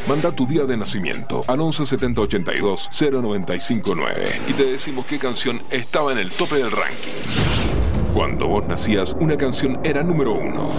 [0.09, 5.63] Manda tu día de nacimiento al 11 70 82 0959 y te decimos qué canción
[5.71, 8.13] estaba en el tope del ranking.
[8.13, 10.73] Cuando vos nacías, una canción era número uno.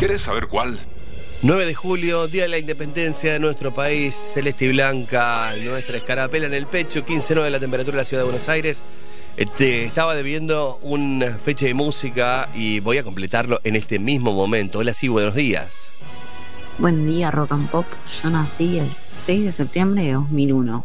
[0.00, 0.80] ¿Querés saber cuál?
[1.42, 6.46] 9 de julio, Día de la Independencia de nuestro país, celeste y blanca, nuestra escarapela
[6.46, 8.82] en el pecho, 15.9 la temperatura de la ciudad de Buenos Aires.
[9.40, 14.80] Este, estaba debiendo una fecha de música y voy a completarlo en este mismo momento.
[14.80, 15.92] Hola, sí, buenos días.
[16.76, 17.86] Buen día, Rock and Pop.
[18.22, 20.84] Yo nací el 6 de septiembre de 2001.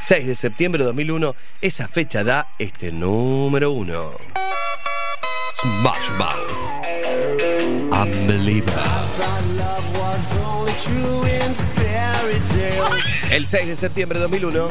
[0.00, 4.12] 6 de septiembre de 2001, esa fecha da este número uno.
[5.54, 6.75] Smash Mouth.
[7.90, 8.74] Unbeliever.
[13.32, 14.68] El 6 de septiembre de 2001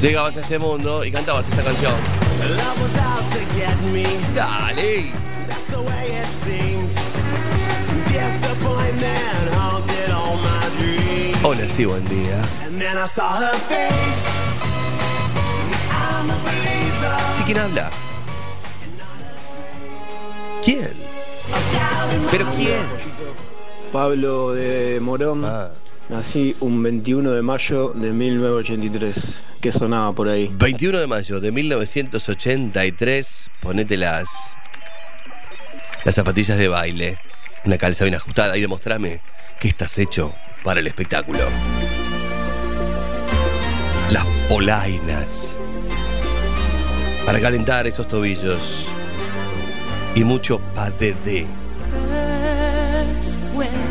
[0.00, 1.92] llegabas a este mundo y cantabas esta canción.
[4.34, 5.12] Dale.
[11.42, 12.42] Hola, sí, buen día.
[17.36, 17.90] ¿Sí quién habla?
[20.64, 20.92] ¿Quién?
[22.30, 22.82] ¿Pero quién?
[23.92, 25.46] Pablo de Morón.
[26.08, 29.14] Nací un 21 de mayo de 1983.
[29.60, 30.50] ¿Qué sonaba por ahí?
[30.52, 34.28] 21 de mayo de 1983, ponete las,
[36.04, 37.18] las zapatillas de baile,
[37.64, 39.20] una calza bien ajustada y demostrame
[39.60, 40.32] que estás hecho
[40.64, 41.40] para el espectáculo.
[44.10, 45.56] Las polainas,
[47.26, 48.86] para calentar esos tobillos
[50.18, 50.60] y mucho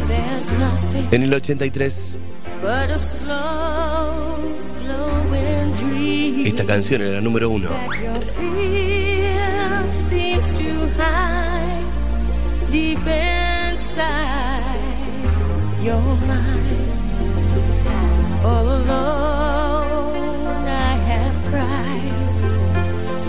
[0.07, 2.17] there's nothing En el 83,
[2.61, 4.38] but a slow
[4.83, 7.69] glowing dream esta canción era la número uno.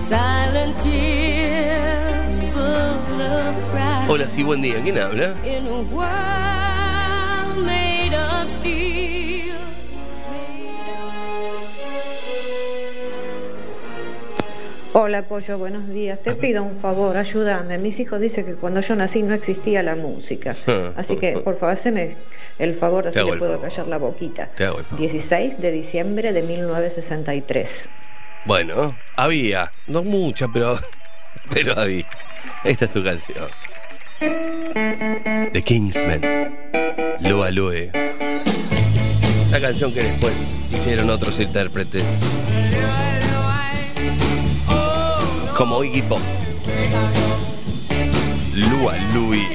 [0.09, 1.28] silent tears.
[4.11, 4.83] Hola, sí, buen día.
[4.83, 5.35] ¿Quién habla?
[5.45, 9.55] In a world made of steel.
[14.95, 16.19] Hola Pollo, buenos días.
[16.23, 17.77] Te pido un favor, ayúdame.
[17.77, 20.57] Mis hijos dicen que cuando yo nací no existía la música.
[20.97, 22.17] Así que por favor, haceme
[22.59, 23.69] el favor, así le puedo favor.
[23.69, 24.47] callar la boquita.
[24.57, 25.01] Te hago el favor.
[25.01, 27.89] 16 de diciembre de 1963.
[28.47, 30.79] Bueno, había, no mucha, pero,
[31.53, 32.07] pero había.
[32.65, 33.47] Esta es tu canción.
[34.21, 36.21] The Kingsmen.
[37.21, 37.93] Loa Loe.
[39.53, 40.35] La canción que después
[40.73, 42.05] hicieron otros intérpretes.
[45.57, 46.21] Como Iggy Pop.
[48.55, 49.47] Lua Lui.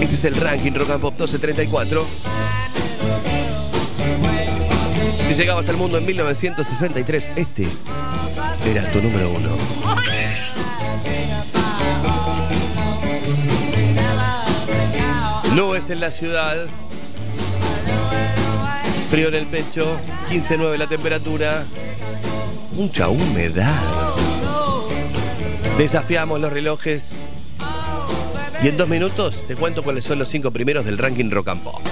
[0.00, 2.06] Este es el ranking Rock and Pop 1234.
[5.28, 7.66] Si llegabas al mundo en 1963, este
[8.66, 9.50] era tu número uno.
[15.54, 16.56] Nubes en la ciudad.
[19.10, 19.86] Frío en el pecho.
[20.30, 21.64] 15.9 la temperatura.
[22.72, 23.74] Mucha humedad.
[25.76, 27.10] Desafiamos los relojes.
[28.62, 31.62] Y en dos minutos te cuento cuáles son los cinco primeros del ranking Rock and
[31.62, 31.82] Pop.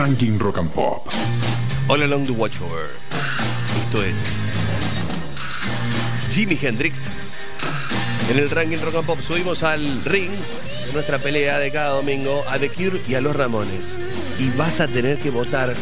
[0.00, 1.06] Ranking Rock and Pop.
[1.86, 2.88] All Along the Watchtower.
[3.84, 4.48] Esto es
[6.30, 7.02] Jimi Hendrix.
[8.30, 12.42] En el ranking Rock and Pop subimos al ring de nuestra pelea de cada domingo
[12.48, 13.98] a The Cure y a los Ramones.
[14.38, 15.74] Y vas a tener que votar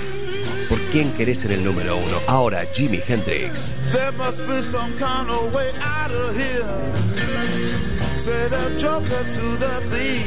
[0.68, 2.18] por quién querés en el número uno.
[2.26, 3.72] Ahora, Jimi Hendrix.
[3.92, 6.66] There must be some kind of way out of here.
[8.16, 10.26] Say the joker to the thief.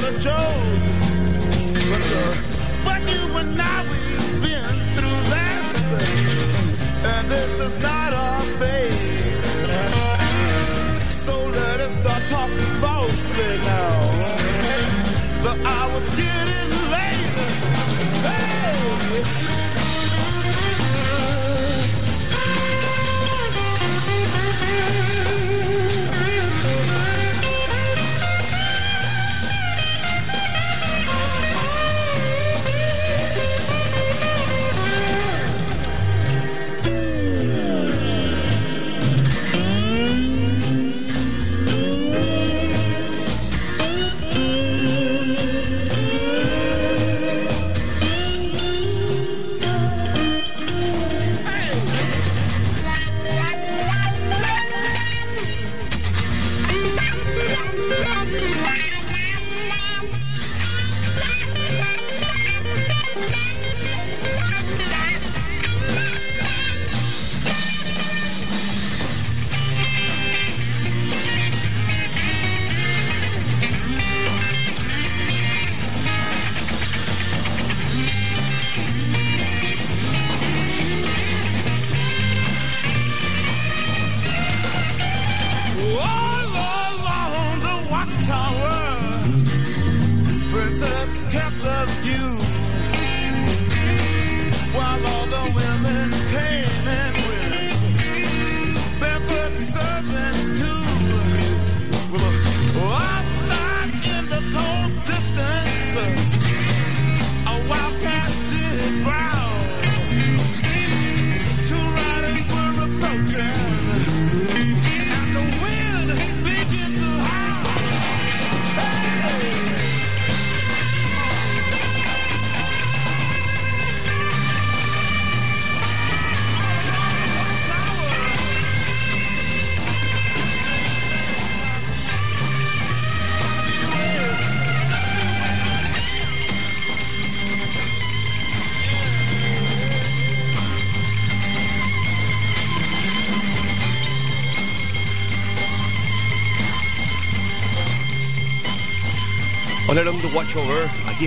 [0.00, 0.34] but a joke.
[1.90, 2.34] But, uh,
[2.84, 5.62] but you and I, we've been through that.
[7.12, 9.44] And this is not our fate.
[11.10, 13.96] So let us start talking falsely now.
[15.42, 16.69] The hour's getting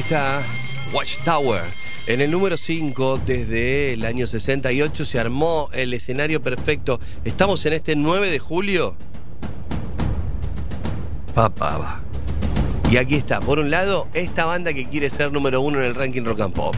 [0.03, 0.43] está
[0.91, 1.63] Watchtower.
[2.07, 6.99] En el número 5, desde el año 68, se armó el escenario perfecto.
[7.23, 8.97] Estamos en este 9 de julio.
[11.33, 12.01] Papá, va.
[12.91, 15.95] Y aquí está, por un lado, esta banda que quiere ser número uno en el
[15.95, 16.75] ranking rock and pop.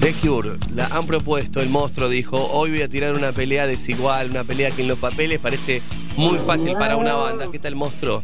[0.00, 4.30] The Cure, la han propuesto, el monstruo dijo, hoy voy a tirar una pelea desigual,
[4.30, 5.80] una pelea que en los papeles parece
[6.16, 7.48] muy fácil para una banda.
[7.52, 8.22] ¿Qué tal, monstruo?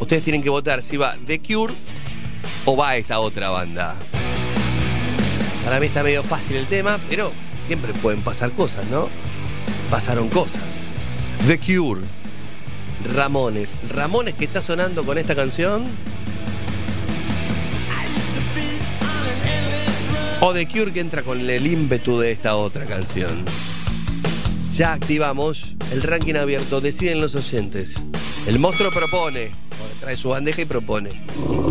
[0.00, 1.72] Ustedes tienen que votar si va The Cure
[2.64, 3.96] o va esta otra banda.
[5.64, 7.32] Para mí está medio fácil el tema, pero
[7.66, 9.08] siempre pueden pasar cosas, ¿no?
[9.90, 10.62] Pasaron cosas.
[11.46, 12.02] The Cure.
[13.14, 13.78] Ramones.
[13.90, 15.84] Ramones que está sonando con esta canción.
[20.40, 23.44] O The Cure que entra con el ímpetu de esta otra canción.
[24.72, 26.80] Ya activamos el ranking abierto.
[26.80, 27.96] Deciden los oyentes.
[28.46, 29.63] El monstruo propone.
[30.04, 31.24] Trae su bandeja y propone.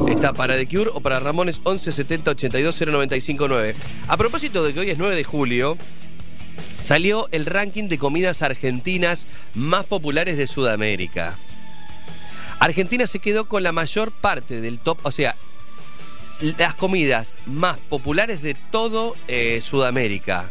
[0.08, 3.76] ¿Está para The Cure o para Ramones 11 70 82 095 9?
[4.08, 5.78] A propósito de que hoy es 9 de julio,
[6.82, 11.38] salió el ranking de comidas argentinas más populares de Sudamérica.
[12.58, 15.36] Argentina se quedó con la mayor parte del top, o sea,
[16.58, 20.50] las comidas más populares de todo eh, Sudamérica.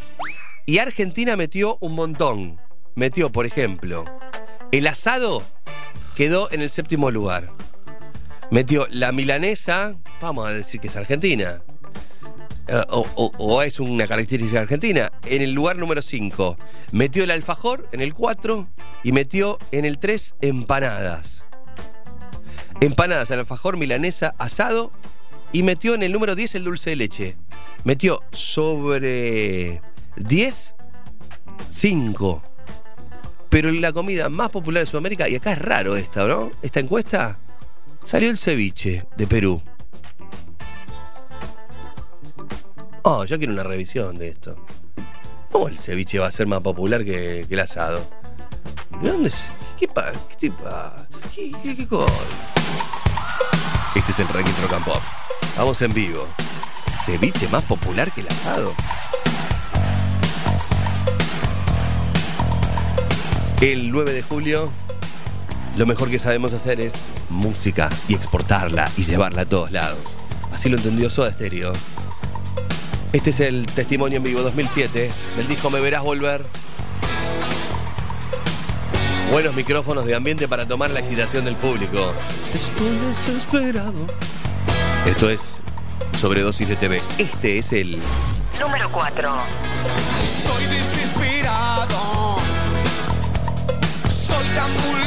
[0.67, 2.61] Y Argentina metió un montón.
[2.95, 4.05] Metió, por ejemplo,
[4.71, 5.43] el asado
[6.15, 7.53] quedó en el séptimo lugar.
[8.53, 11.63] Metió la milanesa, vamos a decir que es argentina.
[12.69, 16.59] Eh, o, es una característica argentina, en el lugar número 5.
[16.91, 18.69] Metió el alfajor en el 4
[19.05, 21.47] y metió en el 3 empanadas.
[22.83, 24.93] Empanadas, el alfajor, milanesa, asado
[25.51, 27.37] y metió en el número 10 el dulce de leche.
[27.85, 29.81] Metió sobre
[30.17, 30.75] 10,
[31.71, 32.43] 5.
[33.49, 36.51] Pero la comida más popular de Sudamérica, y acá es raro esta, ¿no?
[36.61, 37.39] Esta encuesta,
[38.05, 39.63] salió el ceviche de Perú.
[43.03, 44.57] Oh, yo quiero una revisión de esto.
[45.51, 48.01] ¿Cómo el ceviche va a ser más popular que, el asado?
[49.01, 49.47] ¿De dónde es?
[49.79, 50.13] ¿Qué pa?
[50.29, 50.65] ¿Qué tipo?
[51.35, 52.13] ¿Qué, qué, qué cosa?
[53.95, 55.03] Este es el ranking rock.
[55.57, 56.27] Vamos en vivo.
[57.05, 58.73] Ceviche más popular que el asado.
[63.61, 64.73] El 9 de julio,
[65.77, 66.95] lo mejor que sabemos hacer es
[67.33, 69.99] música y exportarla y llevarla a todos lados.
[70.53, 71.73] Así lo entendió Soda Stereo.
[73.13, 76.43] Este es el testimonio en vivo 2007 del disco Me Verás Volver.
[79.31, 82.13] Buenos micrófonos de ambiente para tomar la excitación del público.
[82.55, 84.07] Estoy desesperado.
[85.07, 85.61] Esto es
[86.19, 87.03] Sobredosis de TV.
[87.19, 87.99] Este es el
[88.61, 89.31] Número 4.
[90.23, 92.37] Estoy desesperado.
[94.09, 95.02] Soy tan vulnerable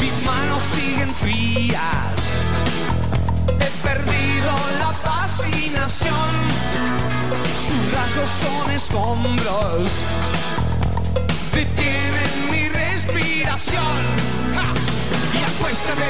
[0.00, 2.14] Mis manos siguen frías.
[3.60, 6.30] He perdido la fascinación.
[7.66, 9.90] Sus rasgos son escombros.
[11.52, 14.00] Detienen mi respiración.
[15.34, 16.08] Y acuéstate,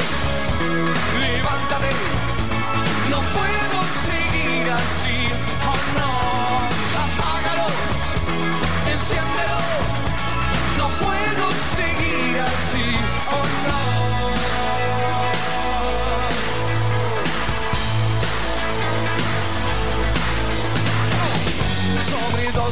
[1.19, 1.91] levántate.
[3.11, 5.19] No puedo seguir así.
[5.73, 6.13] Oh no,
[7.05, 7.67] apágalo,
[8.95, 9.56] enciéndelo.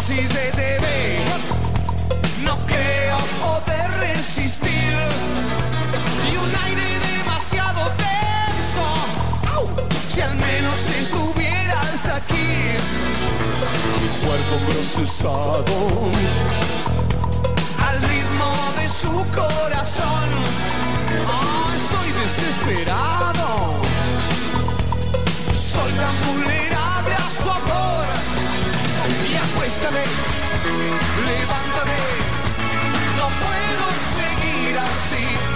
[0.08, 1.18] De TV.
[2.44, 4.98] No creo poder resistir.
[6.30, 6.82] Y un aire
[7.16, 8.86] demasiado denso.
[10.08, 12.76] Si al menos estuvieras aquí.
[14.02, 15.74] Mi cuerpo procesado.
[18.88, 20.28] Su corazón.
[21.28, 23.74] Oh, estoy desesperado.
[25.52, 28.04] Soy tan vulnerable a su amor.
[29.30, 30.04] Y acuéstame,
[31.26, 31.98] levántame.
[33.18, 35.53] No puedo seguir así.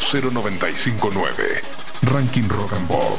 [0.00, 1.62] 1170 82 0959.
[2.02, 3.18] Ranking Rock and Pop.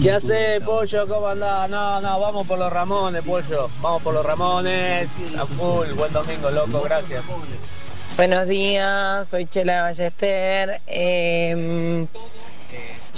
[0.00, 1.70] Ya sé, Pollo, ¿cómo andás?
[1.70, 3.70] No, no, vamos por los Ramones, Pollo.
[3.80, 5.10] Vamos por los Ramones.
[5.38, 5.92] A full.
[5.92, 6.82] Buen domingo, loco.
[6.82, 7.24] Gracias.
[8.16, 10.80] Buenos días, soy Chela Ballester.
[10.86, 12.06] Eh,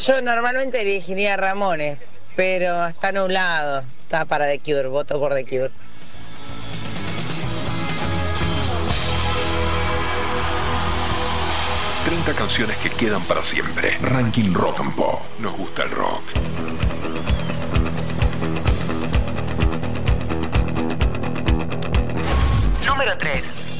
[0.05, 1.99] Yo normalmente elegiría Ramones,
[2.35, 3.83] pero está nublado.
[4.03, 5.71] Está para The Cure, voto por The Cure.
[12.27, 12.35] Rock.
[12.35, 13.97] 30 canciones que quedan para siempre.
[14.01, 15.21] Ranking Rock and Pop.
[15.39, 16.23] Nos gusta el rock.
[22.87, 23.76] Número 3.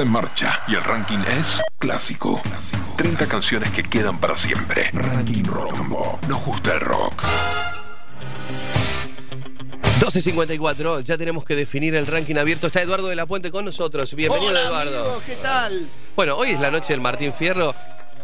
[0.00, 2.40] Está en marcha y el ranking es clásico.
[2.96, 4.90] 30 canciones que quedan para siempre.
[4.94, 6.24] Ranking Rock and Pop.
[6.26, 7.22] Nos gusta el rock.
[10.00, 12.68] 12.54, ya tenemos que definir el ranking abierto.
[12.68, 14.14] Está Eduardo de la Puente con nosotros.
[14.14, 15.00] Bienvenido, Hola, Eduardo.
[15.00, 15.86] amigos, ¿qué tal?
[16.16, 17.74] Bueno, hoy es la noche del Martín Fierro.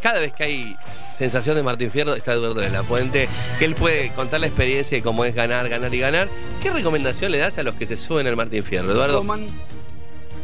[0.01, 0.77] cada vez que hay
[1.15, 4.97] sensación de Martín Fierro está Eduardo de la Puente, que él puede contar la experiencia
[4.97, 6.29] de cómo es ganar, ganar y ganar.
[6.63, 9.19] ¿Qué recomendación le das a los que se suben al Martín Fierro, Eduardo?
[9.19, 9.47] Coman,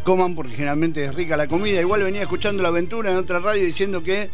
[0.03, 1.81] coman porque generalmente es rica la comida.
[1.81, 4.29] Igual venía escuchando la aventura en otra radio diciendo que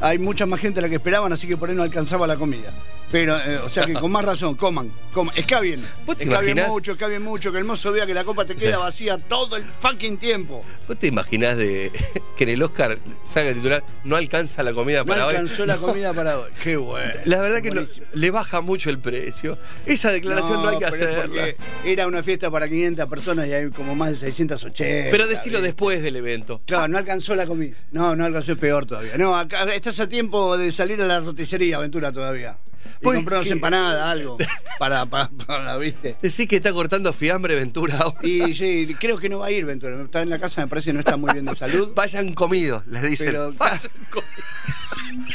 [0.00, 2.36] hay mucha más gente de la que esperaban, así que por ahí no alcanzaba la
[2.36, 2.72] comida.
[3.10, 5.36] Pero, eh, o sea que con más razón, coman, coman.
[5.36, 5.84] Escabien.
[6.06, 8.78] ¿Vos te Escabien mucho, escabien mucho, que el mozo vea que la copa te queda
[8.78, 10.64] vacía todo el fucking tiempo.
[10.88, 11.92] ¿Vos te imaginás de
[12.38, 15.34] que en el Oscar salga el titular no alcanza la comida No para hoy?
[15.36, 16.50] alcanzó la comida para hoy.
[16.62, 17.12] Qué bueno.
[17.26, 17.82] La verdad que lo-
[18.14, 19.58] le baja mucho el precio.
[19.86, 21.44] Esa declaración no, hay que hacerla.
[21.84, 25.10] Era una fiesta para 500 personas y hay como más de 680.
[25.10, 25.68] Pero decirlo ¿viste?
[25.68, 26.62] después del evento.
[26.66, 27.76] Claro, no alcanzó la comida.
[27.90, 29.16] No, no alcanzó, es peor todavía.
[29.16, 32.58] No, acá estás a tiempo de salir a la roticería, Aventura, todavía.
[33.00, 33.52] Y Uy, comprar unas ¿qué?
[33.54, 34.38] empanadas, algo.
[34.78, 36.16] Para, para, para, ¿viste?
[36.20, 38.18] Decís que está cortando fiambre Ventura ahora.
[38.26, 40.00] Y sí, creo que no va a ir Ventura.
[40.02, 41.92] Está en la casa, me parece que no está muy bien de salud.
[41.94, 43.26] Vayan comidos, les dicen.
[43.26, 43.90] Pero Vayan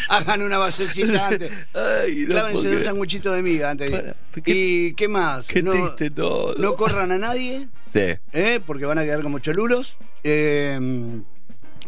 [0.09, 1.51] hagan una basecita antes.
[1.73, 2.83] Ay, no Clávense puedo un creer.
[2.83, 3.91] sanguchito de miga antes.
[3.91, 4.15] Para,
[4.45, 5.45] ¿Y qué más?
[5.47, 6.55] Qué no, triste todo.
[6.57, 7.67] no corran a nadie.
[7.91, 8.15] Sí.
[8.33, 8.59] ¿eh?
[8.65, 9.97] porque van a quedar como cholulos.
[10.23, 11.21] Eh,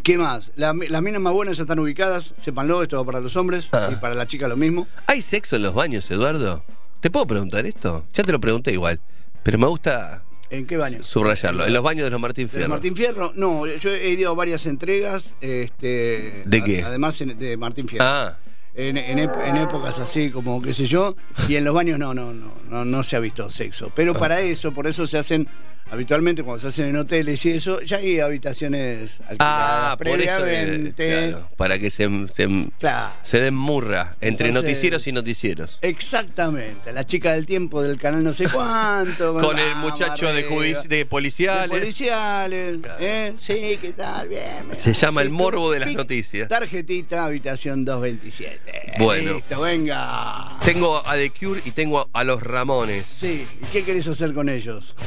[0.03, 0.51] ¿Qué más?
[0.56, 3.90] La- las minas más buenas ya están ubicadas, sépanlo, esto va para los hombres Ah.
[3.92, 4.88] y para la chica lo mismo.
[5.08, 6.64] ¿Hay sexo en los baños, Eduardo?
[7.01, 8.06] ¿Te puedo preguntar esto?
[8.14, 9.00] Ya te lo pregunté igual.
[9.43, 11.06] Pero me gusta ¿En qué baños?
[11.06, 11.66] subrayarlo.
[11.66, 12.69] En los baños de los Martín ¿De Fierro.
[12.69, 13.32] Martín Fierro?
[13.36, 15.36] No, yo he ido a varias entregas.
[15.42, 16.84] Este, ¿De qué?
[16.84, 18.06] Además de Martín Fierro.
[18.06, 18.38] Ah.
[18.76, 21.16] En, en ep- en épocas así como qué sé yo.
[21.48, 23.92] Y en los baños no, no, no, no, no se ha visto sexo.
[23.95, 24.19] Pero Ah.
[24.19, 25.48] para eso, por eso se hacen,
[25.92, 30.18] habitualmente cuando se hacen en hoteles y eso, ya hay habitaciones alquiladas Ah, por eso.
[30.19, 31.30] eh, previamente.
[31.30, 32.48] claro, para que se, se,
[32.80, 33.14] Claro.
[33.24, 35.80] se den murra entre Entonces- noticieros y noticieros.
[35.82, 39.34] Exactamente, la chica del tiempo del canal no sé cuánto.
[39.42, 40.43] Con el muchacho de,
[40.88, 41.69] de policiales.
[41.69, 42.80] policiales.
[43.00, 43.34] ¿eh?
[43.40, 44.27] Sí, ¿qué tal?
[44.30, 44.66] Bien.
[44.77, 46.50] Se llama Sí, el morbo de las noticias.
[46.50, 48.93] Tarjetita, habitación 227.
[49.00, 49.34] Bueno.
[49.34, 50.58] Listo, venga.
[50.64, 53.06] Tengo a The Cure y tengo a los Ramones.
[53.08, 54.95] Sí, ¿y qué querés hacer con ellos?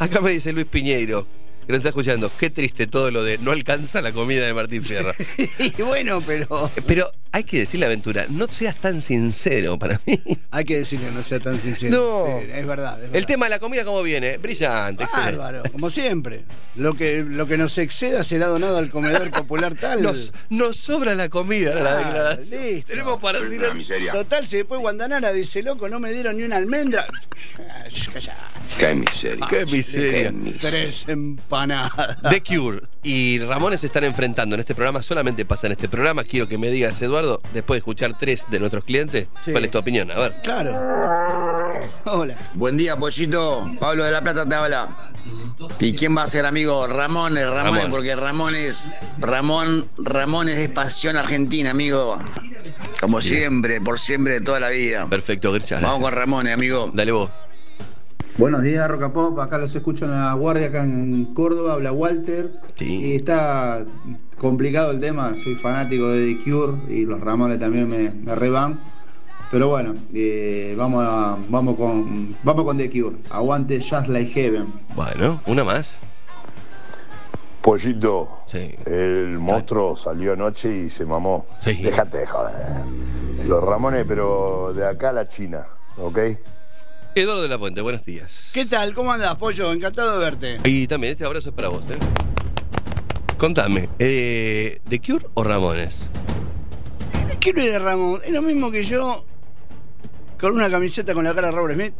[0.00, 1.26] Acá me dice Luis Piñeiro,
[1.66, 2.32] que nos está escuchando.
[2.38, 5.12] Qué triste todo lo de no alcanza la comida de Martín Fierro.
[5.58, 6.70] y bueno, pero.
[6.86, 10.20] Pero hay que decirle, Aventura, no seas tan sincero para mí.
[10.50, 11.96] Hay que decirle, no sea tan sincero.
[11.96, 12.40] No.
[12.40, 13.02] Sí, es verdad.
[13.04, 14.36] es El tema de la comida, ¿cómo viene?
[14.38, 15.36] Brillante, excelente.
[15.36, 16.44] Bárbaro, como siempre.
[16.76, 20.02] Lo que, lo que nos exceda será donado al comedor popular tal.
[20.02, 22.62] Nos, nos sobra la comida, la Ah, declaración.
[22.62, 22.88] listo.
[22.92, 23.72] Tenemos para tirar.
[24.12, 27.06] Total, si después Guandanara dice, loco, no me dieron ni una almendra.
[28.78, 29.46] Qué miseria.
[29.48, 30.32] Qué miseria.
[30.60, 32.18] Tres empanadas.
[32.30, 36.24] The Cure y Ramones se están enfrentando en este programa, solamente pasa en este programa.
[36.24, 37.19] Quiero que me digas, Eduardo,
[37.52, 39.52] después de escuchar tres de nuestros clientes, Sí.
[39.52, 40.10] ¿cuál es tu opinión?
[40.10, 40.34] A ver.
[40.42, 40.70] Claro.
[42.04, 42.36] Hola.
[42.54, 43.70] Buen día, Pollito.
[43.78, 44.88] Pablo de la Plata te habla.
[45.78, 46.86] ¿Y quién va a ser amigo?
[46.86, 47.90] Ramones, Ramones, Ramón.
[47.90, 48.92] porque Ramón es.
[49.18, 52.16] Ramón, Ramones es pasión argentina, amigo.
[53.00, 55.06] Como siempre, por siempre de toda la vida.
[55.08, 55.80] Perfecto, Grisha.
[55.80, 56.90] Vamos con Ramones, amigo.
[56.94, 57.30] Dale vos.
[58.38, 59.38] Buenos días, Roca Pop.
[59.38, 61.74] Acá los escucho en la guardia, acá en Córdoba.
[61.74, 62.50] Habla Walter.
[62.78, 63.84] Y está
[64.40, 65.34] complicado el tema.
[65.34, 68.80] Soy fanático de The Cure y los Ramones también me, me reban.
[69.50, 73.16] Pero bueno, eh, vamos, a- vamos, con, vamos con The Cure.
[73.30, 74.66] Aguante Just Like Heaven.
[74.94, 75.98] Bueno, una más.
[77.60, 78.42] Pollito,
[78.86, 81.46] el monstruo salió anoche y se mamó.
[81.64, 82.56] Déjate de joder.
[83.46, 85.66] Los Ramones, pero de acá a la China,
[85.98, 86.18] ¿ok?
[87.14, 88.50] Eduardo de la Puente, buenos días.
[88.54, 88.94] ¿Qué tal?
[88.94, 89.72] ¿Cómo andás, Pollo?
[89.72, 90.58] Encantado de verte.
[90.64, 91.98] Y también este abrazo es para vos, ¿eh?
[93.40, 96.00] Contame, eh, ¿The Cure o Ramones?
[97.26, 98.20] ¿De qué de Ramón?
[98.22, 99.24] Es lo mismo que yo
[100.38, 101.94] con una camiseta con la cara de Robert Smith.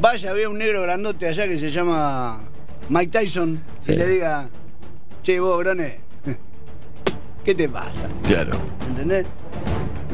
[0.00, 2.40] Vaya, vea un negro grandote allá que se llama
[2.88, 4.48] Mike Tyson y le diga,
[5.22, 6.00] che, vos, Grone,
[7.44, 8.08] ¿qué te pasa?
[8.26, 8.56] Claro.
[8.88, 9.26] ¿Entendés?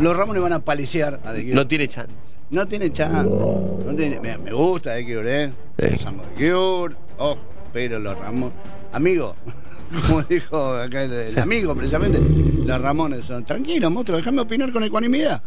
[0.00, 1.55] Los Ramones van a paliciar a The Cure.
[1.55, 2.12] No tiene chance.
[2.50, 3.31] No tiene chance.
[3.31, 5.52] No tiene- me, me gusta The Cure, ¿eh?
[6.07, 7.39] Amo The Cure, ojo,
[7.73, 8.73] pero los Ramones.
[8.94, 9.34] Amigo,
[10.06, 13.44] como dijo acá el, el amigo precisamente, los Ramones son.
[13.44, 15.42] Tranquilo, monstruo, déjame opinar con ecuanimidad.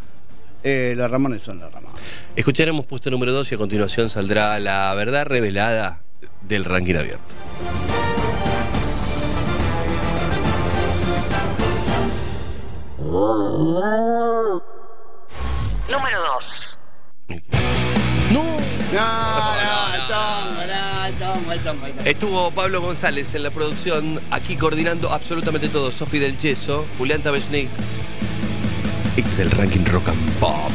[0.64, 2.01] Eh, los Ramones son los Ramones.
[2.35, 6.01] Escucharemos puesto número 2 y a continuación saldrá la verdad revelada
[6.42, 7.35] del ranking abierto.
[15.90, 16.80] Número 2.
[18.32, 18.43] ¡No!
[18.93, 19.86] No, no,
[22.06, 25.91] Estuvo Pablo González en la producción, aquí coordinando absolutamente todo.
[25.91, 27.69] Sofi del Yeso, Julián Tabechnik.
[29.15, 30.72] Este es el ranking rock and pop.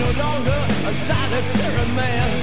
[0.00, 0.50] no longer
[0.86, 2.39] a.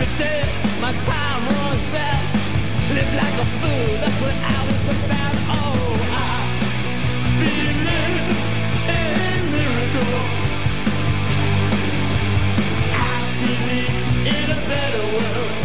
[0.00, 0.42] Every day
[0.80, 2.24] my time runs out.
[2.94, 5.34] Live like a fool, that's what I was about.
[5.60, 5.76] Oh,
[6.10, 6.40] I
[7.36, 7.84] believe
[8.96, 10.46] in miracles.
[12.96, 15.59] I believe in a better world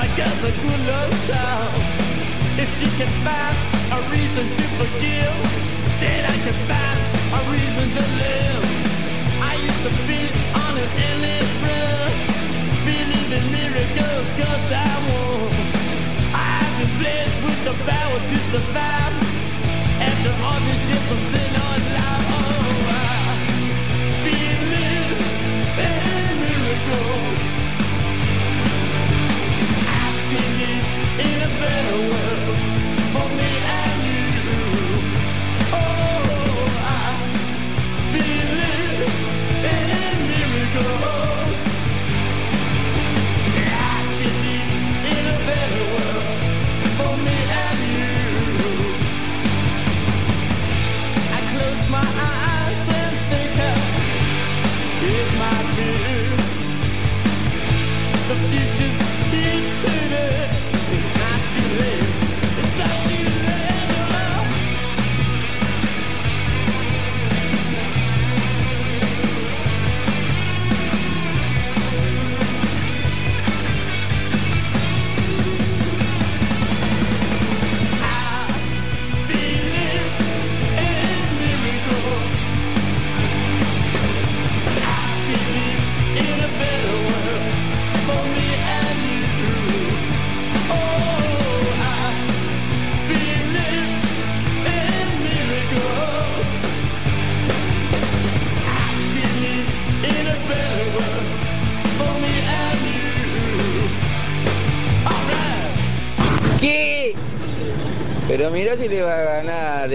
[0.00, 1.74] my girl's a good love child.
[2.62, 3.56] If she can find
[3.96, 5.36] a reason to forgive,
[6.00, 7.00] then I can find
[7.36, 8.64] a reason to live.
[9.50, 10.20] I used to be
[10.64, 12.12] on an endless run,
[12.88, 15.52] believe in miracles cause I won.
[16.48, 18.99] I've been blessed with the power to survive.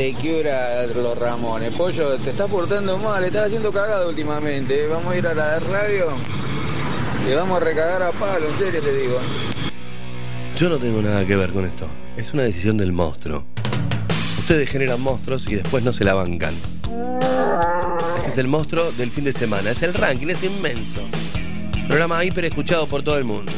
[0.05, 1.73] A los Ramones.
[1.73, 4.85] Pollo, te estás portando mal, estás haciendo cagada últimamente.
[4.85, 6.09] Vamos a ir a la radio
[7.27, 9.17] y vamos a recagar a palo, en serio te digo.
[10.55, 11.87] Yo no tengo nada que ver con esto.
[12.17, 13.45] Es una decisión del monstruo.
[14.37, 16.53] Ustedes generan monstruos y después no se la bancan.
[18.17, 19.71] Este es el monstruo del fin de semana.
[19.71, 21.01] Es el ranking, es inmenso.
[21.87, 23.51] Programa hiper escuchado por todo el mundo.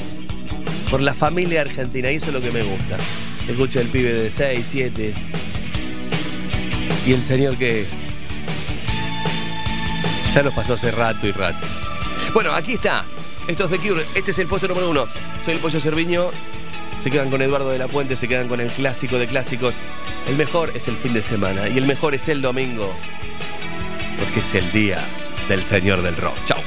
[0.89, 2.09] Por la familia argentina.
[2.09, 2.95] Y eso es lo que me gusta.
[3.49, 5.36] Escucha el pibe de 6, 7.
[7.07, 7.85] Y el señor que
[10.33, 11.65] ya los pasó hace rato y rato.
[12.33, 13.05] Bueno, aquí está.
[13.47, 14.19] Esto es The.
[14.19, 15.05] Este es el puesto número uno.
[15.45, 16.31] Soy el Pollo Cerviño.
[17.01, 19.75] Se quedan con Eduardo de la Puente, se quedan con el clásico de clásicos.
[20.27, 22.93] El mejor es el fin de semana y el mejor es el domingo.
[24.19, 25.01] Porque es el día
[25.47, 26.35] del señor del rock.
[26.43, 26.59] Chao.